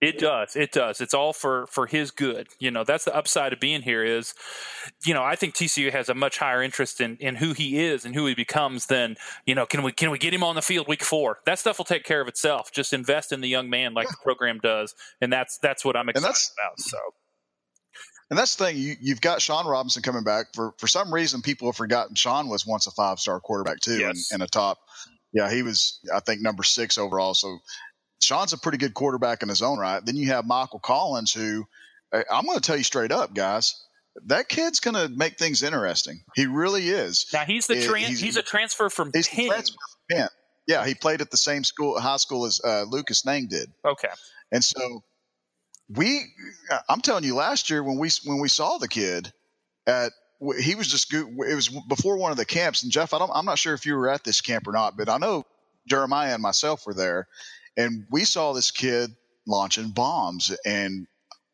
It 0.00 0.18
does. 0.18 0.56
It 0.56 0.72
does. 0.72 1.00
It's 1.02 1.12
all 1.12 1.32
for 1.34 1.66
for 1.66 1.86
his 1.86 2.10
good. 2.10 2.48
You 2.58 2.70
know, 2.70 2.84
that's 2.84 3.04
the 3.04 3.14
upside 3.14 3.52
of 3.52 3.60
being 3.60 3.82
here 3.82 4.02
is, 4.02 4.32
you 5.04 5.12
know, 5.12 5.22
I 5.22 5.36
think 5.36 5.54
TCU 5.54 5.92
has 5.92 6.08
a 6.08 6.14
much 6.14 6.38
higher 6.38 6.62
interest 6.62 7.00
in 7.02 7.16
in 7.18 7.36
who 7.36 7.52
he 7.52 7.78
is 7.84 8.06
and 8.06 8.14
who 8.14 8.24
he 8.26 8.34
becomes 8.34 8.86
than, 8.86 9.16
you 9.44 9.54
know, 9.54 9.66
can 9.66 9.82
we 9.82 9.92
can 9.92 10.10
we 10.10 10.16
get 10.18 10.32
him 10.32 10.42
on 10.42 10.54
the 10.54 10.62
field 10.62 10.88
week 10.88 11.02
4? 11.04 11.40
That 11.44 11.58
stuff 11.58 11.76
will 11.76 11.84
take 11.84 12.04
care 12.04 12.22
of 12.22 12.28
itself. 12.28 12.72
Just 12.72 12.94
invest 12.94 13.30
in 13.30 13.42
the 13.42 13.48
young 13.48 13.68
man 13.68 13.92
like 13.92 14.08
the 14.08 14.16
program 14.22 14.58
does, 14.62 14.94
and 15.20 15.30
that's 15.30 15.58
that's 15.58 15.84
what 15.84 15.96
I'm 15.96 16.08
excited 16.08 16.24
about. 16.58 16.80
So 16.80 16.98
And 18.30 18.38
that's 18.38 18.56
the 18.56 18.64
thing. 18.66 18.76
You, 18.78 18.94
you've 19.02 19.20
got 19.20 19.42
Shawn 19.42 19.66
Robinson 19.66 20.02
coming 20.02 20.24
back. 20.24 20.46
For 20.54 20.72
for 20.78 20.86
some 20.86 21.12
reason, 21.12 21.42
people 21.42 21.68
have 21.68 21.76
forgotten 21.76 22.14
Shawn 22.14 22.48
was 22.48 22.66
once 22.66 22.86
a 22.86 22.90
five 22.92 23.18
star 23.18 23.38
quarterback 23.38 23.80
too, 23.80 23.98
Yes. 23.98 24.30
and, 24.30 24.40
and 24.40 24.42
a 24.42 24.50
top. 24.50 24.78
Yeah, 25.34 25.52
he 25.52 25.62
was 25.62 26.00
I 26.14 26.20
think 26.20 26.40
number 26.40 26.62
six 26.62 26.96
overall. 26.96 27.34
So 27.34 27.58
Shawn's 28.20 28.52
a 28.52 28.58
pretty 28.58 28.78
good 28.78 28.94
quarterback 28.94 29.42
in 29.42 29.48
his 29.48 29.62
own 29.62 29.78
right. 29.78 30.04
Then 30.04 30.16
you 30.16 30.28
have 30.28 30.44
Michael 30.46 30.78
Collins, 30.80 31.32
who 31.32 31.66
I- 32.12 32.24
I'm 32.30 32.44
going 32.44 32.56
to 32.58 32.62
tell 32.62 32.76
you 32.76 32.84
straight 32.84 33.12
up, 33.12 33.34
guys. 33.34 33.74
That 34.26 34.48
kid's 34.48 34.80
going 34.80 34.94
to 34.96 35.08
make 35.08 35.38
things 35.38 35.62
interesting. 35.62 36.20
He 36.34 36.46
really 36.46 36.88
is. 36.88 37.26
Now 37.32 37.44
he's 37.44 37.66
the 37.66 37.76
Yeah, 37.78 37.86
tran- 37.86 37.98
he's- 37.98 38.20
he's, 38.20 38.36
a 38.36 38.42
transfer 38.42 38.90
from 38.90 39.10
He's 39.14 39.28
Penn. 39.28 39.46
transfer 39.48 39.76
from 40.08 40.16
Penn. 40.18 40.28
Yeah, 40.66 40.84
he 40.86 40.94
played 40.94 41.20
at 41.20 41.30
the 41.30 41.36
same 41.36 41.64
school, 41.64 41.98
high 41.98 42.16
school 42.18 42.44
as 42.46 42.60
uh, 42.62 42.82
Lucas 42.88 43.24
Niang 43.24 43.46
did. 43.48 43.70
Okay. 43.84 44.08
And 44.52 44.62
so 44.62 45.02
we, 45.88 46.22
I'm 46.88 47.00
telling 47.00 47.24
you, 47.24 47.34
last 47.34 47.70
year 47.70 47.82
when 47.82 47.98
we 47.98 48.10
when 48.24 48.40
we 48.40 48.48
saw 48.48 48.78
the 48.78 48.86
kid 48.88 49.32
at, 49.86 50.12
he 50.60 50.74
was 50.74 50.88
just 50.88 51.10
good. 51.10 51.26
It 51.48 51.54
was 51.54 51.68
before 51.68 52.16
one 52.18 52.30
of 52.30 52.36
the 52.36 52.44
camps. 52.44 52.82
And 52.82 52.92
Geoff, 52.92 53.14
I 53.14 53.18
don't, 53.18 53.30
I'm 53.34 53.44
not 53.46 53.58
sure 53.58 53.74
if 53.74 53.84
you 53.86 53.94
were 53.96 54.08
at 54.08 54.22
this 54.24 54.40
camp 54.40 54.66
or 54.68 54.72
not, 54.72 54.96
but 54.96 55.08
I 55.08 55.18
know 55.18 55.44
Jeremiah 55.88 56.34
and 56.34 56.42
myself 56.42 56.86
were 56.86 56.94
there, 56.94 57.26
and 57.76 58.06
we 58.10 58.24
saw 58.24 58.52
this 58.52 58.70
kid 58.70 59.10
launching 59.46 59.90
bombs. 59.90 60.54
And 60.64 61.06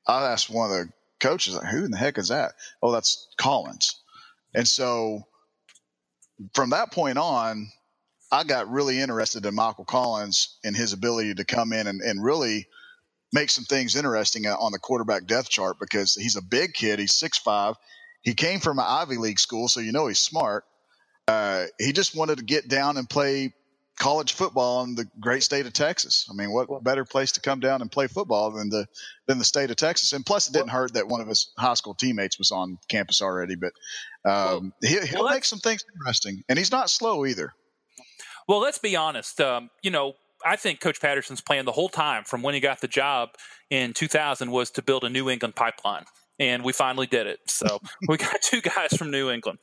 I 0.06 0.26
asked 0.26 0.50
one 0.50 0.70
of 0.70 0.76
the 0.76 0.92
coaches, 1.20 1.54
like, 1.54 1.66
"Who 1.66 1.84
in 1.84 1.90
the 1.90 1.96
heck 1.96 2.18
is 2.18 2.28
that?" 2.28 2.54
Oh, 2.82 2.92
that's 2.92 3.28
Collins. 3.36 3.96
And 4.54 4.66
so 4.66 5.24
from 6.54 6.70
that 6.70 6.92
point 6.92 7.18
on, 7.18 7.70
I 8.30 8.44
got 8.44 8.70
really 8.70 9.00
interested 9.00 9.46
in 9.46 9.54
Michael 9.54 9.84
Collins 9.84 10.58
and 10.64 10.76
his 10.76 10.92
ability 10.92 11.34
to 11.34 11.44
come 11.44 11.72
in 11.72 11.86
and, 11.86 12.00
and 12.00 12.22
really 12.22 12.66
make 13.32 13.50
some 13.50 13.64
things 13.64 13.96
interesting 13.96 14.46
on 14.46 14.72
the 14.72 14.78
quarterback 14.78 15.26
depth 15.26 15.48
chart 15.48 15.76
because 15.78 16.14
he's 16.14 16.36
a 16.36 16.42
big 16.42 16.74
kid. 16.74 16.98
He's 16.98 17.12
6'5. 17.12 17.76
He 18.22 18.34
came 18.34 18.60
from 18.60 18.78
an 18.78 18.86
Ivy 18.88 19.16
League 19.16 19.38
school, 19.38 19.68
so 19.68 19.80
you 19.80 19.92
know 19.92 20.06
he's 20.06 20.18
smart. 20.18 20.64
Uh, 21.28 21.66
he 21.78 21.92
just 21.92 22.16
wanted 22.16 22.38
to 22.38 22.44
get 22.44 22.68
down 22.68 22.96
and 22.96 23.08
play 23.08 23.52
college 23.98 24.34
football 24.34 24.84
in 24.84 24.94
the 24.94 25.06
great 25.20 25.42
state 25.42 25.66
of 25.66 25.72
Texas. 25.72 26.26
I 26.30 26.34
mean, 26.34 26.52
what 26.52 26.84
better 26.84 27.04
place 27.04 27.32
to 27.32 27.40
come 27.40 27.60
down 27.60 27.80
and 27.80 27.90
play 27.90 28.06
football 28.06 28.50
than 28.50 28.68
the 28.68 28.86
than 29.26 29.38
the 29.38 29.44
state 29.44 29.70
of 29.70 29.76
Texas? 29.76 30.12
And 30.12 30.24
plus, 30.24 30.48
it 30.48 30.52
didn't 30.52 30.70
hurt 30.70 30.94
that 30.94 31.08
one 31.08 31.20
of 31.20 31.28
his 31.28 31.52
high 31.58 31.74
school 31.74 31.94
teammates 31.94 32.38
was 32.38 32.50
on 32.50 32.78
campus 32.88 33.22
already. 33.22 33.56
But 33.56 33.72
um, 34.30 34.72
he, 34.82 34.98
he'll 35.00 35.24
well, 35.24 35.34
make 35.34 35.44
some 35.44 35.58
things 35.58 35.84
interesting, 35.98 36.42
and 36.48 36.58
he's 36.58 36.70
not 36.70 36.90
slow 36.90 37.26
either. 37.26 37.52
Well, 38.48 38.60
let's 38.60 38.78
be 38.78 38.94
honest. 38.94 39.40
Um, 39.40 39.70
you 39.82 39.90
know, 39.90 40.14
I 40.44 40.56
think 40.56 40.80
Coach 40.80 41.00
Patterson's 41.00 41.40
plan 41.40 41.64
the 41.64 41.72
whole 41.72 41.88
time 41.88 42.24
from 42.24 42.42
when 42.42 42.54
he 42.54 42.60
got 42.60 42.80
the 42.80 42.88
job 42.88 43.30
in 43.70 43.92
2000 43.92 44.50
was 44.50 44.70
to 44.72 44.82
build 44.82 45.04
a 45.04 45.08
New 45.08 45.28
England 45.28 45.56
pipeline. 45.56 46.04
And 46.38 46.62
we 46.62 46.72
finally 46.72 47.06
did 47.06 47.26
it. 47.26 47.40
So 47.46 47.80
we 48.08 48.18
got 48.18 48.42
two 48.42 48.60
guys 48.60 48.94
from 48.96 49.10
New 49.10 49.30
England. 49.30 49.58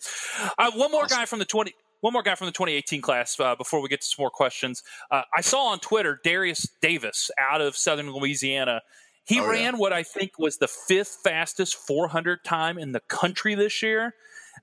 Uh, 0.58 0.72
one 0.72 0.92
more 0.92 1.06
guy 1.06 1.26
from 1.26 1.40
the 1.40 1.46
20. 1.46 1.74
One 2.04 2.12
more 2.12 2.22
guy 2.22 2.36
from 2.36 2.48
the 2.48 2.52
2018 2.52 3.00
class 3.02 3.40
uh, 3.40 3.56
before 3.56 3.82
we 3.82 3.88
get 3.88 4.02
to 4.02 4.08
some 4.08 4.22
more 4.22 4.30
questions. 4.30 4.84
Uh, 5.10 5.22
I 5.34 5.40
saw 5.40 5.68
on 5.68 5.80
Twitter 5.80 6.20
Darius 6.22 6.68
Davis 6.82 7.32
out 7.40 7.62
of 7.62 7.78
Southern 7.78 8.12
Louisiana. 8.12 8.82
He 9.26 9.40
Oh, 9.40 9.44
yeah. 9.46 9.50
ran 9.52 9.78
what 9.78 9.94
I 9.94 10.04
think 10.04 10.38
was 10.38 10.58
the 10.58 10.68
fifth 10.68 11.20
fastest 11.24 11.78
400 11.78 12.44
time 12.44 12.78
in 12.78 12.92
the 12.92 13.00
country 13.00 13.56
this 13.56 13.82
year. 13.82 14.16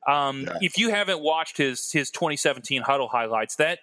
Um, 0.06 0.42
Yeah. 0.42 0.58
If 0.60 0.76
you 0.76 0.90
haven't 0.90 1.20
watched 1.20 1.56
his 1.56 1.90
his 1.90 2.10
2017 2.10 2.82
huddle 2.82 3.08
highlights, 3.08 3.56
that 3.56 3.78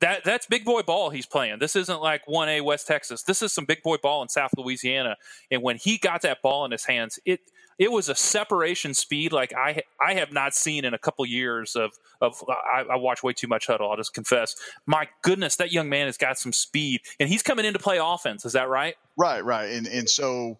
that 0.00 0.24
that's 0.24 0.46
big 0.46 0.64
boy 0.64 0.82
ball 0.82 1.10
he's 1.10 1.26
playing. 1.26 1.58
This 1.58 1.76
isn't 1.76 2.00
like 2.00 2.22
1A 2.26 2.62
West 2.62 2.86
Texas. 2.86 3.22
This 3.22 3.42
is 3.42 3.52
some 3.52 3.64
big 3.64 3.82
boy 3.82 3.96
ball 3.96 4.22
in 4.22 4.28
South 4.28 4.50
Louisiana. 4.56 5.16
And 5.50 5.62
when 5.62 5.76
he 5.76 5.98
got 5.98 6.22
that 6.22 6.42
ball 6.42 6.64
in 6.64 6.70
his 6.70 6.84
hands, 6.84 7.18
it 7.24 7.40
it 7.78 7.92
was 7.92 8.08
a 8.08 8.14
separation 8.14 8.94
speed 8.94 9.32
like 9.32 9.52
I 9.54 9.82
I 10.00 10.14
have 10.14 10.32
not 10.32 10.54
seen 10.54 10.84
in 10.84 10.94
a 10.94 10.98
couple 10.98 11.24
years 11.26 11.76
of 11.76 11.92
of 12.20 12.42
I, 12.48 12.84
I 12.92 12.96
watch 12.96 13.22
way 13.22 13.32
too 13.32 13.48
much 13.48 13.66
huddle. 13.66 13.90
I'll 13.90 13.96
just 13.96 14.14
confess. 14.14 14.54
My 14.86 15.08
goodness, 15.22 15.56
that 15.56 15.72
young 15.72 15.88
man 15.88 16.06
has 16.06 16.16
got 16.16 16.38
some 16.38 16.52
speed, 16.52 17.00
and 17.20 17.28
he's 17.28 17.42
coming 17.42 17.64
in 17.64 17.72
to 17.74 17.78
play 17.78 17.98
offense. 18.00 18.44
Is 18.44 18.52
that 18.52 18.68
right? 18.68 18.96
Right, 19.16 19.44
right, 19.44 19.70
and 19.70 19.86
and 19.86 20.08
so 20.08 20.58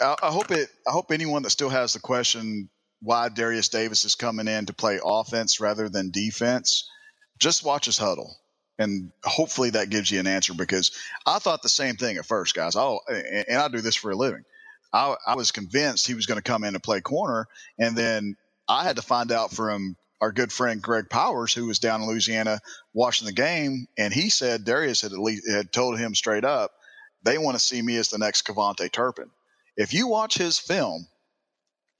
I, 0.00 0.16
I 0.22 0.30
hope 0.30 0.50
it. 0.50 0.68
I 0.86 0.90
hope 0.90 1.10
anyone 1.10 1.42
that 1.42 1.50
still 1.50 1.70
has 1.70 1.94
the 1.94 2.00
question 2.00 2.68
why 3.00 3.28
Darius 3.28 3.68
Davis 3.68 4.04
is 4.06 4.14
coming 4.14 4.48
in 4.48 4.66
to 4.66 4.72
play 4.72 4.98
offense 5.04 5.60
rather 5.60 5.90
than 5.90 6.10
defense, 6.10 6.88
just 7.38 7.64
watch 7.64 7.84
his 7.84 7.98
huddle, 7.98 8.34
and 8.78 9.10
hopefully 9.22 9.70
that 9.70 9.90
gives 9.90 10.10
you 10.10 10.20
an 10.20 10.26
answer. 10.26 10.54
Because 10.54 10.92
I 11.26 11.38
thought 11.38 11.62
the 11.62 11.68
same 11.68 11.96
thing 11.96 12.16
at 12.16 12.26
first, 12.26 12.54
guys. 12.54 12.76
Oh, 12.76 13.00
and 13.08 13.46
and 13.48 13.58
I 13.58 13.68
do 13.68 13.80
this 13.80 13.96
for 13.96 14.10
a 14.10 14.16
living. 14.16 14.44
I, 14.92 15.16
I 15.26 15.34
was 15.34 15.50
convinced 15.50 16.06
he 16.06 16.14
was 16.14 16.26
going 16.26 16.38
to 16.38 16.42
come 16.42 16.64
in 16.64 16.74
and 16.74 16.82
play 16.82 17.00
corner, 17.00 17.48
and 17.78 17.96
then 17.96 18.36
I 18.68 18.84
had 18.84 18.96
to 18.96 19.02
find 19.02 19.32
out 19.32 19.52
from 19.52 19.96
our 20.20 20.32
good 20.32 20.52
friend 20.52 20.80
Greg 20.80 21.10
Powers, 21.10 21.52
who 21.52 21.66
was 21.66 21.80
down 21.80 22.00
in 22.00 22.08
Louisiana 22.08 22.60
watching 22.92 23.26
the 23.26 23.32
game, 23.32 23.86
and 23.98 24.14
he 24.14 24.30
said 24.30 24.64
Darius 24.64 25.02
had 25.02 25.12
at 25.12 25.18
least 25.18 25.50
had 25.50 25.72
told 25.72 25.98
him 25.98 26.14
straight 26.14 26.44
up 26.44 26.72
they 27.24 27.38
want 27.38 27.56
to 27.56 27.60
see 27.60 27.80
me 27.80 27.96
as 27.96 28.10
the 28.10 28.18
next 28.18 28.46
KaVontae 28.46 28.92
Turpin. 28.92 29.30
If 29.76 29.92
you 29.92 30.06
watch 30.06 30.34
his 30.34 30.58
film, 30.58 31.08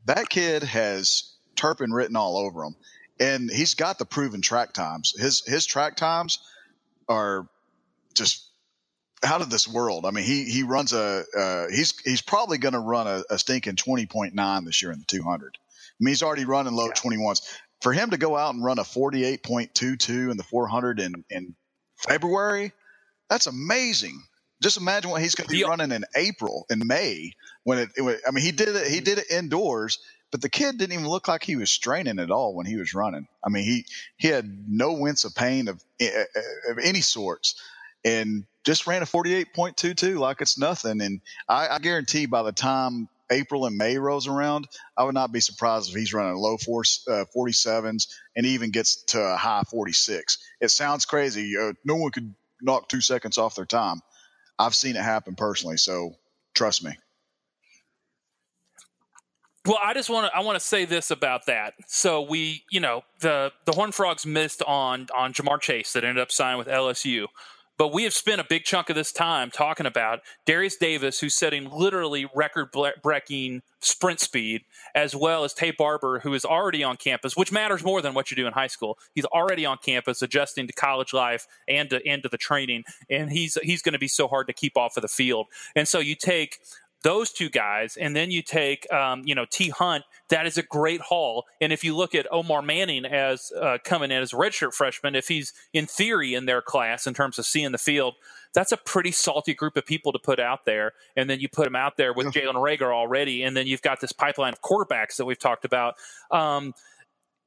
that 0.05 0.29
kid 0.29 0.63
has 0.63 1.35
Turpin 1.57 1.93
written 1.93 2.15
all 2.15 2.37
over 2.37 2.63
him, 2.63 2.77
and 3.19 3.51
he's 3.51 3.75
got 3.75 3.99
the 3.99 4.05
proven 4.05 4.43
track 4.43 4.73
times. 4.73 5.15
His 5.19 5.43
his 5.47 5.67
track 5.67 5.97
times 5.97 6.39
are 7.09 7.47
just 8.15 8.49
out 9.25 9.41
of 9.41 9.51
this 9.51 9.67
world. 9.67 10.07
I 10.07 10.11
mean, 10.11 10.25
he 10.25 10.45
he 10.45 10.63
runs 10.63 10.93
a 10.93 11.25
uh, 11.37 11.67
he's 11.71 11.99
he's 12.05 12.23
probably 12.23 12.59
going 12.59 12.75
to 12.75 12.81
run 12.81 13.07
a, 13.07 13.23
a 13.31 13.39
stinking 13.39 13.77
twenty 13.77 14.07
point 14.07 14.35
nine 14.35 14.65
this 14.65 14.83
year 14.83 14.93
in 14.93 14.99
the 14.99 15.05
two 15.07 15.23
hundred. 15.23 15.57
I 15.57 15.97
mean, 16.01 16.13
he's 16.13 16.23
already 16.23 16.45
running 16.45 16.75
low 16.75 16.91
twenty 16.95 17.19
ones. 17.19 17.43
For 17.81 17.93
him 17.93 18.11
to 18.11 18.17
go 18.17 18.37
out 18.37 18.55
and 18.55 18.65
run 18.65 18.79
a 18.79 18.85
forty 18.85 19.25
eight 19.25 19.43
point 19.43 19.75
two 19.75 19.97
two 19.97 20.31
in 20.31 20.37
the 20.37 20.43
four 20.43 20.67
hundred 20.67 21.01
in 21.01 21.25
in 21.31 21.55
February, 21.97 22.73
that's 23.29 23.47
amazing. 23.47 24.23
Just 24.63 24.77
imagine 24.79 25.11
what 25.11 25.21
he's 25.21 25.35
going 25.35 25.49
to 25.49 25.53
be 25.53 25.65
running 25.65 25.93
in 25.93 26.05
April 26.17 26.65
and 26.71 26.87
May 26.87 27.33
when 27.65 27.79
it, 27.79 27.91
it. 27.97 28.21
I 28.27 28.31
mean, 28.31 28.45
he 28.45 28.53
did 28.53 28.69
it. 28.69 28.87
He 28.87 29.01
did 29.01 29.19
it 29.19 29.31
indoors, 29.31 29.99
but 30.35 30.41
the 30.41 30.49
kid 30.49 30.79
didn't 30.79 30.95
even 30.95 31.07
look 31.07 31.29
like 31.29 31.45
he 31.45 31.55
was 31.55 31.71
straining 31.71 32.19
at 32.19 32.33
all 32.33 32.57
when 32.57 32.67
he 32.67 32.75
was 32.75 32.93
running. 32.93 33.29
I 33.47 33.51
mean, 33.51 33.63
he 33.63 33.87
he 34.17 34.27
had 34.27 34.65
no 34.69 34.95
wince 34.95 35.23
of 35.23 35.33
pain 35.33 35.69
of 35.69 35.81
eh, 36.01 36.25
of 36.69 36.79
any 36.83 37.03
sorts, 37.03 37.55
and 38.05 38.45
just 38.65 38.89
ran 38.89 39.03
a 39.03 39.07
forty 39.07 39.33
eight 39.33 39.55
point 39.55 39.77
two 39.77 39.95
two 39.95 40.19
like 40.19 40.41
it's 40.41 40.59
nothing. 40.59 41.01
And 41.01 41.21
I, 41.49 41.69
I 41.69 41.79
guarantee 41.79 42.27
by 42.27 42.43
the 42.43 42.51
time 42.51 43.09
April 43.31 43.65
and 43.65 43.77
May 43.77 43.97
rolls 43.97 44.27
around, 44.27 44.67
I 44.97 45.05
would 45.05 45.15
not 45.15 45.31
be 45.31 45.39
surprised 45.39 45.91
if 45.91 45.95
he's 45.95 46.13
running 46.13 46.35
low 46.35 46.57
four, 46.57 46.83
uh, 47.09 47.27
47s 47.33 48.09
and 48.35 48.45
even 48.45 48.73
gets 48.73 49.05
to 49.05 49.21
a 49.21 49.37
high 49.37 49.63
46. 49.71 50.39
It 50.61 50.73
sounds 50.73 51.05
crazy. 51.05 51.57
Uh, 51.57 51.75
no 51.85 51.95
one 51.95 52.11
could 52.11 52.35
knock 52.61 52.89
two 52.89 53.01
seconds 53.01 53.39
off 53.39 53.55
their 53.55 53.67
time. 53.67 54.03
I've 54.59 54.75
seen 54.75 54.97
it 54.97 55.03
happen 55.03 55.37
personally, 55.37 55.77
so 55.77 56.17
trust 56.55 56.83
me. 56.83 56.97
Well, 59.67 59.79
I 59.83 59.95
just 59.95 60.11
want 60.11 60.31
to 60.31 60.37
I 60.37 60.41
want 60.41 60.59
to 60.59 60.65
say 60.65 60.85
this 60.85 61.11
about 61.11 61.47
that. 61.47 61.75
So 61.87 62.21
we, 62.21 62.65
you 62.71 62.81
know, 62.81 63.03
the 63.21 63.51
the 63.65 63.73
Horned 63.73 63.95
Frogs 63.95 64.27
missed 64.27 64.63
on 64.63 65.07
on 65.15 65.33
Ja'Marr 65.33 65.61
Chase 65.61 65.93
that 65.95 66.05
ended 66.05 66.21
up 66.21 66.31
signing 66.31 66.59
with 66.59 66.69
LSU. 66.69 67.27
But 67.77 67.93
we 67.93 68.05
have 68.05 68.13
spent 68.15 68.41
a 68.41 68.45
big 68.49 68.63
chunk 68.65 68.89
of 68.89 68.95
this 68.95 69.11
time 69.11 69.51
talking 69.51 69.87
about 69.87 70.21
Darius 70.47 70.77
Davis, 70.77 71.19
who's 71.19 71.35
setting 71.35 71.69
literally 71.71 72.27
record 72.33 72.69
breaking 73.03 73.63
sprint 73.81 74.21
speed, 74.21 74.63
as 74.95 75.17
well 75.17 75.43
as 75.43 75.55
Taye 75.55 75.77
Barber, 75.77 76.21
who 76.21 76.35
is 76.35 76.45
already 76.45 76.85
on 76.85 76.97
campus, 76.97 77.37
which 77.37 77.51
matters 77.51 77.83
more 77.83 78.01
than 78.01 78.15
what 78.15 78.31
you 78.31 78.37
do 78.37 78.47
in 78.47 78.53
high 78.53 78.69
school. 78.69 78.97
He's 79.15 79.25
already 79.25 79.67
on 79.67 79.79
campus, 79.79 80.23
adjusting 80.23 80.69
to 80.69 80.73
college 80.73 81.13
life 81.13 81.49
and 81.67 81.91
to, 81.91 82.01
and 82.07 82.23
to 82.23 82.29
the 82.29 82.39
training, 82.39 82.85
and 83.11 83.33
he's 83.33 83.59
he's 83.63 83.83
going 83.83 83.95
to 83.95 83.99
be 83.99 84.09
so 84.09 84.29
hard 84.29 84.47
to 84.47 84.53
keep 84.53 84.77
off 84.77 84.97
of 84.97 85.03
the 85.03 85.09
field. 85.09 85.47
And 85.75 85.89
so 85.89 85.99
you 85.99 86.15
take 86.15 86.61
those 87.05 87.31
two 87.31 87.51
guys, 87.51 87.97
and 87.97 88.17
then 88.17 88.31
you 88.31 88.43
take, 88.43 88.91
um, 88.93 89.23
you 89.25 89.35
know, 89.35 89.45
T. 89.49 89.69
Hunt. 89.69 90.05
That 90.31 90.47
is 90.47 90.57
a 90.59 90.63
great 90.63 91.03
haul. 91.03 91.45
And 91.61 91.71
if 91.73 91.85
you 91.85 91.95
look 91.95 92.15
at 92.15 92.27
Omar 92.33 92.63
Manning 92.63 93.05
as 93.05 93.53
uh, 93.53 93.77
coming 93.85 94.11
in 94.11 94.23
as 94.23 94.33
a 94.33 94.37
redshirt 94.37 94.73
freshman, 94.73 95.15
if 95.15 95.29
he's 95.29 95.53
in 95.75 95.87
theory 95.87 96.35
in 96.35 96.47
their 96.47 96.63
class 96.63 97.07
in 97.07 97.13
terms 97.13 97.39
of 97.39 97.45
seeing 97.45 97.73
the 97.73 97.79
field, 97.79 98.15
that's 98.55 98.73
a 98.73 98.79
pretty 98.79 99.13
salty 99.13 99.53
group 99.53 99.77
of 99.77 99.85
people 99.85 100.13
to 100.13 100.19
put 100.19 100.41
out 100.41 100.65
there. 100.65 100.93
And 101.15 101.29
then 101.29 101.41
you 101.41 101.49
put 101.49 101.65
them 101.65 101.77
out 101.77 101.99
there 101.99 102.15
with 102.15 102.29
Jalen 102.29 102.55
Reagor 102.55 102.93
already, 102.93 103.43
and 103.43 103.55
then 103.55 103.67
you've 103.67 103.83
got 103.83 104.01
this 104.01 104.13
pipeline 104.13 104.55
of 104.55 104.63
quarterbacks 104.63 105.17
that 105.17 105.27
we've 105.27 105.39
talked 105.39 105.67
about. 105.67 105.97
Um, 106.31 106.73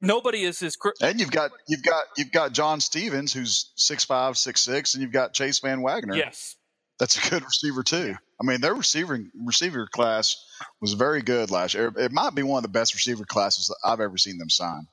nobody 0.00 0.44
is 0.44 0.62
as 0.62 0.76
gr- 0.76 0.90
And 1.02 1.18
you've 1.18 1.32
got 1.32 1.50
you've 1.66 1.82
got 1.82 2.04
you've 2.16 2.32
got 2.32 2.52
John 2.52 2.80
Stephens, 2.80 3.32
who's 3.32 3.72
six 3.74 4.04
five, 4.04 4.38
six 4.38 4.60
six, 4.60 4.94
and 4.94 5.02
you've 5.02 5.12
got 5.12 5.34
Chase 5.34 5.58
Van 5.58 5.82
Wagner. 5.82 6.14
yes. 6.14 6.54
That's 7.00 7.26
a 7.26 7.30
good 7.30 7.44
receiver 7.44 7.82
too. 7.82 8.14
I 8.40 8.44
mean, 8.44 8.60
their 8.60 8.74
receiver 8.74 9.18
receiver 9.44 9.86
class 9.86 10.36
was 10.80 10.92
very 10.92 11.22
good 11.22 11.50
last 11.50 11.74
year. 11.74 11.92
It 11.96 12.12
might 12.12 12.34
be 12.34 12.42
one 12.42 12.58
of 12.58 12.62
the 12.62 12.78
best 12.78 12.94
receiver 12.94 13.24
classes 13.24 13.66
that 13.66 13.78
I've 13.84 14.00
ever 14.00 14.16
seen 14.16 14.38
them 14.38 14.50
sign. 14.50 14.86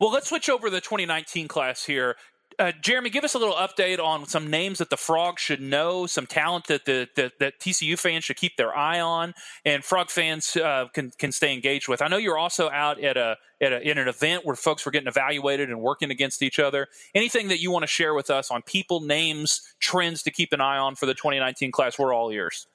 Well, 0.00 0.10
let's 0.10 0.28
switch 0.28 0.48
over 0.48 0.68
to 0.68 0.70
the 0.70 0.80
2019 0.80 1.48
class 1.48 1.84
here. 1.84 2.16
Uh, 2.58 2.72
Jeremy, 2.80 3.10
give 3.10 3.24
us 3.24 3.34
a 3.34 3.38
little 3.38 3.54
update 3.54 3.98
on 3.98 4.26
some 4.26 4.48
names 4.48 4.78
that 4.78 4.90
the 4.90 4.96
Frogs 4.96 5.42
should 5.42 5.60
know, 5.60 6.06
some 6.06 6.26
talent 6.26 6.66
that 6.66 6.84
the 6.84 7.08
that, 7.16 7.32
that 7.40 7.60
TCU 7.60 7.98
fans 7.98 8.24
should 8.24 8.36
keep 8.36 8.56
their 8.56 8.76
eye 8.76 9.00
on, 9.00 9.34
and 9.64 9.84
Frog 9.84 10.10
fans 10.10 10.56
uh, 10.56 10.86
can 10.92 11.10
can 11.18 11.32
stay 11.32 11.52
engaged 11.52 11.88
with. 11.88 12.02
I 12.02 12.08
know 12.08 12.16
you're 12.16 12.38
also 12.38 12.70
out 12.70 13.02
at 13.02 13.16
a 13.16 13.36
at 13.60 13.72
a, 13.72 13.80
in 13.80 13.98
an 13.98 14.08
event 14.08 14.44
where 14.44 14.56
folks 14.56 14.84
were 14.84 14.92
getting 14.92 15.08
evaluated 15.08 15.70
and 15.70 15.80
working 15.80 16.10
against 16.10 16.42
each 16.42 16.58
other. 16.58 16.88
Anything 17.14 17.48
that 17.48 17.60
you 17.60 17.70
want 17.70 17.82
to 17.82 17.88
share 17.88 18.14
with 18.14 18.30
us 18.30 18.50
on 18.50 18.62
people, 18.62 19.00
names, 19.00 19.60
trends 19.80 20.22
to 20.22 20.30
keep 20.30 20.52
an 20.52 20.60
eye 20.60 20.78
on 20.78 20.94
for 20.94 21.06
the 21.06 21.14
2019 21.14 21.72
class? 21.72 21.98
We're 21.98 22.14
all 22.14 22.30
ears. 22.30 22.66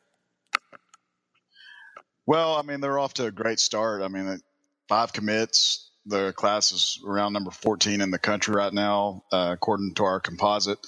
Well, 2.25 2.55
I 2.55 2.61
mean, 2.61 2.79
they're 2.79 2.99
off 2.99 3.15
to 3.15 3.25
a 3.25 3.31
great 3.31 3.59
start. 3.59 4.01
I 4.01 4.07
mean, 4.07 4.39
five 4.87 5.13
commits, 5.13 5.88
the 6.09 6.33
class 6.33 6.71
is 6.71 6.99
around 7.05 7.33
number 7.33 7.51
14 7.51 8.01
in 8.01 8.11
the 8.11 8.19
country 8.19 8.55
right 8.55 8.73
now, 8.73 9.23
uh, 9.31 9.51
according 9.53 9.93
to 9.95 10.03
our 10.03 10.19
composite. 10.19 10.79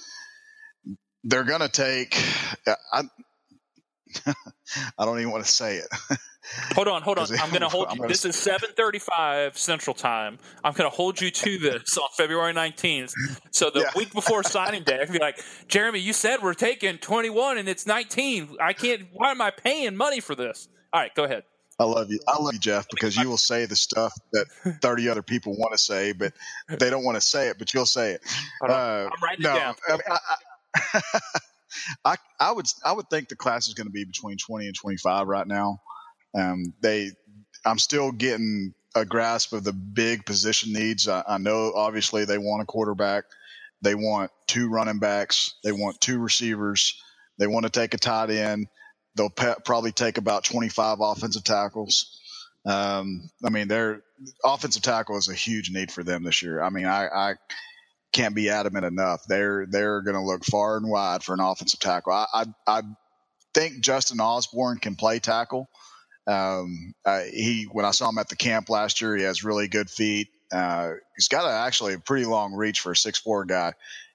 They're 1.24 1.44
going 1.44 1.60
to 1.60 1.68
take, 1.68 2.20
I, 2.92 3.04
I 4.98 5.04
don't 5.04 5.20
even 5.20 5.30
want 5.30 5.44
to 5.44 5.50
say 5.50 5.76
it. 5.76 5.86
hold 6.74 6.88
on, 6.88 7.02
hold 7.02 7.18
on. 7.18 7.28
I'm 7.40 7.50
going 7.50 7.60
to 7.60 7.68
hold 7.68 7.94
you. 7.94 8.08
This 8.08 8.24
is 8.24 8.34
7:35 8.34 9.56
Central 9.56 9.94
Time. 9.94 10.38
I'm 10.64 10.72
going 10.72 10.90
to 10.90 10.94
hold 10.94 11.20
you 11.20 11.30
to 11.30 11.58
this 11.58 11.96
on 11.96 12.08
February 12.16 12.52
19th. 12.52 13.12
So 13.52 13.70
the 13.70 13.80
yeah. 13.80 13.90
week 13.94 14.12
before 14.12 14.42
signing 14.42 14.82
day, 14.82 15.00
I 15.00 15.04
can 15.04 15.12
be 15.12 15.20
like, 15.20 15.40
Jeremy, 15.68 16.00
you 16.00 16.12
said 16.12 16.42
we're 16.42 16.54
taking 16.54 16.98
21 16.98 17.58
and 17.58 17.68
it's 17.68 17.86
19. 17.86 18.56
I 18.60 18.72
can't. 18.72 19.02
Why 19.12 19.30
am 19.30 19.40
I 19.40 19.50
paying 19.50 19.96
money 19.96 20.18
for 20.18 20.34
this? 20.34 20.68
All 20.92 21.00
right, 21.00 21.14
go 21.14 21.22
ahead. 21.22 21.44
I 21.82 21.84
love 21.84 22.12
you. 22.12 22.20
I 22.28 22.40
love 22.40 22.52
you, 22.52 22.60
Geoff, 22.60 22.86
because 22.88 23.16
you 23.16 23.28
will 23.28 23.36
say 23.36 23.66
the 23.66 23.74
stuff 23.74 24.14
that 24.32 24.46
30 24.80 25.08
other 25.08 25.22
people 25.22 25.56
want 25.56 25.72
to 25.72 25.78
say, 25.78 26.12
but 26.12 26.32
they 26.68 26.90
don't 26.90 27.02
want 27.02 27.16
to 27.16 27.20
say 27.20 27.48
it, 27.48 27.58
but 27.58 27.74
you'll 27.74 27.86
say 27.86 28.12
it. 28.12 28.20
Uh, 28.62 29.08
I'm 29.10 29.10
writing 29.20 29.42
no, 29.42 29.50
it 29.50 29.58
down. 29.58 29.74
I, 29.88 29.92
mean, 29.92 30.00
I, 30.08 31.00
I, 32.04 32.16
I, 32.38 32.52
would, 32.52 32.66
I 32.84 32.92
would 32.92 33.10
think 33.10 33.28
the 33.28 33.34
class 33.34 33.66
is 33.66 33.74
going 33.74 33.88
to 33.88 33.92
be 33.92 34.04
between 34.04 34.36
20 34.36 34.66
and 34.66 34.76
25 34.76 35.26
right 35.26 35.46
now. 35.46 35.80
Um, 36.36 36.72
they, 36.80 37.10
I'm 37.64 37.80
still 37.80 38.12
getting 38.12 38.74
a 38.94 39.04
grasp 39.04 39.52
of 39.52 39.64
the 39.64 39.72
big 39.72 40.24
position 40.24 40.72
needs. 40.72 41.08
I, 41.08 41.24
I 41.26 41.38
know 41.38 41.72
obviously 41.74 42.24
they 42.26 42.38
want 42.38 42.62
a 42.62 42.66
quarterback. 42.66 43.24
They 43.80 43.96
want 43.96 44.30
two 44.46 44.68
running 44.68 45.00
backs. 45.00 45.54
They 45.64 45.72
want 45.72 46.00
two 46.00 46.20
receivers. 46.20 47.02
They 47.38 47.48
want 47.48 47.64
to 47.64 47.70
take 47.70 47.92
a 47.94 47.98
tight 47.98 48.30
end 48.30 48.68
they'll 49.16 49.30
pe- 49.30 49.54
probably 49.64 49.92
take 49.92 50.18
about 50.18 50.44
25 50.44 50.98
offensive 51.00 51.44
tackles. 51.44 52.18
Um, 52.64 53.30
I 53.44 53.50
mean, 53.50 53.68
their 53.68 54.02
offensive 54.44 54.82
tackle 54.82 55.16
is 55.16 55.28
a 55.28 55.34
huge 55.34 55.70
need 55.70 55.90
for 55.90 56.04
them 56.04 56.22
this 56.22 56.42
year. 56.42 56.62
I 56.62 56.70
mean, 56.70 56.86
I, 56.86 57.06
I 57.08 57.34
can't 58.12 58.34
be 58.34 58.50
adamant 58.50 58.84
enough. 58.84 59.22
They're 59.26 59.66
they're 59.68 60.02
going 60.02 60.14
to 60.14 60.22
look 60.22 60.44
far 60.44 60.76
and 60.76 60.88
wide 60.88 61.22
for 61.22 61.34
an 61.34 61.40
offensive 61.40 61.80
tackle. 61.80 62.12
I 62.12 62.26
I, 62.32 62.44
I 62.66 62.82
think 63.54 63.80
Justin 63.80 64.20
Osborne 64.20 64.78
can 64.78 64.96
play 64.96 65.18
tackle. 65.18 65.68
Um, 66.26 66.94
uh, 67.04 67.22
he 67.22 67.64
when 67.64 67.84
I 67.84 67.90
saw 67.90 68.08
him 68.08 68.18
at 68.18 68.28
the 68.28 68.36
camp 68.36 68.68
last 68.68 69.00
year, 69.00 69.16
he 69.16 69.24
has 69.24 69.44
really 69.44 69.66
good 69.66 69.90
feet. 69.90 70.28
Uh, 70.52 70.92
he's 71.16 71.28
got 71.28 71.46
a, 71.46 71.52
actually 71.52 71.94
a 71.94 71.98
pretty 71.98 72.26
long 72.26 72.52
reach 72.52 72.80
for 72.80 72.92
a 72.92 72.96
six 72.96 73.18
four 73.18 73.44
guy 73.44 73.72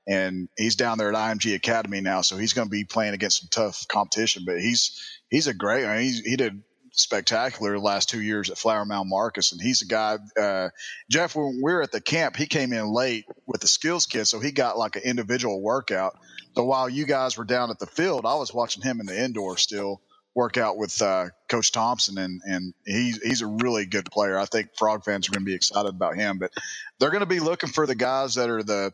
and 0.08 0.48
he's 0.58 0.76
down 0.76 0.98
there 0.98 1.14
at 1.14 1.16
IMG 1.16 1.54
Academy 1.56 2.02
now, 2.02 2.22
so 2.22 2.38
he's 2.38 2.54
going 2.54 2.68
to 2.68 2.72
be 2.72 2.86
playing 2.86 3.14
against 3.14 3.42
some 3.42 3.50
tough 3.52 3.88
competition. 3.88 4.44
But 4.46 4.60
he's 4.60 5.20
he's 5.30 5.48
a 5.48 5.54
great. 5.54 5.86
I 5.86 5.98
mean, 5.98 6.22
he 6.24 6.36
did 6.38 6.64
spectacular 6.92 7.74
the 7.74 7.80
last 7.80 8.10
two 8.10 8.22
years 8.22 8.50
at 8.50 8.58
Flower 8.58 8.86
Mound 8.86 9.10
Marcus, 9.10 9.52
and 9.52 9.62
he's 9.62 9.82
a 9.82 9.86
guy. 9.86 10.18
Uh, 10.40 10.70
Geoff, 11.12 11.36
when 11.36 11.60
we 11.62 11.74
were 11.74 11.82
at 11.82 11.92
the 11.92 12.02
camp, 12.02 12.36
he 12.36 12.46
came 12.46 12.74
in 12.74 12.88
late 12.88 13.26
with 13.46 13.62
the 13.62 13.68
skills 13.68 14.06
kit, 14.06 14.28
so 14.28 14.40
he 14.40 14.52
got 14.52 14.78
like 14.78 14.96
an 14.96 15.04
individual 15.04 15.62
workout. 15.62 16.18
So 16.56 16.64
while 16.64 16.90
you 16.90 17.06
guys 17.06 17.38
were 17.38 17.46
down 17.46 17.70
at 17.70 17.80
the 17.80 17.86
field, 17.86 18.26
I 18.26 18.36
was 18.36 18.54
watching 18.54 18.84
him 18.84 19.00
in 19.00 19.06
the 19.06 19.24
indoor 19.24 19.58
still 19.58 20.02
work 20.34 20.56
out 20.56 20.78
with 20.78 21.02
uh, 21.02 21.26
Coach 21.50 21.72
Thompson, 21.72 22.18
and 22.18 22.42
and 22.46 22.74
he's 22.86 23.22
he's 23.22 23.42
a 23.42 23.48
really 23.48 23.86
good 23.86 24.10
player. 24.10 24.38
I 24.38 24.46
think 24.46 24.70
Frog 24.78 25.04
fans 25.04 25.28
are 25.28 25.32
going 25.32 25.44
to 25.44 25.50
be 25.50 25.56
excited 25.56 25.90
about 25.90 26.16
him, 26.16 26.38
but 26.38 26.52
they're 27.00 27.12
going 27.12 27.22
to 27.22 27.26
be 27.26 27.40
looking 27.40 27.70
for 27.70 27.86
the 27.86 27.96
guys 27.96 28.36
that 28.36 28.50
are 28.50 28.64
the 28.64 28.94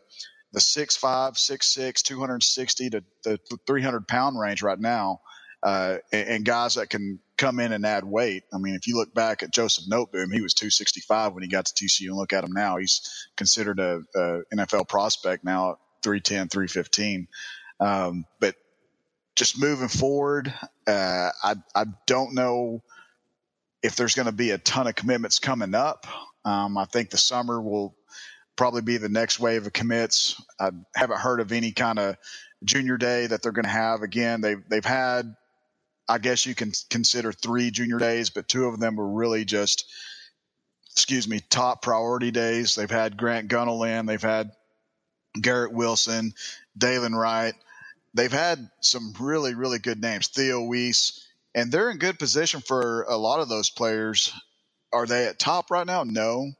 the 0.54 0.60
6'5", 0.60 1.34
6'6", 1.34 2.02
260 2.04 2.90
to 2.92 3.04
the 3.24 3.40
300 3.68 4.08
pound 4.08 4.40
range 4.40 4.62
right 4.62 4.80
now, 4.80 5.20
uh, 5.64 5.98
and, 6.12 6.30
and, 6.30 6.46
guys 6.46 6.76
that 6.76 6.90
can 6.90 7.20
come 7.38 7.60
in 7.60 7.72
and 7.72 7.86
add 7.86 8.04
weight. 8.04 8.44
I 8.54 8.58
mean, 8.58 8.76
if 8.76 8.86
you 8.86 8.96
look 8.96 9.14
back 9.14 9.44
at 9.44 9.52
Joseph 9.52 9.86
Noteboom, 9.90 10.32
he 10.32 10.42
was 10.42 10.54
265 10.54 11.34
when 11.34 11.44
he 11.44 11.50
got 11.50 11.66
to 11.66 11.74
TCU, 11.74 12.08
and 12.08 12.18
look 12.18 12.34
at 12.34 12.44
him 12.44 12.52
now. 12.54 12.78
He's 12.78 13.28
considered 13.36 13.80
a, 13.80 14.02
a 14.16 14.42
NFL 14.56 14.88
prospect 14.88 15.44
now, 15.44 15.78
310, 16.04 16.50
315. 16.50 17.28
Um, 17.80 18.26
but 18.40 18.56
just 19.36 19.60
moving 19.60 19.88
forward, 19.88 20.54
uh, 20.86 21.30
I, 21.44 21.56
I 21.74 21.86
don't 22.06 22.36
know 22.36 22.84
if 23.82 23.96
there's 23.96 24.16
going 24.16 24.28
to 24.28 24.32
be 24.32 24.52
a 24.52 24.58
ton 24.58 24.88
of 24.88 24.96
commitments 24.96 25.40
coming 25.40 25.74
up. 25.74 26.06
Um, 26.46 26.78
I 26.78 26.86
think 26.86 27.10
the 27.10 27.18
summer 27.18 27.62
will 27.62 27.96
probably 28.56 28.82
be 28.82 28.98
the 28.98 29.10
next 29.10 29.40
wave 29.40 29.66
of 29.66 29.74
commits. 29.74 30.42
I 30.60 30.70
haven't 30.96 31.20
heard 31.20 31.40
of 31.40 31.52
any 31.52 31.72
kind 31.72 32.00
of 32.00 32.18
junior 32.64 32.98
day 32.98 33.28
that 33.28 33.42
they're 33.42 33.52
going 33.52 33.66
to 33.66 33.70
have. 33.70 34.02
Again, 34.02 34.42
they've 34.42 34.62
they've 34.70 34.86
had, 34.86 35.36
I 36.08 36.18
guess 36.18 36.46
you 36.46 36.56
can 36.56 36.72
consider 36.90 37.32
three 37.32 37.72
junior 37.72 37.98
days, 37.98 38.30
but 38.30 38.48
two 38.48 38.66
of 38.66 38.80
them 38.80 38.96
were 38.96 39.12
really 39.12 39.46
just, 39.46 39.86
excuse 40.92 41.28
me, 41.28 41.40
top 41.50 41.82
priority 41.82 42.32
days. 42.32 42.76
They've 42.76 42.90
had 42.90 43.18
Grant 43.18 43.50
Gunnell 43.50 43.88
in, 43.88 44.06
they've 44.06 44.22
had 44.22 44.52
Garrett 45.40 45.74
Wilson, 45.74 46.34
Dalen 46.78 47.16
Wright. 47.16 47.56
They've 48.14 48.32
had 48.32 48.70
some 48.82 49.14
really 49.20 49.56
really 49.56 49.80
good 49.80 50.00
names, 50.00 50.28
Theo 50.28 50.62
Wease, 50.62 51.28
and 51.56 51.72
they're 51.72 51.90
in 51.90 51.98
good 51.98 52.20
position 52.20 52.62
for 52.62 53.04
a 53.04 53.18
lot 53.18 53.40
of 53.40 53.50
those 53.50 53.72
players. 53.72 54.32
Are 54.92 55.08
they 55.08 55.26
at 55.26 55.40
top 55.40 55.72
right 55.72 55.88
now? 55.88 56.04
No. 56.04 56.52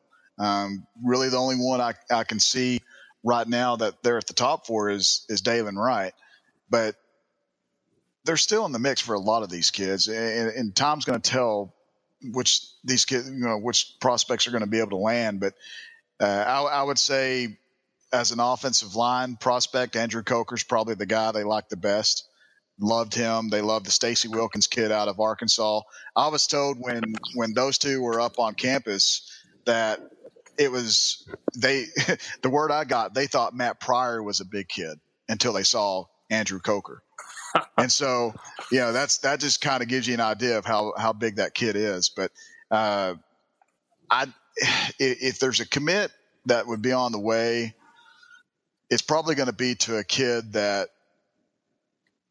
Um, 0.44 0.86
really, 1.02 1.30
the 1.30 1.38
only 1.38 1.56
one 1.56 1.80
I, 1.80 1.94
I 2.12 2.26
can 2.26 2.40
see 2.40 2.82
right 3.24 3.48
now 3.48 3.78
that 3.78 4.04
they're 4.04 4.18
at 4.18 4.28
the 4.28 4.34
top 4.34 4.68
for 4.68 4.90
is 4.90 5.26
is 5.30 5.42
Dalen 5.42 5.78
Wright, 5.78 6.14
but 6.70 6.96
they're 8.26 8.38
still 8.38 8.66
in 8.66 8.74
the 8.74 8.80
mix 8.80 9.00
for 9.00 9.16
a 9.16 9.20
lot 9.20 9.44
of 9.44 9.50
these 9.50 9.72
kids, 9.72 10.08
and, 10.08 10.50
and 10.50 10.76
Tom's 10.76 11.06
going 11.06 11.20
to 11.20 11.32
tell 11.32 11.74
which 12.22 12.62
these 12.84 13.06
kids, 13.06 13.30
you 13.30 13.40
know, 13.40 13.58
which 13.58 13.96
prospects 14.00 14.48
are 14.48 14.52
going 14.52 14.64
to 14.64 14.70
be 14.70 14.80
able 14.80 14.92
to 14.92 14.98
land. 14.98 15.40
But 15.40 15.54
uh, 16.20 16.26
I, 16.26 16.62
I, 16.62 16.84
would 16.84 17.00
say, 17.00 17.58
as 18.12 18.32
an 18.32 18.40
offensive 18.40 18.96
line 18.96 19.36
prospect, 19.36 19.96
Andrew 19.96 20.24
Coker's 20.24 20.64
probably 20.64 20.96
the 20.96 21.06
guy 21.06 21.32
they 21.32 21.44
like 21.44 21.70
the 21.70 21.78
best. 21.78 22.28
Loved 22.80 23.14
him. 23.14 23.50
They 23.50 23.62
loved 23.62 23.86
the 23.86 23.92
Stacy 23.92 24.28
Wilkins 24.28 24.68
kid 24.68 24.92
out 24.92 25.08
of 25.08 25.20
Arkansas. 25.20 25.82
I 26.16 26.30
was 26.30 26.48
told 26.48 26.78
when 26.80 27.16
when 27.36 27.54
those 27.54 27.78
two 27.78 28.02
were 28.02 28.20
up 28.20 28.40
on 28.40 28.56
campus 28.56 29.30
that 29.66 30.00
it 30.58 30.72
was 30.72 31.28
they 31.56 31.86
the 32.42 32.50
word 32.50 32.72
I 32.72 32.84
got 32.84 33.14
they 33.14 33.28
thought 33.28 33.56
Matt 33.56 33.80
Pryor 33.80 34.22
was 34.22 34.40
a 34.40 34.46
big 34.46 34.68
kid 34.68 35.00
until 35.28 35.54
they 35.54 35.64
saw 35.64 36.06
Andrew 36.30 36.60
Coker. 36.60 37.04
and 37.78 37.92
so, 37.92 38.34
you 38.72 38.80
know, 38.80 38.92
that's 38.92 39.20
that 39.20 39.40
just 39.40 39.62
kind 39.62 39.84
of 39.84 39.90
gives 39.90 40.08
you 40.08 40.14
an 40.14 40.20
idea 40.20 40.58
of 40.58 40.66
how 40.66 40.94
how 40.98 41.14
big 41.14 41.38
that 41.38 41.54
kid 41.54 41.76
is. 41.76 42.10
But 42.10 42.32
uh, 42.72 43.16
I, 44.10 44.28
if 45.00 45.40
there's 45.40 45.60
a 45.60 45.68
commit 45.68 46.12
that 46.46 46.68
would 46.68 46.82
be 46.82 46.92
on 46.92 47.12
the 47.12 47.20
way, 47.20 47.76
it's 48.90 49.02
probably 49.02 49.36
going 49.36 49.48
to 49.48 49.54
be 49.54 49.76
to 49.76 49.98
a 49.98 50.04
kid 50.04 50.54
that 50.54 50.90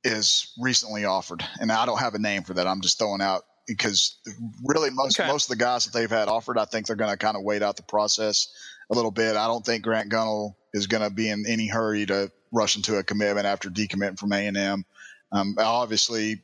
is 0.04 0.52
recently 0.60 1.04
offered, 1.04 1.44
and 1.60 1.70
I 1.70 1.86
don't 1.86 2.00
have 2.00 2.14
a 2.14 2.18
name 2.18 2.42
for 2.42 2.54
that. 2.54 2.66
I'm 2.66 2.80
just 2.80 2.98
throwing 2.98 3.22
out 3.22 3.44
because 3.66 4.18
really 4.64 4.90
most 4.90 5.18
okay. 5.18 5.30
most 5.30 5.50
of 5.50 5.56
the 5.56 5.62
guys 5.62 5.84
that 5.84 5.98
they've 5.98 6.10
had 6.10 6.28
offered, 6.28 6.58
I 6.58 6.64
think 6.64 6.86
they're 6.86 6.96
going 6.96 7.10
to 7.10 7.16
kind 7.16 7.36
of 7.36 7.42
wait 7.42 7.62
out 7.62 7.76
the 7.76 7.82
process 7.82 8.52
a 8.90 8.94
little 8.94 9.10
bit. 9.10 9.36
I 9.36 9.46
don't 9.46 9.64
think 9.64 9.84
Grant 9.84 10.10
Gunnell 10.10 10.54
is 10.72 10.86
going 10.86 11.02
to 11.02 11.10
be 11.10 11.28
in 11.28 11.44
any 11.46 11.68
hurry 11.68 12.06
to 12.06 12.30
rush 12.50 12.76
into 12.76 12.96
a 12.96 13.02
commitment 13.02 13.46
after 13.46 13.70
decommitting 13.70 14.18
from 14.18 14.32
A 14.32 14.46
and 14.46 14.56
M. 14.56 14.84
Um, 15.30 15.56
obviously, 15.58 16.42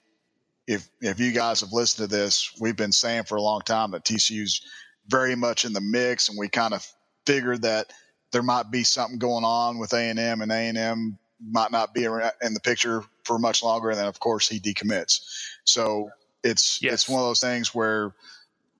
if 0.67 0.89
if 1.01 1.21
you 1.21 1.33
guys 1.33 1.61
have 1.61 1.73
listened 1.73 2.09
to 2.09 2.17
this, 2.17 2.53
we've 2.61 2.77
been 2.77 2.93
saying 2.93 3.25
for 3.25 3.37
a 3.37 3.43
long 3.43 3.61
time 3.61 3.93
that 3.93 4.05
TCU's 4.05 4.63
very 5.07 5.35
much 5.35 5.65
in 5.65 5.73
the 5.73 5.81
mix, 5.81 6.29
and 6.29 6.39
we 6.39 6.49
kind 6.49 6.75
of 6.75 6.87
figured 7.27 7.63
that 7.63 7.93
there 8.33 8.43
might 8.43 8.71
be 8.71 8.85
something 8.85 9.19
going 9.19 9.45
on 9.45 9.79
with 9.79 9.93
A 9.93 10.11
and 10.11 10.19
M, 10.19 10.43
and 10.43 10.53
A 10.53 10.55
and 10.55 10.79
M 10.79 11.19
might 11.41 11.71
not 11.71 11.95
be 11.95 12.05
in 12.05 12.55
the 12.55 12.61
picture 12.63 13.03
for 13.25 13.39
much 13.39 13.63
longer. 13.63 13.91
And 13.91 13.99
then, 13.99 14.07
of 14.07 14.19
course, 14.19 14.49
he 14.49 14.61
decommits. 14.61 15.21
So 15.65 16.11
it's 16.49 16.83
yes. 16.83 16.95
it's 16.95 17.09
one 17.09 17.21
of 17.21 17.27
those 17.27 17.41
things 17.41 17.75
where 17.75 18.13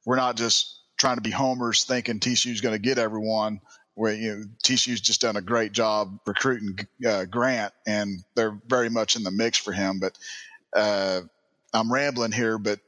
we're 0.05 0.17
not 0.17 0.37
just 0.37 0.81
trying 0.97 1.17
to 1.17 1.23
be 1.23 1.31
homers 1.31 1.85
thinking 1.85 2.21
TCU's 2.21 2.61
going 2.61 2.75
to 2.75 2.79
get 2.79 2.99
everyone. 2.99 3.61
Where 3.95 4.15
you 4.15 4.37
know 4.37 4.45
TCU's 4.65 5.01
just 5.01 5.21
done 5.21 5.37
a 5.37 5.43
great 5.43 5.73
job 5.73 6.21
recruiting 6.27 6.79
uh, 7.07 7.25
Grant, 7.25 7.73
and 7.87 8.23
they're 8.35 8.59
very 8.67 8.91
much 8.91 9.17
in 9.17 9.25
the 9.25 9.33
mix 9.33 9.59
for 9.59 9.73
him. 9.73 9.99
But 9.99 10.17
uh, 10.73 11.23
I'm 11.73 11.93
rambling 11.93 12.33
here, 12.33 12.59
but 12.59 12.79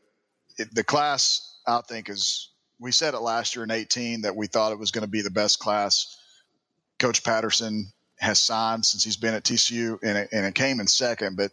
it, 0.56 0.72
the 0.72 0.84
class 0.84 1.58
I 1.66 1.80
think 1.80 2.08
is 2.08 2.50
we 2.78 2.92
said 2.92 3.14
it 3.14 3.20
last 3.20 3.56
year 3.56 3.64
in 3.64 3.70
18 3.70 4.22
that 4.22 4.36
we 4.36 4.46
thought 4.46 4.72
it 4.72 4.78
was 4.78 4.90
going 4.90 5.04
to 5.04 5.10
be 5.10 5.22
the 5.22 5.30
best 5.30 5.58
class. 5.58 6.16
Coach 6.98 7.24
Patterson 7.24 7.92
has 8.18 8.38
signed 8.38 8.84
since 8.84 9.02
he's 9.02 9.16
been 9.16 9.34
at 9.34 9.44
TCU, 9.44 9.98
and 10.02 10.16
it, 10.16 10.28
and 10.32 10.46
it 10.46 10.54
came 10.54 10.80
in 10.80 10.86
second. 10.86 11.36
But 11.36 11.52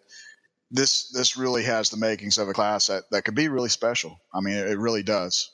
this 0.71 1.09
this 1.11 1.37
really 1.37 1.63
has 1.63 1.89
the 1.89 1.97
makings 1.97 2.37
of 2.37 2.49
a 2.49 2.53
class 2.53 2.87
that, 2.87 3.03
that 3.11 3.23
could 3.23 3.35
be 3.35 3.47
really 3.47 3.69
special. 3.69 4.19
I 4.33 4.41
mean, 4.41 4.55
it, 4.55 4.77
really 4.77 5.03
does. 5.03 5.51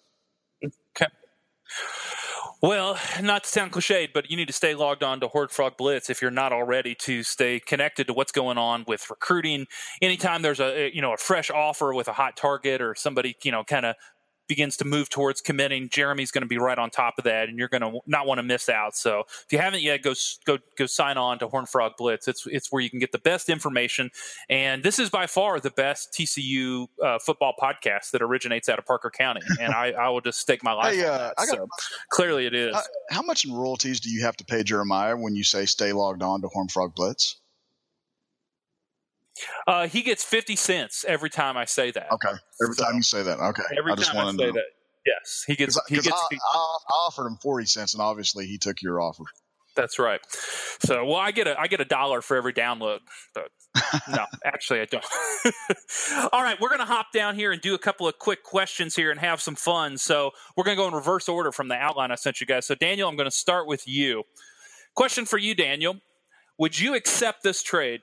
Okay. 0.95 1.11
Well, 2.61 2.97
not 3.21 3.43
to 3.43 3.49
sound 3.49 3.73
cliched, 3.73 4.13
but 4.13 4.31
you 4.31 4.37
need 4.37 4.47
to 4.47 4.53
stay 4.53 4.73
logged 4.73 5.03
on 5.03 5.19
to 5.19 5.27
Horned 5.27 5.51
Frog 5.51 5.75
Blitz 5.77 6.09
if 6.09 6.21
you're 6.21 6.31
not 6.31 6.53
already 6.53 6.95
to 7.01 7.21
stay 7.21 7.59
connected 7.59 8.07
to 8.07 8.13
what's 8.13 8.31
going 8.31 8.57
on 8.57 8.85
with 8.87 9.09
recruiting. 9.09 9.65
Anytime 10.01 10.41
there's 10.41 10.61
a 10.61 10.89
you 10.93 11.01
know 11.01 11.13
a 11.13 11.17
fresh 11.17 11.51
offer 11.51 11.93
with 11.93 12.07
a 12.07 12.13
hot 12.13 12.37
target 12.37 12.81
or 12.81 12.95
somebody 12.95 13.35
you 13.43 13.51
know 13.51 13.63
kind 13.65 13.85
of 13.85 13.95
begins 14.47 14.77
to 14.77 14.85
move 14.85 15.09
towards 15.09 15.41
committing, 15.41 15.89
Jeremy's 15.89 16.31
going 16.31 16.41
to 16.43 16.47
be 16.47 16.57
right 16.57 16.77
on 16.77 16.89
top 16.89 17.15
of 17.17 17.23
that, 17.23 17.49
and 17.49 17.57
you're 17.57 17.67
going 17.67 17.81
to 17.81 17.99
not 18.07 18.27
want 18.27 18.39
to 18.39 18.43
miss 18.43 18.69
out. 18.69 18.95
So 18.95 19.21
if 19.21 19.47
you 19.51 19.59
haven't 19.59 19.81
yet, 19.81 20.01
go 20.01 20.13
go 20.45 20.57
go 20.77 20.85
sign 20.85 21.17
on 21.17 21.39
to 21.39 21.47
Horn 21.47 21.65
Frog 21.65 21.93
Blitz. 21.97 22.27
It's 22.27 22.45
it's 22.47 22.71
where 22.71 22.81
you 22.81 22.89
can 22.89 22.99
get 22.99 23.11
the 23.11 23.19
best 23.19 23.49
information, 23.49 24.11
and 24.49 24.83
this 24.83 24.99
is 24.99 25.09
by 25.09 25.27
far 25.27 25.59
the 25.59 25.71
best 25.71 26.13
TCU 26.13 26.87
uh, 27.03 27.19
football 27.19 27.53
podcast 27.61 28.11
that 28.11 28.21
originates 28.21 28.69
out 28.69 28.79
of 28.79 28.85
Parker 28.85 29.11
County, 29.11 29.41
and 29.59 29.73
I, 29.73 29.91
I 29.91 30.09
will 30.09 30.21
just 30.21 30.39
stake 30.39 30.63
my 30.63 30.73
life. 30.73 30.95
Hey, 30.95 31.05
on 31.05 31.13
uh, 31.13 31.17
that. 31.17 31.33
I 31.37 31.45
got- 31.45 31.55
so 31.55 31.67
clearly, 32.09 32.45
it 32.45 32.53
is. 32.53 32.75
Uh, 32.75 32.81
how 33.09 33.21
much 33.21 33.45
in 33.45 33.53
royalties 33.53 33.99
do 33.99 34.09
you 34.09 34.21
have 34.23 34.35
to 34.37 34.45
pay 34.45 34.63
Jeremiah 34.63 35.15
when 35.15 35.35
you 35.35 35.43
say 35.43 35.65
stay 35.65 35.93
logged 35.93 36.23
on 36.23 36.41
to 36.41 36.47
Horn 36.47 36.67
Frog 36.67 36.95
Blitz? 36.95 37.37
Uh, 39.67 39.87
he 39.87 40.01
gets 40.01 40.23
fifty 40.23 40.55
cents 40.55 41.03
every 41.07 41.29
time 41.29 41.57
I 41.57 41.65
say 41.65 41.91
that. 41.91 42.11
Okay, 42.11 42.29
every 42.63 42.75
So- 42.75 42.83
time 42.85 42.95
you 42.95 43.03
say 43.03 43.23
that. 43.23 43.39
Okay, 43.39 43.63
Every 43.77 43.91
I 43.91 43.95
just 43.95 44.11
time 44.11 44.27
I 44.27 44.31
say 44.31 44.51
that, 44.51 44.63
yes, 45.05 45.43
he 45.47 45.55
gets. 45.55 45.79
he 45.87 45.95
Because 45.95 46.05
gets. 46.07 46.17
I, 46.31 46.35
I, 46.35 46.77
I 46.89 46.93
offered 47.07 47.27
him 47.27 47.37
forty 47.41 47.65
cents, 47.65 47.93
and 47.93 48.01
obviously 48.01 48.45
he 48.45 48.57
took 48.57 48.81
your 48.81 49.01
offer. 49.01 49.23
That's 49.75 49.97
right. 49.97 50.21
So, 50.85 51.03
well, 51.03 51.15
I 51.15 51.31
get 51.31 51.47
a 51.47 51.59
I 51.59 51.65
get 51.65 51.81
a 51.81 51.85
dollar 51.85 52.21
for 52.21 52.37
every 52.37 52.53
download, 52.53 52.99
but 53.33 53.47
no, 54.07 54.25
actually, 54.45 54.81
I 54.81 54.85
don't. 54.85 55.03
All 56.31 56.43
right, 56.43 56.59
we're 56.61 56.69
going 56.69 56.79
to 56.79 56.85
hop 56.85 57.07
down 57.11 57.33
here 57.33 57.51
and 57.51 57.59
do 57.59 57.73
a 57.73 57.79
couple 57.79 58.07
of 58.07 58.19
quick 58.19 58.43
questions 58.43 58.95
here 58.95 59.09
and 59.09 59.19
have 59.19 59.41
some 59.41 59.55
fun. 59.55 59.97
So, 59.97 60.29
we're 60.55 60.63
going 60.63 60.77
to 60.77 60.81
go 60.83 60.87
in 60.87 60.93
reverse 60.93 61.27
order 61.27 61.51
from 61.51 61.69
the 61.69 61.75
outline 61.75 62.11
I 62.11 62.15
sent 62.15 62.39
you 62.39 62.45
guys. 62.45 62.67
So, 62.67 62.75
Daniel, 62.75 63.09
I'm 63.09 63.15
going 63.15 63.25
to 63.29 63.35
start 63.35 63.65
with 63.65 63.87
you. 63.87 64.25
Question 64.93 65.25
for 65.25 65.39
you, 65.39 65.55
Daniel: 65.55 65.95
Would 66.59 66.79
you 66.79 66.93
accept 66.93 67.41
this 67.41 67.63
trade? 67.63 68.01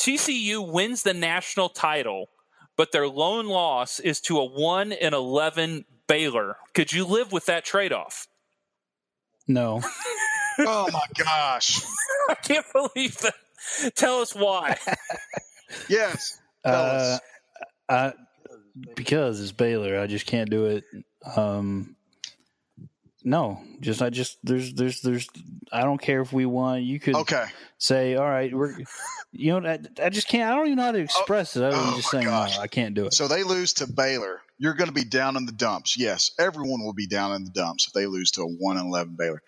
TCU 0.00 0.66
wins 0.70 1.02
the 1.02 1.14
national 1.14 1.68
title, 1.68 2.28
but 2.76 2.92
their 2.92 3.08
lone 3.08 3.46
loss 3.46 4.00
is 4.00 4.20
to 4.22 4.38
a 4.38 4.44
one 4.44 4.92
in 4.92 5.14
eleven 5.14 5.84
Baylor. 6.08 6.56
Could 6.74 6.92
you 6.92 7.04
live 7.04 7.32
with 7.32 7.46
that 7.46 7.64
trade 7.64 7.92
off? 7.92 8.26
No. 9.46 9.80
oh 10.60 10.88
my 10.92 11.06
gosh! 11.16 11.80
I 12.28 12.34
can't 12.34 12.66
believe 12.72 13.18
that. 13.18 13.94
Tell 13.94 14.20
us 14.20 14.34
why. 14.34 14.76
Yes, 15.88 16.38
Tell 16.66 16.74
Uh, 16.74 16.78
us. 16.86 17.20
I, 17.88 18.12
because 18.94 19.40
it's 19.40 19.52
Baylor, 19.52 19.98
I 19.98 20.06
just 20.06 20.26
can't 20.26 20.50
do 20.50 20.66
it. 20.66 20.84
Um, 21.34 21.96
no, 23.24 23.62
just 23.80 24.02
I 24.02 24.10
just 24.10 24.38
there's 24.42 24.74
there's 24.74 25.00
there's 25.00 25.28
I 25.72 25.82
don't 25.82 26.00
care 26.00 26.20
if 26.20 26.32
we 26.32 26.46
won. 26.46 26.82
You 26.82 26.98
could 26.98 27.14
okay. 27.16 27.46
say, 27.78 28.16
all 28.16 28.28
right, 28.28 28.52
we're 28.54 28.76
you 29.32 29.60
know 29.60 29.68
I, 29.68 29.78
I 30.02 30.08
just 30.08 30.28
can't. 30.28 30.50
I 30.50 30.54
don't 30.56 30.66
even 30.66 30.76
know 30.76 30.84
how 30.84 30.92
to 30.92 30.98
oh, 30.98 31.02
express 31.02 31.56
it 31.56 31.62
other 31.62 31.76
oh 31.76 31.84
than 31.86 31.94
just 31.96 32.10
saying 32.10 32.26
no. 32.26 32.32
I 32.32 32.66
can't 32.66 32.94
do 32.94 33.06
it. 33.06 33.14
So 33.14 33.28
they 33.28 33.42
lose 33.44 33.74
to 33.74 33.86
Baylor. 33.86 34.40
You're 34.58 34.74
going 34.74 34.88
to 34.88 34.94
be 34.94 35.04
down 35.04 35.36
in 35.36 35.46
the 35.46 35.52
dumps. 35.52 35.96
Yes, 35.98 36.32
everyone 36.38 36.82
will 36.82 36.92
be 36.92 37.06
down 37.06 37.32
in 37.32 37.44
the 37.44 37.50
dumps 37.50 37.86
if 37.86 37.92
they 37.92 38.06
lose 38.06 38.32
to 38.32 38.42
a 38.42 38.46
one 38.46 38.76
and 38.76 38.86
eleven 38.88 39.16
Baylor. 39.18 39.42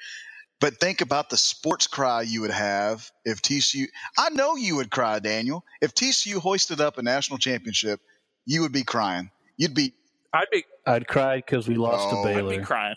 But 0.60 0.78
think 0.78 1.00
about 1.00 1.30
the 1.30 1.36
sports 1.36 1.86
cry 1.86 2.22
you 2.22 2.40
would 2.42 2.50
have 2.50 3.10
if 3.24 3.42
TCU. 3.42 3.86
I 4.16 4.30
know 4.30 4.56
you 4.56 4.76
would 4.76 4.90
cry, 4.90 5.18
Daniel. 5.18 5.64
If 5.82 5.94
TCU 5.94 6.36
hoisted 6.36 6.80
up 6.80 6.96
a 6.96 7.02
national 7.02 7.38
championship, 7.38 8.00
you 8.46 8.62
would 8.62 8.72
be 8.72 8.84
crying. 8.84 9.30
You'd 9.56 9.74
be 9.74 9.92
I'd 10.32 10.50
be 10.50 10.64
I'd 10.86 11.06
cry 11.06 11.36
because 11.36 11.68
we 11.68 11.74
lost 11.74 12.08
Oh. 12.08 12.22
to 12.22 12.28
I'd 12.28 12.34
Baylor. 12.34 12.58
be 12.58 12.64
crying. 12.64 12.96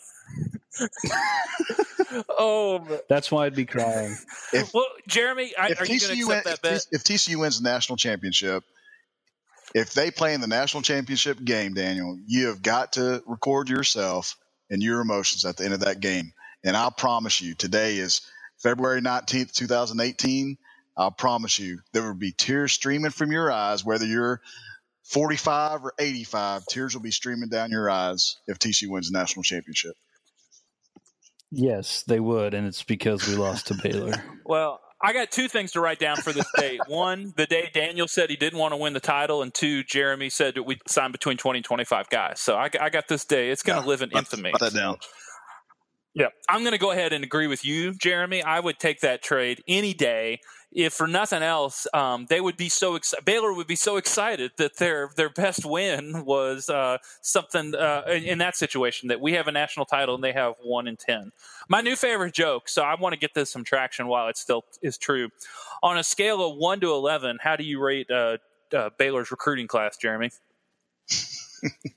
Oh 2.30 2.80
but- 2.80 3.08
That's 3.10 3.32
why 3.32 3.46
I'd 3.46 3.56
be 3.56 3.66
crying. 3.66 4.16
well, 4.74 4.86
Jeremy, 5.08 5.54
I, 5.58 5.70
if 5.70 5.82
are 5.82 5.86
you 5.86 6.00
going 6.00 6.14
to 6.14 6.16
TCU, 6.16 6.24
accept 6.24 6.28
win, 6.28 6.42
that 6.46 6.54
if, 6.56 6.62
bet? 6.62 6.88
If 6.92 7.04
TCU 7.04 7.36
wins 7.38 7.62
the 7.62 7.70
national 7.70 7.98
championship, 7.98 8.64
if 9.76 9.94
they 9.94 10.12
play 10.12 10.34
in 10.34 10.42
the 10.42 10.48
national 10.48 10.84
championship 10.84 11.44
game, 11.44 11.74
Daniel, 11.74 12.18
you 12.28 12.48
have 12.48 12.62
got 12.62 12.94
to 12.94 13.24
record 13.28 13.70
yourself 13.70 14.36
and 14.70 14.82
your 14.84 15.02
emotions 15.02 15.46
at 15.46 15.58
the 15.58 15.66
end 15.66 15.74
of 15.74 15.82
that 15.82 16.00
game. 16.00 16.34
And 16.64 16.76
I 16.78 16.90
promise 16.96 17.42
you, 17.42 17.56
today 17.56 17.98
is 17.98 18.22
February 18.58 19.02
19th, 19.02 19.54
2018. 19.54 20.58
I 20.98 21.10
promise 21.18 21.60
you, 21.60 21.80
there 21.94 22.04
will 22.04 22.16
be 22.16 22.34
tears 22.34 22.74
streaming 22.74 23.12
from 23.12 23.32
your 23.32 23.52
eyes, 23.52 23.86
whether 23.86 24.06
you're 24.06 24.42
45 25.06 25.86
or 25.86 25.94
85. 26.00 26.66
Tears 26.68 26.96
will 26.96 27.02
be 27.04 27.12
streaming 27.12 27.50
down 27.50 27.72
your 27.72 27.90
eyes 27.90 28.38
if 28.48 28.60
TCU 28.60 28.90
wins 28.90 29.12
the 29.12 29.18
national 29.18 29.44
championship. 29.44 29.96
Yes, 31.52 32.04
they 32.04 32.20
would, 32.20 32.54
and 32.54 32.68
it's 32.68 32.84
because 32.84 33.28
we 33.28 33.36
lost 33.36 33.68
to 33.68 33.74
Baylor. 33.76 34.24
Well, 34.50 34.80
I 35.04 35.12
got 35.12 35.30
two 35.30 35.50
things 35.50 35.74
to 35.74 35.82
write 35.82 36.00
down 36.00 36.18
for 36.20 36.32
this 36.32 36.48
date. 36.56 36.80
One, 36.88 37.34
the 37.36 37.46
day 37.46 37.70
Daniel 37.74 38.08
said 38.08 38.30
he 38.30 38.38
didn't 38.38 38.60
want 38.60 38.72
to 38.72 38.78
win 38.78 38.94
the 38.94 39.02
title, 39.02 39.42
and 39.42 39.54
two, 39.54 39.84
Jeremy 39.84 40.30
said 40.30 40.56
that 40.56 40.64
we 40.64 40.78
signed 40.88 41.12
between 41.12 41.36
20 41.38 41.60
and 41.60 41.66
25 41.66 42.10
guys. 42.10 42.40
So 42.40 42.56
I, 42.56 42.70
I 42.80 42.90
got 42.90 43.10
this 43.10 43.26
day. 43.26 43.50
It's 43.50 43.62
going 43.62 43.76
to 43.76 43.82
Yeah, 43.82 43.90
live 43.90 44.02
in 44.02 44.12
infamy. 44.12 44.52
write 44.52 44.62
that 44.62 44.74
down. 44.74 44.96
Yeah, 46.18 46.30
I'm 46.50 46.62
going 46.62 46.74
to 46.74 46.80
go 46.80 46.92
ahead 46.92 47.14
and 47.14 47.24
agree 47.24 47.48
with 47.48 47.64
you, 47.66 47.94
Jeremy. 47.94 48.44
I 48.44 48.60
would 48.60 48.80
take 48.80 49.02
that 49.02 49.24
trade 49.24 49.64
any 49.68 49.94
day. 49.94 50.42
If 50.74 50.94
for 50.94 51.08
nothing 51.08 51.44
else, 51.44 51.88
um, 51.94 52.28
they 52.30 52.42
would 52.42 52.58
be 52.58 52.70
so 52.70 52.96
excited. 52.96 53.26
Baylor 53.26 53.54
would 53.54 53.68
be 53.68 53.78
so 53.78 53.98
excited 53.98 54.52
that 54.58 54.78
their 54.78 55.12
their 55.18 55.30
best 55.30 55.66
win 55.66 56.26
was 56.26 56.70
uh, 56.70 57.00
something 57.22 57.76
uh, 57.76 58.04
in, 58.10 58.24
in 58.26 58.40
that 58.40 58.58
situation 58.58 59.10
that 59.10 59.22
we 59.22 59.34
have 59.34 59.48
a 59.48 59.54
national 59.54 59.86
title 59.86 60.16
and 60.16 60.24
they 60.24 60.34
have 60.34 60.56
one 60.64 60.88
in 60.88 60.98
ten. 60.98 61.32
My 61.70 61.82
new 61.82 61.96
favorite 61.98 62.36
joke. 62.36 62.70
So 62.70 62.84
I 62.84 62.96
want 62.96 63.14
to 63.14 63.20
get 63.20 63.36
this 63.36 63.52
some 63.52 63.66
traction 63.66 64.08
while 64.08 64.30
it 64.30 64.38
still 64.38 64.66
is 64.84 64.98
true. 64.98 65.30
On 65.84 66.00
a 66.00 66.06
scale 66.06 66.46
of 66.48 66.58
one 66.58 66.82
to 66.82 66.92
eleven, 66.94 67.40
how 67.42 67.58
do 67.58 67.66
you 67.66 67.82
rate 67.82 68.12
uh, 68.12 68.40
uh, 68.76 68.92
Baylor's 69.00 69.32
recruiting 69.32 69.68
class, 69.68 69.98
Jeremy? 69.98 70.32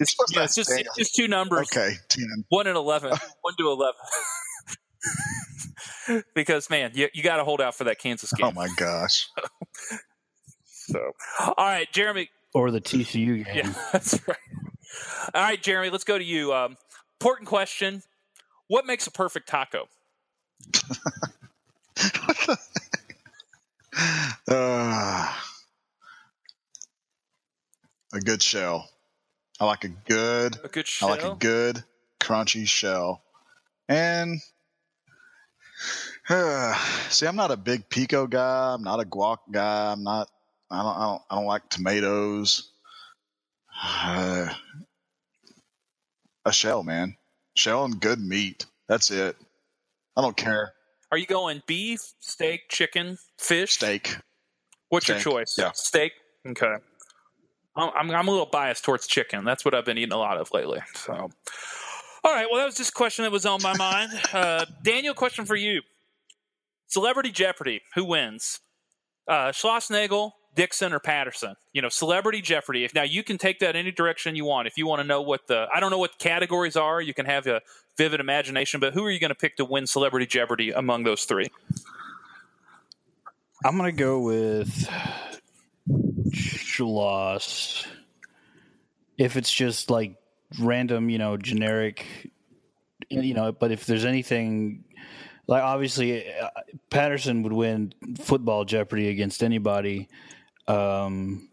It's, 0.00 0.14
yeah, 0.30 0.38
that, 0.40 0.44
it's 0.46 0.54
just 0.54 0.70
it's 0.70 0.96
just 0.96 1.14
two 1.14 1.28
numbers. 1.28 1.68
Okay, 1.72 1.94
10. 2.08 2.44
One 2.48 2.66
and 2.66 2.76
eleven. 2.76 3.10
One 3.42 3.54
to 3.58 3.68
eleven. 3.68 4.00
because 6.34 6.70
man, 6.70 6.92
you, 6.94 7.08
you 7.12 7.22
got 7.22 7.36
to 7.36 7.44
hold 7.44 7.60
out 7.60 7.74
for 7.74 7.84
that 7.84 7.98
Kansas 7.98 8.32
game. 8.32 8.46
Oh 8.46 8.52
my 8.52 8.68
gosh. 8.76 9.28
So, 10.84 11.12
all 11.38 11.54
right, 11.58 11.90
Jeremy. 11.92 12.28
or 12.54 12.72
the 12.72 12.80
TCU 12.80 13.44
game. 13.46 13.54
Yeah, 13.54 13.72
that's 13.92 14.18
right. 14.26 14.36
All 15.32 15.42
right, 15.42 15.62
Jeremy. 15.62 15.90
Let's 15.90 16.02
go 16.02 16.18
to 16.18 16.24
you. 16.24 16.52
Um, 16.52 16.76
important 17.20 17.48
question: 17.48 18.02
What 18.66 18.84
makes 18.84 19.06
a 19.06 19.12
perfect 19.12 19.48
taco? 19.48 19.86
Uh, 24.48 25.32
a 28.12 28.20
good 28.20 28.42
shell. 28.42 28.88
I 29.62 29.64
like 29.64 29.84
a 29.84 29.88
good, 29.90 30.58
A 30.64 30.66
good 30.66 30.88
I 31.00 31.06
like 31.06 31.22
a 31.22 31.36
good 31.38 31.84
crunchy 32.18 32.66
shell. 32.66 33.22
And 33.88 34.40
uh, 36.28 36.74
see, 37.10 37.28
I'm 37.28 37.36
not 37.36 37.52
a 37.52 37.56
big 37.56 37.88
pico 37.88 38.26
guy. 38.26 38.74
I'm 38.74 38.82
not 38.82 38.98
a 38.98 39.04
guac 39.04 39.38
guy. 39.52 39.92
I'm 39.92 40.02
not. 40.02 40.28
I 40.68 40.82
don't. 40.82 40.96
I 40.96 41.04
don't. 41.04 41.22
I 41.30 41.34
don't 41.36 41.44
like 41.44 41.68
tomatoes. 41.68 42.72
Uh, 43.80 44.52
a 46.44 46.52
shell, 46.52 46.82
man. 46.82 47.14
Shell 47.54 47.84
and 47.84 48.00
good 48.00 48.18
meat. 48.18 48.66
That's 48.88 49.12
it. 49.12 49.36
I 50.16 50.22
don't 50.22 50.36
care. 50.36 50.72
Are 51.12 51.18
you 51.18 51.26
going 51.26 51.62
beef, 51.68 52.00
steak, 52.18 52.62
chicken, 52.68 53.16
fish? 53.38 53.74
Steak. 53.74 54.16
What's 54.88 55.06
your 55.06 55.20
choice? 55.20 55.54
yeah. 55.56 55.70
Steak. 55.72 56.14
Okay. 56.44 56.74
I'm, 57.74 58.10
I'm 58.10 58.28
a 58.28 58.30
little 58.30 58.46
biased 58.46 58.84
towards 58.84 59.06
chicken. 59.06 59.44
That's 59.44 59.64
what 59.64 59.74
I've 59.74 59.84
been 59.84 59.98
eating 59.98 60.12
a 60.12 60.18
lot 60.18 60.36
of 60.36 60.50
lately. 60.52 60.80
So, 60.94 61.12
all 62.24 62.32
right. 62.32 62.46
Well, 62.50 62.60
that 62.60 62.66
was 62.66 62.76
just 62.76 62.90
a 62.90 62.94
question 62.94 63.24
that 63.24 63.32
was 63.32 63.46
on 63.46 63.62
my 63.62 63.76
mind. 63.76 64.12
Uh, 64.32 64.66
Daniel, 64.82 65.14
question 65.14 65.44
for 65.44 65.56
you: 65.56 65.82
Celebrity 66.86 67.30
Jeopardy. 67.30 67.82
Who 67.94 68.04
wins? 68.04 68.60
Uh, 69.26 69.52
Schlossnagel, 69.52 70.32
Dixon, 70.54 70.92
or 70.92 70.98
Patterson? 70.98 71.54
You 71.72 71.80
know, 71.80 71.88
Celebrity 71.88 72.42
Jeopardy. 72.42 72.84
If 72.84 72.94
now 72.94 73.04
you 73.04 73.22
can 73.22 73.38
take 73.38 73.60
that 73.60 73.74
any 73.76 73.90
direction 73.90 74.36
you 74.36 74.44
want. 74.44 74.68
If 74.68 74.76
you 74.76 74.86
want 74.86 75.00
to 75.00 75.06
know 75.06 75.22
what 75.22 75.46
the 75.46 75.66
I 75.74 75.80
don't 75.80 75.90
know 75.90 75.98
what 75.98 76.18
categories 76.18 76.76
are, 76.76 77.00
you 77.00 77.14
can 77.14 77.26
have 77.26 77.46
a 77.46 77.62
vivid 77.96 78.20
imagination. 78.20 78.80
But 78.80 78.92
who 78.92 79.04
are 79.04 79.10
you 79.10 79.20
going 79.20 79.30
to 79.30 79.34
pick 79.34 79.56
to 79.56 79.64
win 79.64 79.86
Celebrity 79.86 80.26
Jeopardy 80.26 80.70
among 80.70 81.04
those 81.04 81.24
three? 81.24 81.48
I'm 83.64 83.76
gonna 83.76 83.92
go 83.92 84.18
with 84.20 84.88
Schloss. 86.32 87.86
If 89.18 89.36
it's 89.36 89.52
just 89.52 89.90
like 89.90 90.16
random, 90.58 91.10
you 91.10 91.18
know, 91.18 91.36
generic, 91.36 92.30
you 93.08 93.34
know, 93.34 93.52
but 93.52 93.70
if 93.70 93.86
there's 93.86 94.04
anything 94.04 94.84
like 95.46 95.62
obviously 95.62 96.32
uh, 96.32 96.48
Patterson 96.90 97.42
would 97.42 97.52
win 97.52 97.92
football 98.18 98.64
Jeopardy 98.64 99.08
against 99.08 99.42
anybody. 99.42 100.08
Um, 100.68 101.48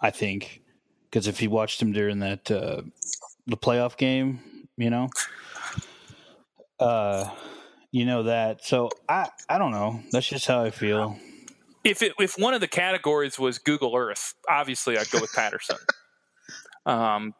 I 0.00 0.10
think 0.10 0.62
because 1.04 1.28
if 1.28 1.40
you 1.40 1.50
watched 1.50 1.80
him 1.80 1.92
during 1.92 2.18
that 2.20 2.50
uh, 2.50 2.82
the 3.46 3.56
playoff 3.56 3.96
game, 3.96 4.40
you 4.76 4.90
know, 4.90 5.08
uh, 6.80 7.30
you 7.92 8.04
know 8.04 8.24
that. 8.24 8.64
So 8.64 8.90
I 9.08 9.28
I 9.48 9.58
don't 9.58 9.70
know. 9.70 10.02
That's 10.10 10.26
just 10.26 10.46
how 10.46 10.64
I 10.64 10.70
feel. 10.70 11.16
If 11.84 12.02
it, 12.02 12.12
if 12.18 12.34
one 12.38 12.54
of 12.54 12.60
the 12.60 12.68
categories 12.68 13.38
was 13.38 13.58
Google 13.58 13.94
Earth, 13.94 14.34
obviously 14.48 14.96
I'd 14.96 15.10
go 15.10 15.20
with 15.20 15.32
Patterson. 15.32 15.76
um, 16.86 17.34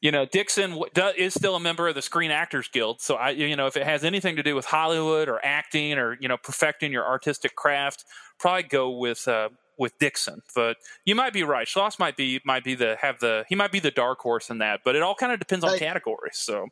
you 0.00 0.12
know, 0.12 0.26
Dixon 0.26 0.80
is 1.16 1.34
still 1.34 1.56
a 1.56 1.60
member 1.60 1.88
of 1.88 1.94
the 1.94 2.02
Screen 2.02 2.30
Actors 2.30 2.68
Guild. 2.68 3.00
So 3.00 3.16
I, 3.16 3.30
you 3.30 3.56
know, 3.56 3.66
if 3.66 3.76
it 3.76 3.84
has 3.84 4.04
anything 4.04 4.36
to 4.36 4.42
do 4.42 4.54
with 4.54 4.64
Hollywood 4.64 5.28
or 5.28 5.44
acting 5.44 5.98
or 5.98 6.16
you 6.20 6.28
know 6.28 6.36
perfecting 6.36 6.92
your 6.92 7.06
artistic 7.06 7.56
craft, 7.56 8.04
probably 8.38 8.62
go 8.64 8.90
with 8.90 9.26
uh, 9.26 9.48
with 9.76 9.98
Dixon. 9.98 10.42
But 10.54 10.76
you 11.04 11.14
might 11.14 11.32
be 11.32 11.42
right. 11.42 11.66
Schloss 11.66 11.98
might 11.98 12.16
be 12.16 12.40
might 12.44 12.62
be 12.62 12.74
the 12.74 12.96
have 13.00 13.18
the 13.18 13.44
he 13.48 13.56
might 13.56 13.72
be 13.72 13.80
the 13.80 13.90
dark 13.90 14.20
horse 14.20 14.50
in 14.50 14.58
that. 14.58 14.80
But 14.84 14.94
it 14.94 15.02
all 15.02 15.16
kind 15.16 15.32
of 15.32 15.38
depends 15.40 15.64
on 15.64 15.72
hey. 15.72 15.78
categories. 15.78 16.36
So. 16.36 16.68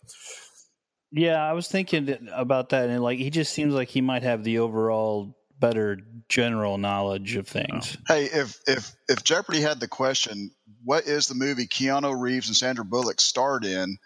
Yeah, 1.13 1.43
I 1.43 1.53
was 1.53 1.69
thinking 1.69 2.29
about 2.33 2.71
that, 2.71 2.91
and 2.91 3.03
like 3.03 3.19
he 3.19 3.31
just 3.31 3.55
seems 3.55 3.73
like 3.73 3.89
he 3.89 4.01
might 4.01 4.25
have 4.25 4.43
the 4.43 4.59
overall 4.59 5.37
better 5.61 5.99
general 6.29 6.79
knowledge 6.79 7.37
of 7.37 7.49
things. 7.49 7.97
Hey, 8.07 8.25
if 8.25 8.61
if 8.67 8.93
if 9.09 9.25
Jeopardy 9.25 9.61
had 9.61 9.81
the 9.81 9.89
question, 9.89 10.51
what 10.85 11.07
is 11.07 11.29
the 11.29 11.35
movie 11.35 11.67
Keanu 11.67 12.19
Reeves 12.19 12.49
and 12.49 12.57
Sandra 12.57 12.85
Bullock 12.85 13.21
starred 13.21 13.65
in 13.65 13.99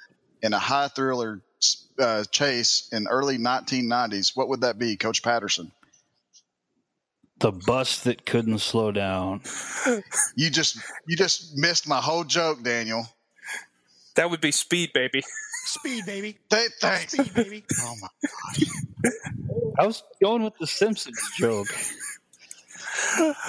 in 0.42 0.52
a 0.52 0.58
high 0.58 0.88
thriller 0.88 1.42
uh, 1.98 2.24
chase 2.30 2.88
in 2.92 3.06
early 3.08 3.38
1990s? 3.38 4.32
What 4.34 4.48
would 4.48 4.62
that 4.62 4.78
be, 4.78 4.96
Coach 4.96 5.22
Patterson? 5.22 5.72
The 7.38 7.52
bus 7.52 8.00
that 8.04 8.26
couldn't 8.26 8.58
slow 8.58 8.92
down. 8.92 9.40
You 10.36 10.50
just 10.50 10.76
you 11.06 11.16
just 11.16 11.56
missed 11.56 11.88
my 11.88 12.00
whole 12.00 12.24
joke, 12.24 12.62
Daniel. 12.62 13.06
That 14.16 14.30
would 14.30 14.40
be 14.40 14.52
Speed, 14.52 14.92
baby. 14.92 15.22
Speed, 15.64 16.04
baby. 16.04 16.38
Th- 16.50 16.70
thanks. 16.80 17.12
Speed, 17.12 17.34
baby. 17.34 17.64
Oh 17.80 17.94
my 18.00 18.08
god. 18.22 19.12
I 19.80 19.86
was 19.86 20.02
going 20.22 20.42
with 20.42 20.52
the 20.60 20.66
Simpsons 20.66 21.18
joke. 21.38 21.68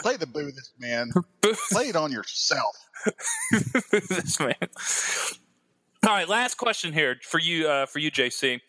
Play 0.02 0.16
the 0.16 0.26
boo 0.26 0.50
this 0.52 0.72
man. 0.80 1.12
Play 1.72 1.90
it 1.90 1.98
on 1.98 2.10
yourself. 2.10 2.74
this 3.92 4.40
man. 4.40 4.56
All 6.08 6.14
right, 6.16 6.30
last 6.30 6.56
question 6.56 6.94
here 6.94 7.18
for 7.22 7.40
you, 7.40 7.68
uh, 7.68 7.86
for 7.86 8.00
you, 8.00 8.10
JC. 8.10 8.62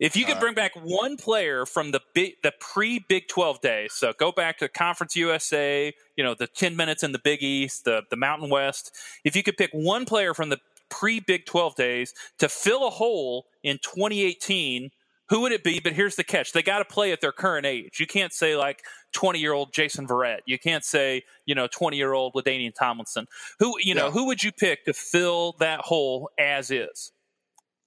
If 0.00 0.16
you 0.16 0.24
could 0.24 0.40
bring 0.40 0.54
back 0.54 0.72
one 0.74 1.18
player 1.18 1.66
from 1.66 1.90
the 1.90 2.00
big, 2.14 2.34
the 2.42 2.52
pre 2.60 3.04
Big 3.08 3.28
Twelve 3.28 3.60
days, 3.60 3.92
so 3.92 4.14
go 4.18 4.32
back 4.32 4.56
to 4.58 4.68
Conference 4.68 5.16
USA, 5.16 5.92
you 6.16 6.24
know, 6.24 6.34
the 6.34 6.46
ten 6.46 6.76
minutes 6.76 7.02
in 7.02 7.12
the 7.12 7.18
Big 7.18 7.42
East, 7.42 7.84
the 7.84 8.02
the 8.10 8.16
Mountain 8.16 8.48
West. 8.48 8.94
If 9.22 9.36
you 9.36 9.42
could 9.42 9.58
pick 9.58 9.70
one 9.72 10.06
player 10.06 10.32
from 10.32 10.48
the 10.48 10.58
pre 10.88 11.20
Big 11.20 11.44
Twelve 11.44 11.76
days 11.76 12.14
to 12.38 12.48
fill 12.48 12.86
a 12.86 12.90
hole 12.90 13.46
in 13.62 13.78
2018, 13.82 14.90
who 15.28 15.40
would 15.40 15.52
it 15.52 15.64
be? 15.64 15.80
But 15.80 15.92
here's 15.92 16.16
the 16.16 16.24
catch: 16.24 16.52
they 16.52 16.62
got 16.62 16.78
to 16.78 16.84
play 16.84 17.12
at 17.12 17.20
their 17.20 17.32
current 17.32 17.66
age. 17.66 17.98
You 17.98 18.06
can't 18.06 18.32
say 18.32 18.56
like 18.56 18.82
20 19.12 19.38
year 19.38 19.52
old 19.52 19.72
Jason 19.72 20.06
Verrett. 20.06 20.38
You 20.46 20.58
can't 20.58 20.84
say, 20.84 21.22
you 21.46 21.54
know, 21.54 21.66
20 21.66 21.96
year 21.96 22.12
old 22.12 22.34
LaDainian 22.34 22.74
Tomlinson. 22.74 23.26
Who, 23.58 23.74
you 23.80 23.94
know, 23.94 24.10
who 24.10 24.26
would 24.26 24.42
you 24.42 24.52
pick 24.52 24.84
to 24.84 24.92
fill 24.92 25.56
that 25.58 25.80
hole 25.80 26.30
as 26.38 26.70
is? 26.70 27.12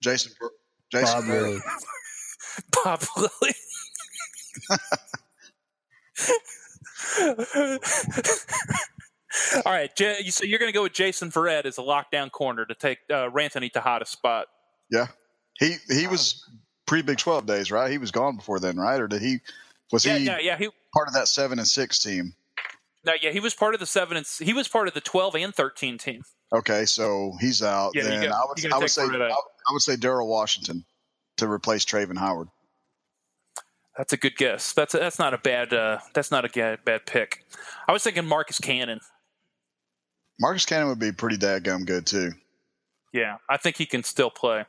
Jason, 0.02 0.32
Jason 0.92 1.22
Bob 1.22 1.30
Lilly. 1.30 1.60
Bob 2.84 3.04
Lilly. 3.18 3.56
All 9.66 9.72
right, 9.72 9.90
so 9.98 10.44
you're 10.44 10.60
going 10.60 10.70
to 10.70 10.74
go 10.74 10.84
with 10.84 10.94
Jason 10.94 11.32
Verrett 11.32 11.66
as 11.66 11.78
a 11.78 11.82
lockdown 11.82 12.32
corner 12.32 12.66
to 12.66 12.76
take 12.76 13.00
uh, 13.10 13.30
Ranthony 13.30 13.72
Texada's 13.72 14.10
spot. 14.10 14.48
Yeah, 14.92 15.08
he 15.60 15.76
he 15.88 16.08
was 16.08 16.44
pre 16.90 17.04
Big 17.04 17.20
Twelve 17.20 17.46
days, 17.46 17.70
right? 17.70 17.92
He 17.92 18.00
was 18.00 18.10
gone 18.10 18.36
before 18.36 18.60
then, 18.60 18.76
right? 18.76 19.00
Or 19.00 19.08
did 19.08 19.22
he? 19.22 19.42
Was 19.92 20.06
yeah, 20.06 20.18
he? 20.18 20.26
Yeah, 20.26 20.38
yeah, 20.42 20.58
he 20.58 20.70
part 20.92 21.08
of 21.08 21.14
that 21.14 21.28
seven 21.28 21.60
and 21.60 21.68
six 21.68 22.00
team. 22.00 22.34
No, 23.06 23.14
yeah, 23.22 23.30
he 23.30 23.40
was 23.40 23.54
part 23.54 23.76
of 23.76 23.80
the 23.80 23.86
seven 23.86 24.18
and 24.18 24.26
he 24.40 24.54
was 24.54 24.68
part 24.68 24.88
of 24.88 24.96
the 24.96 25.02
twelve 25.02 25.36
and 25.36 25.54
thirteen 25.54 26.00
team. 26.00 26.24
Okay, 26.52 26.86
so 26.86 27.34
he's 27.40 27.62
out. 27.62 27.92
Yeah, 27.94 28.04
then 28.04 28.24
go, 28.24 28.28
I 28.30 28.42
would, 28.50 28.74
I 28.74 28.78
would 28.80 28.90
say 28.90 29.04
I, 29.04 29.30
I 29.30 29.72
would 29.72 29.84
say 29.84 29.96
Daryl 29.98 30.28
Washington 30.28 30.84
to 31.38 31.48
replace 31.48 31.86
Travin 31.86 32.18
Howard. 32.18 32.48
That's 33.96 34.14
a 34.14 34.18
good 34.18 34.36
guess. 34.36 34.74
That's 34.74 34.96
a, 34.96 34.98
that's 34.98 35.20
not 35.20 35.36
a 35.36 35.38
bad 35.38 35.72
uh, 35.72 36.00
that's 36.16 36.32
not 36.32 36.44
a 36.44 36.78
bad 36.84 37.06
pick. 37.06 37.46
I 37.88 37.92
was 37.92 38.04
thinking 38.04 38.26
Marcus 38.26 38.58
Cannon. 38.58 39.00
Marcus 40.40 40.66
Cannon 40.66 40.88
would 40.88 41.00
be 41.00 41.12
pretty 41.12 41.38
dadgum 41.38 41.86
good 41.86 42.08
too. 42.08 42.32
Yeah, 43.14 43.38
I 43.48 43.58
think 43.58 43.78
he 43.78 43.86
can 43.86 44.04
still 44.04 44.32
play. 44.32 44.66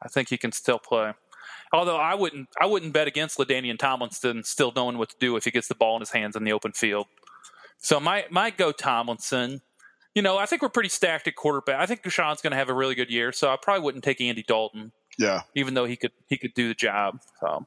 I 0.00 0.08
think 0.08 0.28
he 0.28 0.38
can 0.38 0.52
still 0.52 0.78
play. 0.78 1.14
Although 1.72 1.96
I 1.96 2.14
wouldn't, 2.14 2.48
I 2.60 2.66
wouldn't 2.66 2.92
bet 2.92 3.06
against 3.06 3.38
LaDainian 3.38 3.78
Tomlinson 3.78 4.44
still 4.44 4.72
knowing 4.74 4.98
what 4.98 5.08
to 5.10 5.16
do 5.18 5.36
if 5.36 5.44
he 5.44 5.50
gets 5.50 5.68
the 5.68 5.74
ball 5.74 5.96
in 5.96 6.00
his 6.00 6.10
hands 6.10 6.36
in 6.36 6.44
the 6.44 6.52
open 6.52 6.72
field. 6.72 7.06
So 7.78 7.98
my 7.98 8.26
might 8.30 8.56
go 8.56 8.72
Tomlinson. 8.72 9.62
You 10.14 10.20
know, 10.20 10.36
I 10.36 10.44
think 10.44 10.60
we're 10.60 10.68
pretty 10.68 10.90
stacked 10.90 11.26
at 11.26 11.36
quarterback. 11.36 11.80
I 11.80 11.86
think 11.86 12.02
Deshaun's 12.02 12.42
going 12.42 12.50
to 12.50 12.58
have 12.58 12.68
a 12.68 12.74
really 12.74 12.94
good 12.94 13.10
year, 13.10 13.32
so 13.32 13.50
I 13.50 13.56
probably 13.60 13.82
wouldn't 13.82 14.04
take 14.04 14.20
Andy 14.20 14.42
Dalton. 14.42 14.92
Yeah, 15.18 15.42
even 15.54 15.74
though 15.74 15.86
he 15.86 15.96
could 15.96 16.12
he 16.28 16.36
could 16.36 16.54
do 16.54 16.68
the 16.68 16.74
job. 16.74 17.20
So 17.40 17.66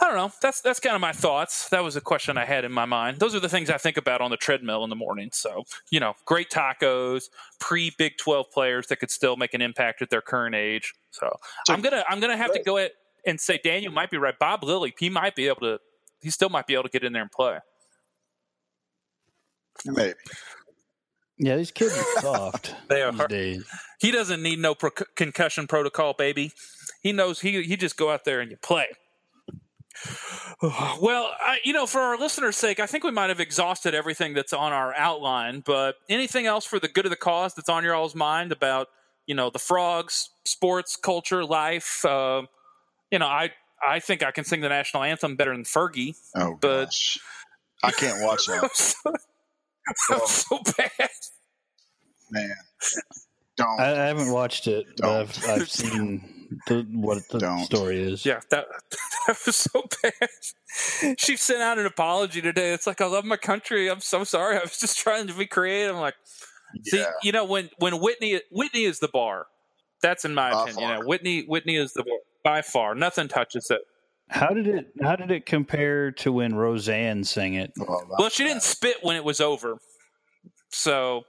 I 0.00 0.06
don't 0.06 0.16
know. 0.16 0.32
That's 0.40 0.60
that's 0.60 0.78
kind 0.78 0.94
of 0.94 1.00
my 1.00 1.12
thoughts. 1.12 1.68
That 1.70 1.82
was 1.82 1.96
a 1.96 2.00
question 2.00 2.38
I 2.38 2.44
had 2.44 2.64
in 2.64 2.72
my 2.72 2.84
mind. 2.84 3.18
Those 3.18 3.34
are 3.34 3.40
the 3.40 3.48
things 3.48 3.68
I 3.68 3.78
think 3.78 3.96
about 3.96 4.20
on 4.20 4.30
the 4.30 4.36
treadmill 4.36 4.84
in 4.84 4.90
the 4.90 4.96
morning. 4.96 5.30
So 5.32 5.64
you 5.90 5.98
know, 5.98 6.14
great 6.24 6.50
tacos, 6.50 7.24
pre 7.58 7.92
Big 7.98 8.16
Twelve 8.16 8.50
players 8.52 8.88
that 8.88 8.96
could 8.96 9.10
still 9.10 9.36
make 9.36 9.54
an 9.54 9.62
impact 9.62 10.02
at 10.02 10.10
their 10.10 10.20
current 10.20 10.54
age. 10.54 10.94
So, 11.10 11.28
so 11.66 11.72
I'm 11.72 11.80
gonna 11.80 12.04
I'm 12.08 12.20
gonna 12.20 12.36
have 12.36 12.52
to 12.52 12.62
go 12.62 12.76
at 12.78 12.92
and 13.28 13.38
say 13.38 13.60
Daniel 13.62 13.92
might 13.92 14.10
be 14.10 14.16
right. 14.16 14.38
Bob 14.38 14.64
Lilly, 14.64 14.94
he 14.98 15.10
might 15.10 15.36
be 15.36 15.46
able 15.48 15.60
to. 15.60 15.78
He 16.20 16.30
still 16.30 16.48
might 16.48 16.66
be 16.66 16.74
able 16.74 16.84
to 16.84 16.88
get 16.88 17.04
in 17.04 17.12
there 17.12 17.22
and 17.22 17.30
play. 17.30 17.58
Maybe. 19.84 20.14
Yeah, 21.36 21.56
these 21.56 21.70
kids 21.70 21.96
are 21.96 22.20
soft. 22.20 22.74
they 22.88 23.02
are. 23.02 23.28
Days. 23.28 23.64
He 24.00 24.10
doesn't 24.10 24.42
need 24.42 24.58
no 24.58 24.74
pro- 24.74 24.90
concussion 25.14 25.68
protocol, 25.68 26.14
baby. 26.14 26.52
He 27.02 27.12
knows 27.12 27.40
he 27.40 27.62
he 27.62 27.76
just 27.76 27.96
go 27.96 28.10
out 28.10 28.24
there 28.24 28.40
and 28.40 28.50
you 28.50 28.56
play. 28.56 28.86
Well, 31.00 31.30
I, 31.38 31.58
you 31.64 31.72
know, 31.72 31.86
for 31.86 32.00
our 32.00 32.18
listeners' 32.18 32.56
sake, 32.56 32.80
I 32.80 32.86
think 32.86 33.04
we 33.04 33.12
might 33.12 33.28
have 33.28 33.38
exhausted 33.38 33.94
everything 33.94 34.34
that's 34.34 34.52
on 34.52 34.72
our 34.72 34.92
outline. 34.96 35.62
But 35.64 35.94
anything 36.08 36.46
else 36.46 36.64
for 36.64 36.80
the 36.80 36.88
good 36.88 37.06
of 37.06 37.10
the 37.10 37.16
cause 37.16 37.54
that's 37.54 37.68
on 37.68 37.84
your 37.84 37.94
all's 37.94 38.16
mind 38.16 38.50
about, 38.50 38.88
you 39.26 39.36
know, 39.36 39.50
the 39.50 39.60
frogs, 39.60 40.30
sports, 40.44 40.96
culture, 40.96 41.44
life? 41.44 42.04
Uh, 42.04 42.42
you 43.10 43.18
know, 43.18 43.26
I 43.26 43.50
I 43.86 44.00
think 44.00 44.22
I 44.22 44.30
can 44.30 44.44
sing 44.44 44.60
the 44.60 44.68
national 44.68 45.02
anthem 45.02 45.36
better 45.36 45.52
than 45.52 45.64
Fergie. 45.64 46.16
Oh, 46.36 46.56
but 46.60 46.86
gosh. 46.86 47.18
I 47.82 47.90
can't 47.90 48.22
watch 48.22 48.46
that. 48.46 48.70
so, 48.74 49.12
oh. 50.10 50.26
so 50.26 50.60
bad, 50.76 51.10
man. 52.30 52.56
Don't. 53.56 53.80
I, 53.80 53.92
I 53.92 54.06
haven't 54.06 54.32
watched 54.32 54.66
it, 54.66 54.86
don't. 54.96 55.08
but 55.08 55.48
I've, 55.48 55.62
I've 55.62 55.70
seen 55.70 56.38
the, 56.66 56.86
what 56.92 57.28
the 57.30 57.38
don't. 57.38 57.64
story 57.64 58.00
is. 58.00 58.24
Yeah, 58.24 58.40
that 58.50 58.66
that 59.26 59.38
was 59.44 59.56
so 59.56 59.84
bad. 60.02 61.16
She 61.18 61.36
sent 61.36 61.60
out 61.60 61.78
an 61.78 61.86
apology 61.86 62.40
today. 62.40 62.72
It's 62.72 62.86
like 62.86 63.00
I 63.00 63.06
love 63.06 63.24
my 63.24 63.36
country. 63.36 63.90
I'm 63.90 64.00
so 64.00 64.24
sorry. 64.24 64.56
I 64.56 64.60
was 64.60 64.78
just 64.78 64.98
trying 64.98 65.26
to 65.26 65.34
be 65.34 65.46
creative. 65.46 65.94
I'm 65.94 66.00
like, 66.00 66.16
see, 66.84 66.98
yeah. 66.98 67.10
you 67.22 67.32
know, 67.32 67.44
when 67.44 67.70
when 67.78 68.00
Whitney 68.00 68.40
Whitney 68.50 68.84
is 68.84 68.98
the 69.00 69.08
bar. 69.08 69.46
That's 70.02 70.24
in 70.24 70.34
my 70.34 70.52
By 70.52 70.62
opinion. 70.62 70.88
You 70.88 70.94
know, 70.94 71.06
Whitney 71.06 71.42
Whitney 71.42 71.76
is 71.76 71.92
the 71.92 72.04
by 72.44 72.62
far. 72.62 72.94
Nothing 72.94 73.28
touches 73.28 73.70
it. 73.70 73.82
How 74.28 74.48
did 74.48 74.66
it? 74.66 74.92
How 75.02 75.16
did 75.16 75.30
it 75.30 75.46
compare 75.46 76.10
to 76.12 76.32
when 76.32 76.54
Roseanne 76.54 77.24
sang 77.24 77.54
it? 77.54 77.72
Well, 77.76 78.28
she 78.28 78.44
didn't 78.44 78.62
spit 78.62 78.98
when 79.02 79.16
it 79.16 79.24
was 79.24 79.40
over. 79.40 79.78
So, 80.70 81.24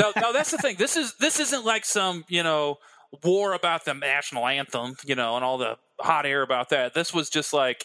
no, 0.00 0.12
no, 0.20 0.32
that's 0.32 0.52
the 0.52 0.58
thing. 0.58 0.76
This 0.78 0.96
is 0.96 1.14
this 1.18 1.40
isn't 1.40 1.64
like 1.64 1.84
some 1.84 2.24
you 2.28 2.42
know 2.42 2.78
war 3.24 3.54
about 3.54 3.84
the 3.84 3.94
national 3.94 4.46
anthem, 4.46 4.96
you 5.04 5.16
know, 5.16 5.34
and 5.34 5.44
all 5.44 5.58
the 5.58 5.78
hot 6.00 6.26
air 6.26 6.42
about 6.42 6.70
that. 6.70 6.94
This 6.94 7.12
was 7.12 7.28
just 7.28 7.52
like 7.52 7.84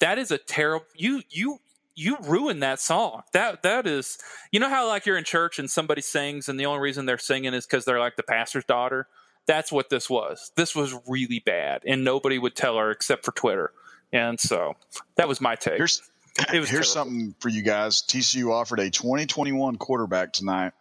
that 0.00 0.18
is 0.18 0.30
a 0.30 0.38
terrible. 0.38 0.86
You 0.94 1.22
you 1.30 1.58
you 1.96 2.18
ruined 2.20 2.62
that 2.62 2.78
song. 2.78 3.22
That 3.32 3.62
that 3.62 3.86
is, 3.86 4.18
you 4.52 4.60
know 4.60 4.68
how 4.68 4.86
like 4.86 5.06
you're 5.06 5.16
in 5.16 5.24
church 5.24 5.58
and 5.58 5.68
somebody 5.68 6.02
sings 6.02 6.48
and 6.48 6.60
the 6.60 6.66
only 6.66 6.80
reason 6.80 7.06
they're 7.06 7.18
singing 7.18 7.54
is 7.54 7.66
because 7.66 7.84
they're 7.84 7.98
like 7.98 8.16
the 8.16 8.22
pastor's 8.22 8.64
daughter. 8.64 9.08
That's 9.46 9.72
what 9.72 9.90
this 9.90 10.10
was. 10.10 10.52
This 10.56 10.74
was 10.74 10.94
really 11.06 11.40
bad, 11.44 11.82
and 11.86 12.04
nobody 12.04 12.38
would 12.38 12.54
tell 12.54 12.76
her 12.78 12.90
except 12.90 13.24
for 13.24 13.32
Twitter. 13.32 13.72
And 14.12 14.38
so 14.38 14.74
that 15.16 15.28
was 15.28 15.40
my 15.40 15.54
take. 15.54 15.76
Here's, 15.76 16.02
here's 16.48 16.68
terrible. 16.68 16.86
something 16.86 17.34
for 17.40 17.48
you 17.48 17.62
guys. 17.62 18.02
TCU 18.02 18.52
offered 18.52 18.80
a 18.80 18.90
2021 18.90 19.76
quarterback 19.76 20.32
tonight. 20.32 20.72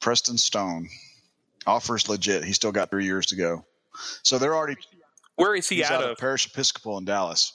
Preston 0.00 0.38
Stone 0.38 0.88
offers 1.66 2.08
legit. 2.08 2.44
He's 2.44 2.56
still 2.56 2.72
got 2.72 2.90
three 2.90 3.04
years 3.04 3.26
to 3.26 3.36
go. 3.36 3.64
So 4.22 4.38
they're 4.38 4.54
already 4.54 4.76
Where 5.36 5.54
is 5.54 5.68
he 5.68 5.82
out, 5.82 5.92
out 5.92 6.10
of? 6.10 6.18
Parish 6.18 6.46
Episcopal 6.46 6.98
in 6.98 7.04
Dallas. 7.04 7.52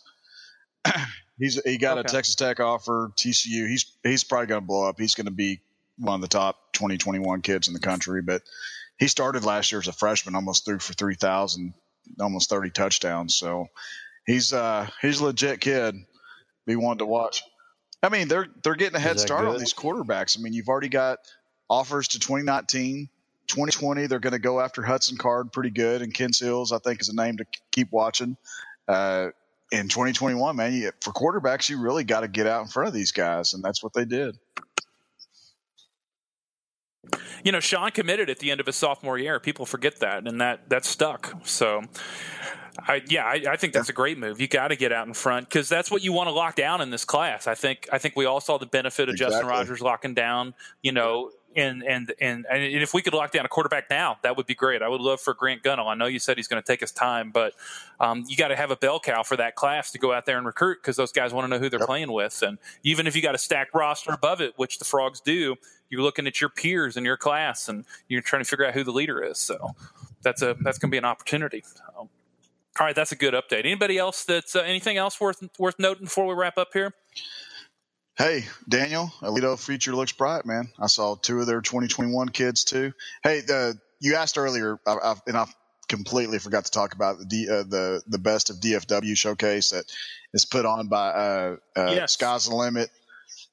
he's 1.44 1.62
he 1.64 1.78
got 1.78 1.98
Okay. 1.98 2.08
a 2.08 2.12
Texas 2.12 2.36
Tech 2.36 2.60
offer. 2.60 3.12
TCU. 3.18 3.68
He's 3.68 3.86
he's 4.04 4.24
probably 4.24 4.48
going 4.48 4.62
to 4.62 4.66
blow 4.68 4.88
up. 4.88 5.00
He's 5.00 5.16
going 5.16 5.26
to 5.26 5.32
be 5.32 5.60
one 5.98 6.16
of 6.16 6.22
the 6.22 6.28
top 6.28 6.58
20, 6.74 6.98
21 6.98 7.42
kids 7.42 7.68
in 7.68 7.74
the 7.74 7.80
country. 7.80 8.22
But 8.22 8.42
he 8.98 9.08
started 9.08 9.44
last 9.44 9.72
year 9.72 9.82
as 9.82 9.88
a 9.88 9.94
freshman, 9.94 10.36
almost 10.36 10.66
threw 10.66 10.80
for 10.80 10.94
three 10.94 11.16
thousand, 11.16 11.74
almost 12.20 12.50
thirty 12.50 12.70
touchdowns. 12.70 13.36
So 13.36 13.68
he's 14.26 14.54
uh 14.54 14.88
he's 15.02 15.20
a 15.20 15.26
legit 15.26 15.60
kid. 15.60 15.96
Be 16.66 16.76
one 16.76 17.00
to 17.00 17.06
watch. 17.06 17.44
I 18.02 18.10
mean, 18.10 18.28
they're 18.28 18.48
they're 18.64 18.76
getting 18.76 18.96
a 18.96 19.00
head 19.00 19.18
that 19.18 19.22
start 19.22 19.46
on 19.46 19.58
these 19.60 19.74
quarterbacks. 19.74 20.38
I 20.38 20.42
mean, 20.42 20.54
you've 20.54 20.70
already 20.70 20.90
got 20.90 21.20
offers 21.70 22.10
to 22.10 22.20
2019. 22.20 23.10
2020, 23.48 24.08
they're 24.08 24.20
going 24.20 24.32
to 24.32 24.40
go 24.40 24.62
after 24.62 24.82
Hudson 24.82 25.18
Card 25.18 25.52
pretty 25.52 25.70
good, 25.70 26.02
and 26.02 26.14
Ken 26.14 26.30
Hills, 26.34 26.72
I 26.72 26.78
think, 26.80 27.02
is 27.02 27.10
a 27.10 27.16
name 27.16 27.38
to 27.38 27.46
keep 27.72 27.92
watching. 27.92 28.38
Uh, 28.88 29.30
in 29.74 29.88
2021, 29.88 30.56
man, 30.56 30.72
you, 30.72 30.92
for 31.02 31.12
quarterbacks, 31.12 31.68
you 31.68 31.82
really 31.82 32.04
got 32.04 32.20
to 32.20 32.28
get 32.28 32.46
out 32.46 32.62
in 32.62 32.68
front 32.68 32.88
of 32.88 32.94
these 32.94 33.12
guys, 33.12 33.56
and 33.56 33.64
that's 33.64 33.82
what 33.82 33.92
they 33.94 34.06
did. 34.06 34.38
You 37.44 37.52
know, 37.52 37.60
Shawn 37.60 37.90
committed 37.92 38.30
at 38.30 38.38
the 38.38 38.52
end 38.52 38.60
of 38.62 38.68
his 38.68 38.76
sophomore 38.76 39.18
year. 39.18 39.40
People 39.40 39.66
forget 39.66 40.00
that, 40.00 40.28
and 40.28 40.40
that 40.40 40.70
that 40.70 40.86
stuck. 40.86 41.34
So, 41.44 41.82
I, 42.88 43.02
yeah, 43.10 43.26
I, 43.26 43.44
I 43.50 43.58
think 43.58 43.74
that's 43.74 43.90
a 43.90 43.94
great 43.94 44.18
move. 44.18 44.40
You 44.40 44.48
got 44.48 44.70
to 44.70 44.76
get 44.76 44.94
out 44.94 45.08
in 45.08 45.14
front 45.14 45.50
because 45.50 45.68
that's 45.68 45.90
what 45.92 46.04
you 46.04 46.14
want 46.14 46.28
to 46.28 46.32
lock 46.32 46.56
down 46.56 46.80
in 46.80 46.92
this 46.92 47.04
class. 47.04 47.48
I 47.48 47.56
think 47.56 47.90
I 47.92 47.98
think 47.98 48.16
we 48.16 48.26
all 48.26 48.40
saw 48.40 48.58
the 48.58 48.68
benefit 48.68 49.10
of 49.10 49.16
Justin 49.16 49.48
Rogers 49.48 49.82
locking 49.82 50.14
down. 50.14 50.54
You 50.84 50.92
know. 50.92 51.32
And, 51.56 51.84
and 51.84 52.14
and 52.20 52.46
and 52.50 52.64
if 52.64 52.94
we 52.94 53.02
could 53.04 53.14
lock 53.14 53.32
down 53.32 53.46
a 53.46 53.48
quarterback 53.48 53.90
now, 53.90 54.18
that 54.24 54.36
would 54.38 54.48
be 54.48 54.56
great. 54.56 54.82
I 54.82 54.88
would 54.88 55.02
love 55.02 55.22
for 55.22 55.34
Grant 55.36 55.62
Gunnell. 55.62 55.86
I 55.88 55.94
know 55.94 56.08
you 56.08 56.18
said 56.20 56.38
he's 56.38 56.48
going 56.48 56.62
to 56.62 56.66
take 56.66 56.80
his 56.80 56.92
time, 56.92 57.30
but 57.32 57.54
um, 58.00 58.24
you 58.28 58.36
got 58.36 58.48
to 58.48 58.56
have 58.56 58.72
a 58.72 58.76
bell 58.76 59.00
cow 59.00 59.22
for 59.24 59.38
that 59.38 59.56
class 59.56 59.92
to 59.92 60.00
go 60.00 60.12
out 60.12 60.26
there 60.26 60.38
and 60.38 60.46
recruit 60.48 60.80
because 60.82 60.96
those 60.96 61.12
guys 61.12 61.32
want 61.32 61.46
to 61.46 61.50
know 61.50 61.60
who 61.60 61.70
they're 61.70 61.80
Yep. 61.80 61.88
playing 61.88 62.12
with. 62.12 62.42
And 62.42 62.58
even 62.84 63.06
if 63.06 63.16
you 63.16 63.22
got 63.22 63.36
a 63.36 63.38
stacked 63.38 63.74
roster 63.76 64.12
above 64.14 64.42
it, 64.42 64.54
which 64.58 64.80
the 64.80 64.86
Frogs 64.86 65.20
do, 65.22 65.56
you're 65.90 66.02
looking 66.02 66.26
at 66.26 66.42
your 66.42 66.50
peers 66.50 66.98
in 66.98 67.06
your 67.06 67.18
class 67.18 67.70
and 67.70 67.86
you're 68.08 68.22
trying 68.22 68.42
to 68.44 68.50
figure 68.50 68.66
out 68.66 68.74
who 68.74 68.84
the 68.84 68.92
leader 68.92 69.24
is. 69.24 69.38
So 69.38 69.76
that's 70.24 70.42
a 70.42 70.56
that's 70.62 70.80
going 70.80 70.90
to 70.90 70.92
be 70.92 70.98
an 70.98 71.06
opportunity. 71.06 71.64
So, 71.76 71.84
all 71.96 72.10
right, 72.80 72.96
that's 72.96 73.12
a 73.12 73.16
good 73.16 73.36
update. 73.36 73.60
Anybody 73.60 74.00
else 74.00 74.24
that's 74.26 74.56
uh, 74.56 74.62
anything 74.62 74.98
else 74.98 75.22
worth 75.22 75.48
worth 75.60 75.76
noting 75.78 76.06
before 76.06 76.26
we 76.26 76.34
wrap 76.34 76.58
up 76.58 76.70
here? 76.74 76.94
Hey, 78.18 78.46
Daniel, 78.70 79.12
Aledo 79.22 79.60
future 79.60 79.96
looks 79.96 80.12
bright, 80.12 80.46
man. 80.46 80.70
I 80.80 80.88
saw 80.88 81.16
two 81.16 81.40
of 81.40 81.48
their 81.48 81.62
2021 81.62 82.30
kids 82.30 82.64
too. 82.64 82.94
Hey, 83.24 83.42
the 83.42 83.80
you 84.00 84.16
asked 84.16 84.38
earlier, 84.38 84.80
I, 84.86 84.94
I, 84.94 85.16
and 85.28 85.38
I 85.38 85.46
completely 85.88 86.40
forgot 86.40 86.66
to 86.66 86.72
talk 86.72 86.94
about 86.94 87.18
the 87.20 87.26
D, 87.26 87.48
uh, 87.50 87.64
the 87.64 88.02
the 88.08 88.20
best 88.20 88.50
of 88.50 88.58
DFW 88.58 89.18
showcase 89.18 89.72
that 89.72 89.86
is 90.34 90.46
put 90.46 90.66
on 90.66 90.88
by 90.88 91.10
uh, 91.10 91.56
uh, 91.76 91.92
Yes. 91.92 92.14
Sky's 92.14 92.46
the 92.46 92.56
Limit 92.56 92.90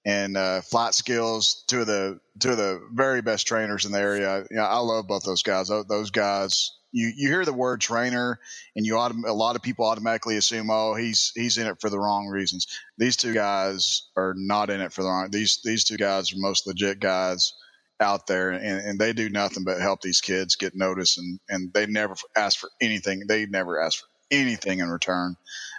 and 0.04 0.36
uh, 0.36 0.60
Flight 0.60 0.94
Skills, 0.94 1.64
two 1.66 1.80
of 1.80 1.86
the 1.86 2.20
two 2.38 2.50
of 2.50 2.56
the 2.56 2.82
very 2.92 3.22
best 3.22 3.46
trainers 3.46 3.84
in 3.86 3.92
the 3.92 3.98
area. 3.98 4.44
Yeah, 4.50 4.66
I 4.66 4.78
love 4.78 5.06
both 5.06 5.24
those 5.24 5.42
guys. 5.42 5.68
Those, 5.68 5.86
those 5.86 6.10
guys, 6.10 6.72
you 6.92 7.12
you 7.14 7.28
hear 7.28 7.44
the 7.44 7.52
word 7.52 7.80
trainer, 7.80 8.38
and 8.76 8.84
you 8.86 8.94
autom- 8.94 9.26
a 9.26 9.32
lot 9.32 9.56
of 9.56 9.62
people 9.62 9.86
automatically 9.86 10.36
assume, 10.36 10.70
oh, 10.70 10.94
he's 10.94 11.32
he's 11.34 11.58
in 11.58 11.66
it 11.66 11.80
for 11.80 11.90
the 11.90 11.98
wrong 11.98 12.26
reasons. 12.26 12.66
These 12.98 13.16
two 13.16 13.32
guys 13.34 14.08
are 14.16 14.34
not 14.36 14.70
in 14.70 14.80
it 14.80 14.92
for 14.92 15.02
the 15.02 15.08
wrong. 15.08 15.30
These 15.30 15.60
these 15.64 15.84
two 15.84 15.96
guys 15.96 16.32
are 16.32 16.38
most 16.38 16.66
legit 16.66 17.00
guys 17.00 17.52
out 18.00 18.26
there, 18.26 18.50
and, 18.50 18.64
and 18.64 18.98
they 18.98 19.12
do 19.12 19.28
nothing 19.28 19.64
but 19.64 19.80
help 19.80 20.00
these 20.00 20.20
kids 20.20 20.56
get 20.56 20.74
noticed, 20.74 21.18
and 21.18 21.40
and 21.48 21.72
they 21.72 21.86
never 21.86 22.14
ask 22.36 22.58
for 22.58 22.70
anything. 22.80 23.24
They 23.28 23.46
never 23.46 23.80
ask 23.80 24.00
for 24.00 24.06
anything 24.30 24.80
in 24.80 24.88
return. 24.88 25.36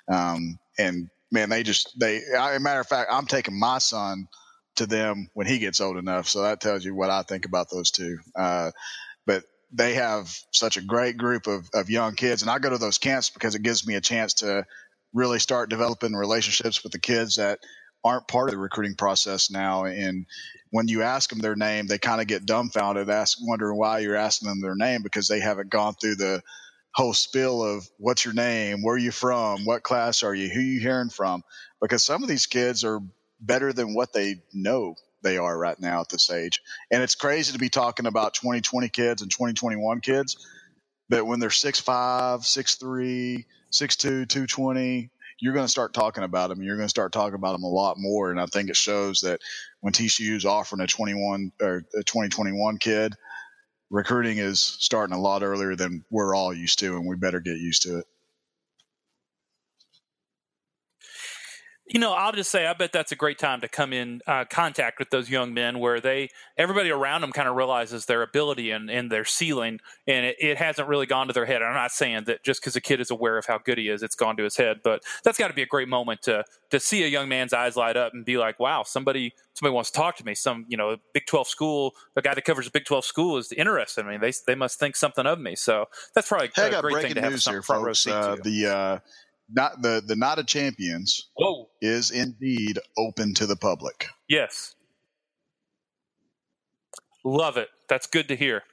Um, 0.07 0.59
and 0.77 1.09
man, 1.31 1.49
they 1.49 1.63
just 1.63 1.99
they. 1.99 2.21
I, 2.37 2.55
a 2.55 2.59
matter 2.59 2.79
of 2.79 2.87
fact, 2.87 3.09
I'm 3.11 3.25
taking 3.27 3.59
my 3.59 3.79
son 3.79 4.27
to 4.75 4.85
them 4.85 5.29
when 5.33 5.47
he 5.47 5.59
gets 5.59 5.81
old 5.81 5.97
enough. 5.97 6.27
So 6.27 6.43
that 6.43 6.61
tells 6.61 6.85
you 6.85 6.95
what 6.95 7.09
I 7.09 7.23
think 7.23 7.45
about 7.45 7.69
those 7.69 7.91
two. 7.91 8.17
Uh, 8.35 8.71
they 9.73 9.95
have 9.95 10.33
such 10.51 10.77
a 10.77 10.81
great 10.81 11.17
group 11.17 11.47
of, 11.47 11.69
of 11.73 11.89
young 11.89 12.15
kids, 12.15 12.41
and 12.41 12.51
I 12.51 12.59
go 12.59 12.69
to 12.71 12.77
those 12.77 12.97
camps 12.97 13.29
because 13.29 13.55
it 13.55 13.63
gives 13.63 13.87
me 13.87 13.95
a 13.95 14.01
chance 14.01 14.35
to 14.35 14.65
really 15.13 15.39
start 15.39 15.69
developing 15.69 16.13
relationships 16.13 16.83
with 16.83 16.93
the 16.93 16.99
kids 16.99 17.37
that 17.37 17.59
aren't 18.03 18.27
part 18.27 18.49
of 18.49 18.53
the 18.55 18.59
recruiting 18.61 18.95
process 18.95 19.51
now. 19.51 19.85
And 19.85 20.25
when 20.71 20.87
you 20.87 21.03
ask 21.03 21.29
them 21.29 21.39
their 21.39 21.55
name, 21.55 21.87
they 21.87 21.99
kind 21.99 22.21
of 22.21 22.27
get 22.27 22.45
dumbfounded, 22.45 23.09
ask, 23.09 23.37
wondering 23.41 23.77
why 23.77 23.99
you're 23.99 24.15
asking 24.15 24.49
them 24.49 24.61
their 24.61 24.75
name 24.75 25.03
because 25.03 25.27
they 25.27 25.39
haven't 25.39 25.69
gone 25.69 25.95
through 25.95 26.15
the 26.15 26.41
whole 26.95 27.13
spill 27.13 27.63
of 27.63 27.87
what's 27.97 28.25
your 28.25 28.33
name, 28.33 28.83
where 28.83 28.95
are 28.95 28.99
you 28.99 29.11
from, 29.11 29.65
what 29.65 29.83
class 29.83 30.23
are 30.23 30.35
you, 30.35 30.49
who 30.49 30.59
are 30.59 30.63
you 30.63 30.79
hearing 30.81 31.09
from, 31.09 31.43
because 31.81 32.03
some 32.03 32.23
of 32.23 32.29
these 32.29 32.47
kids 32.47 32.83
are 32.83 32.99
better 33.39 33.73
than 33.73 33.93
what 33.95 34.13
they 34.13 34.35
know 34.53 34.95
they 35.23 35.37
are 35.37 35.57
right 35.57 35.79
now 35.79 36.01
at 36.01 36.09
this 36.09 36.29
age. 36.29 36.61
And 36.91 37.03
it's 37.03 37.15
crazy 37.15 37.53
to 37.53 37.59
be 37.59 37.69
talking 37.69 38.05
about 38.05 38.33
2020 38.33 38.89
kids 38.89 39.21
and 39.21 39.31
2021 39.31 40.01
kids, 40.01 40.37
but 41.09 41.25
when 41.25 41.39
they're 41.39 41.49
6'5, 41.49 41.83
6'3, 42.39 43.45
6'2, 43.71 44.27
220, 44.27 45.09
you're 45.39 45.53
going 45.53 45.65
to 45.65 45.71
start 45.71 45.93
talking 45.93 46.23
about 46.23 46.49
them. 46.49 46.61
You're 46.61 46.77
going 46.77 46.85
to 46.85 46.89
start 46.89 47.11
talking 47.11 47.35
about 47.35 47.53
them 47.53 47.63
a 47.63 47.67
lot 47.67 47.97
more. 47.97 48.29
And 48.29 48.39
I 48.39 48.45
think 48.45 48.69
it 48.69 48.75
shows 48.75 49.21
that 49.21 49.41
when 49.79 49.91
TCU 49.91 50.35
is 50.35 50.45
offering 50.45 50.81
a 50.81 50.87
21 50.87 51.51
or 51.61 51.83
a 51.95 52.03
2021 52.03 52.77
kid, 52.77 53.15
recruiting 53.89 54.37
is 54.37 54.61
starting 54.61 55.15
a 55.15 55.19
lot 55.19 55.43
earlier 55.43 55.75
than 55.75 56.05
we're 56.11 56.35
all 56.35 56.53
used 56.53 56.79
to, 56.79 56.95
and 56.95 57.07
we 57.07 57.15
better 57.15 57.39
get 57.39 57.57
used 57.57 57.81
to 57.83 57.99
it. 57.99 58.05
You 61.93 61.99
know, 61.99 62.13
I'll 62.13 62.31
just 62.31 62.49
say, 62.49 62.65
I 62.65 62.73
bet 62.73 62.93
that's 62.93 63.11
a 63.11 63.17
great 63.17 63.37
time 63.37 63.59
to 63.61 63.67
come 63.67 63.91
in 63.91 64.21
uh, 64.25 64.45
contact 64.49 64.97
with 64.97 65.09
those 65.09 65.29
young 65.29 65.53
men, 65.53 65.77
where 65.79 65.99
they 65.99 66.29
everybody 66.57 66.89
around 66.89 67.19
them 67.19 67.33
kind 67.33 67.49
of 67.49 67.57
realizes 67.57 68.05
their 68.05 68.21
ability 68.21 68.71
and, 68.71 68.89
and 68.89 69.11
their 69.11 69.25
ceiling, 69.25 69.79
and 70.07 70.25
it, 70.25 70.37
it 70.39 70.57
hasn't 70.57 70.87
really 70.87 71.05
gone 71.05 71.27
to 71.27 71.33
their 71.33 71.45
head. 71.45 71.61
I'm 71.61 71.73
not 71.73 71.91
saying 71.91 72.23
that 72.27 72.43
just 72.43 72.61
because 72.61 72.77
a 72.77 72.81
kid 72.81 73.01
is 73.01 73.11
aware 73.11 73.37
of 73.37 73.45
how 73.45 73.57
good 73.57 73.77
he 73.77 73.89
is, 73.89 74.03
it's 74.03 74.15
gone 74.15 74.37
to 74.37 74.43
his 74.43 74.55
head, 74.55 74.77
but 74.85 75.03
that's 75.25 75.37
got 75.37 75.49
to 75.49 75.53
be 75.53 75.63
a 75.63 75.67
great 75.67 75.89
moment 75.89 76.21
to 76.23 76.45
to 76.69 76.79
see 76.79 77.03
a 77.03 77.07
young 77.07 77.27
man's 77.27 77.51
eyes 77.51 77.75
light 77.75 77.97
up 77.97 78.13
and 78.13 78.23
be 78.23 78.37
like, 78.37 78.57
"Wow, 78.57 78.83
somebody 78.83 79.33
somebody 79.53 79.75
wants 79.75 79.91
to 79.91 79.97
talk 79.97 80.15
to 80.15 80.25
me." 80.25 80.33
Some 80.33 80.65
you 80.69 80.77
know, 80.77 80.95
Big 81.13 81.25
12 81.25 81.49
school, 81.49 81.91
the 82.15 82.21
guy 82.21 82.33
that 82.33 82.45
covers 82.45 82.67
a 82.67 82.71
Big 82.71 82.85
12 82.85 83.03
school 83.03 83.37
is 83.37 83.51
interested 83.51 84.05
in 84.05 84.07
me. 84.07 84.17
They 84.17 84.31
they 84.47 84.55
must 84.55 84.79
think 84.79 84.95
something 84.95 85.25
of 85.25 85.41
me. 85.41 85.57
So 85.57 85.87
that's 86.15 86.29
probably 86.29 86.51
Hey, 86.55 86.63
I 86.63 86.67
a 86.67 86.71
got 86.71 86.83
great 86.83 86.93
thing 86.93 87.13
breaking 87.13 87.15
to 87.15 87.29
have 87.31 87.43
here, 87.43 87.61
front 87.61 87.81
row 87.81 87.89
folks. 87.89 87.99
seat 87.99 88.13
Uh, 88.13 88.37
the 88.41 88.67
uh, 88.67 88.99
not 89.51 89.81
the 89.81 90.01
the 90.05 90.15
Night 90.15 90.39
of 90.39 90.47
Champions 90.47 91.29
Whoa, 91.35 91.69
is 91.81 92.11
indeed 92.11 92.79
open 92.97 93.33
to 93.35 93.45
the 93.45 93.55
public. 93.55 94.07
Yes. 94.27 94.75
Love 97.23 97.57
it. 97.57 97.69
That's 97.87 98.07
good 98.07 98.27
to 98.29 98.35
hear. 98.35 98.63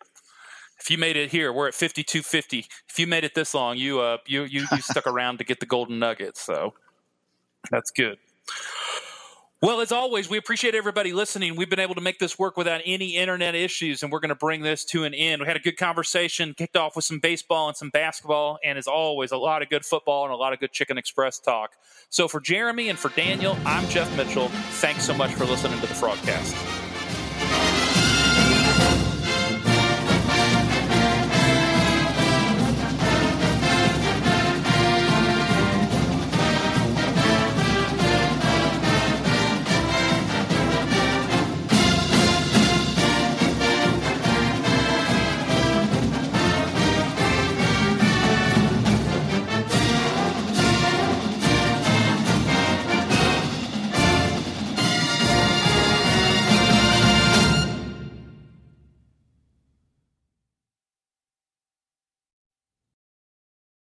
If 0.81 0.91
you 0.91 0.97
made 0.97 1.17
it 1.17 1.31
here, 1.31 1.53
we're 1.53 1.69
at 1.69 1.75
5250. 1.75 2.67
If 2.89 2.99
you 2.99 3.07
made 3.07 3.25
it 3.25 3.35
this 3.35 3.55
long, 3.55 3.77
you 3.77 4.01
uh 4.01 4.19
you 4.27 4.45
you, 4.45 4.67
you 4.73 4.79
stuck 4.81 5.07
around 5.07 5.39
to 5.39 5.45
get 5.45 5.61
the 5.61 5.67
golden 5.67 5.99
nugget, 5.99 6.37
so 6.37 6.75
that's 7.71 7.91
good. 7.91 8.19
Well, 9.61 9.81
as 9.81 9.91
always, 9.91 10.31
we 10.31 10.39
appreciate 10.39 10.77
everybody 10.77 11.13
listening. 11.13 11.57
We've 11.57 11.69
been 11.69 11.81
able 11.81 11.97
to 11.97 12.01
make 12.01 12.21
this 12.21 12.39
work 12.39 12.57
without 12.57 12.81
any 12.85 13.17
internet 13.17 13.57
issues, 13.57 14.05
and 14.05 14.13
we're 14.13 14.21
going 14.21 14.29
to 14.29 14.37
bring 14.37 14.63
this 14.63 14.85
to 14.87 15.03
an 15.03 15.13
end. 15.15 15.43
We 15.43 15.49
had 15.49 15.57
a 15.57 15.61
good 15.61 15.77
conversation, 15.77 16.55
kicked 16.57 16.77
off 16.77 16.95
with 16.95 17.05
some 17.05 17.19
baseball 17.19 17.67
and 17.67 17.77
some 17.77 17.91
basketball, 17.91 18.61
and 18.63 18.79
as 18.79 18.87
always, 18.87 19.33
a 19.33 19.37
lot 19.37 19.63
of 19.63 19.69
good 19.69 19.85
football 19.85 20.23
and 20.23 20.33
a 20.33 20.37
lot 20.37 20.53
of 20.53 20.61
good 20.61 20.71
Chicken 20.71 20.97
Express 20.97 21.41
talk. 21.41 21.73
So 22.09 22.29
for 22.29 22.39
Jeremy 22.39 22.89
and 22.89 22.97
for 22.97 23.09
Daniel, 23.09 23.59
I'm 23.65 23.89
Geoff 23.89 24.17
Mitchell. 24.17 24.47
Thanks 24.79 25.05
so 25.05 25.13
much 25.13 25.33
for 25.33 25.45
listening 25.45 25.81
to 25.81 25.89
the 25.89 25.95
Frogcast. 25.95 26.78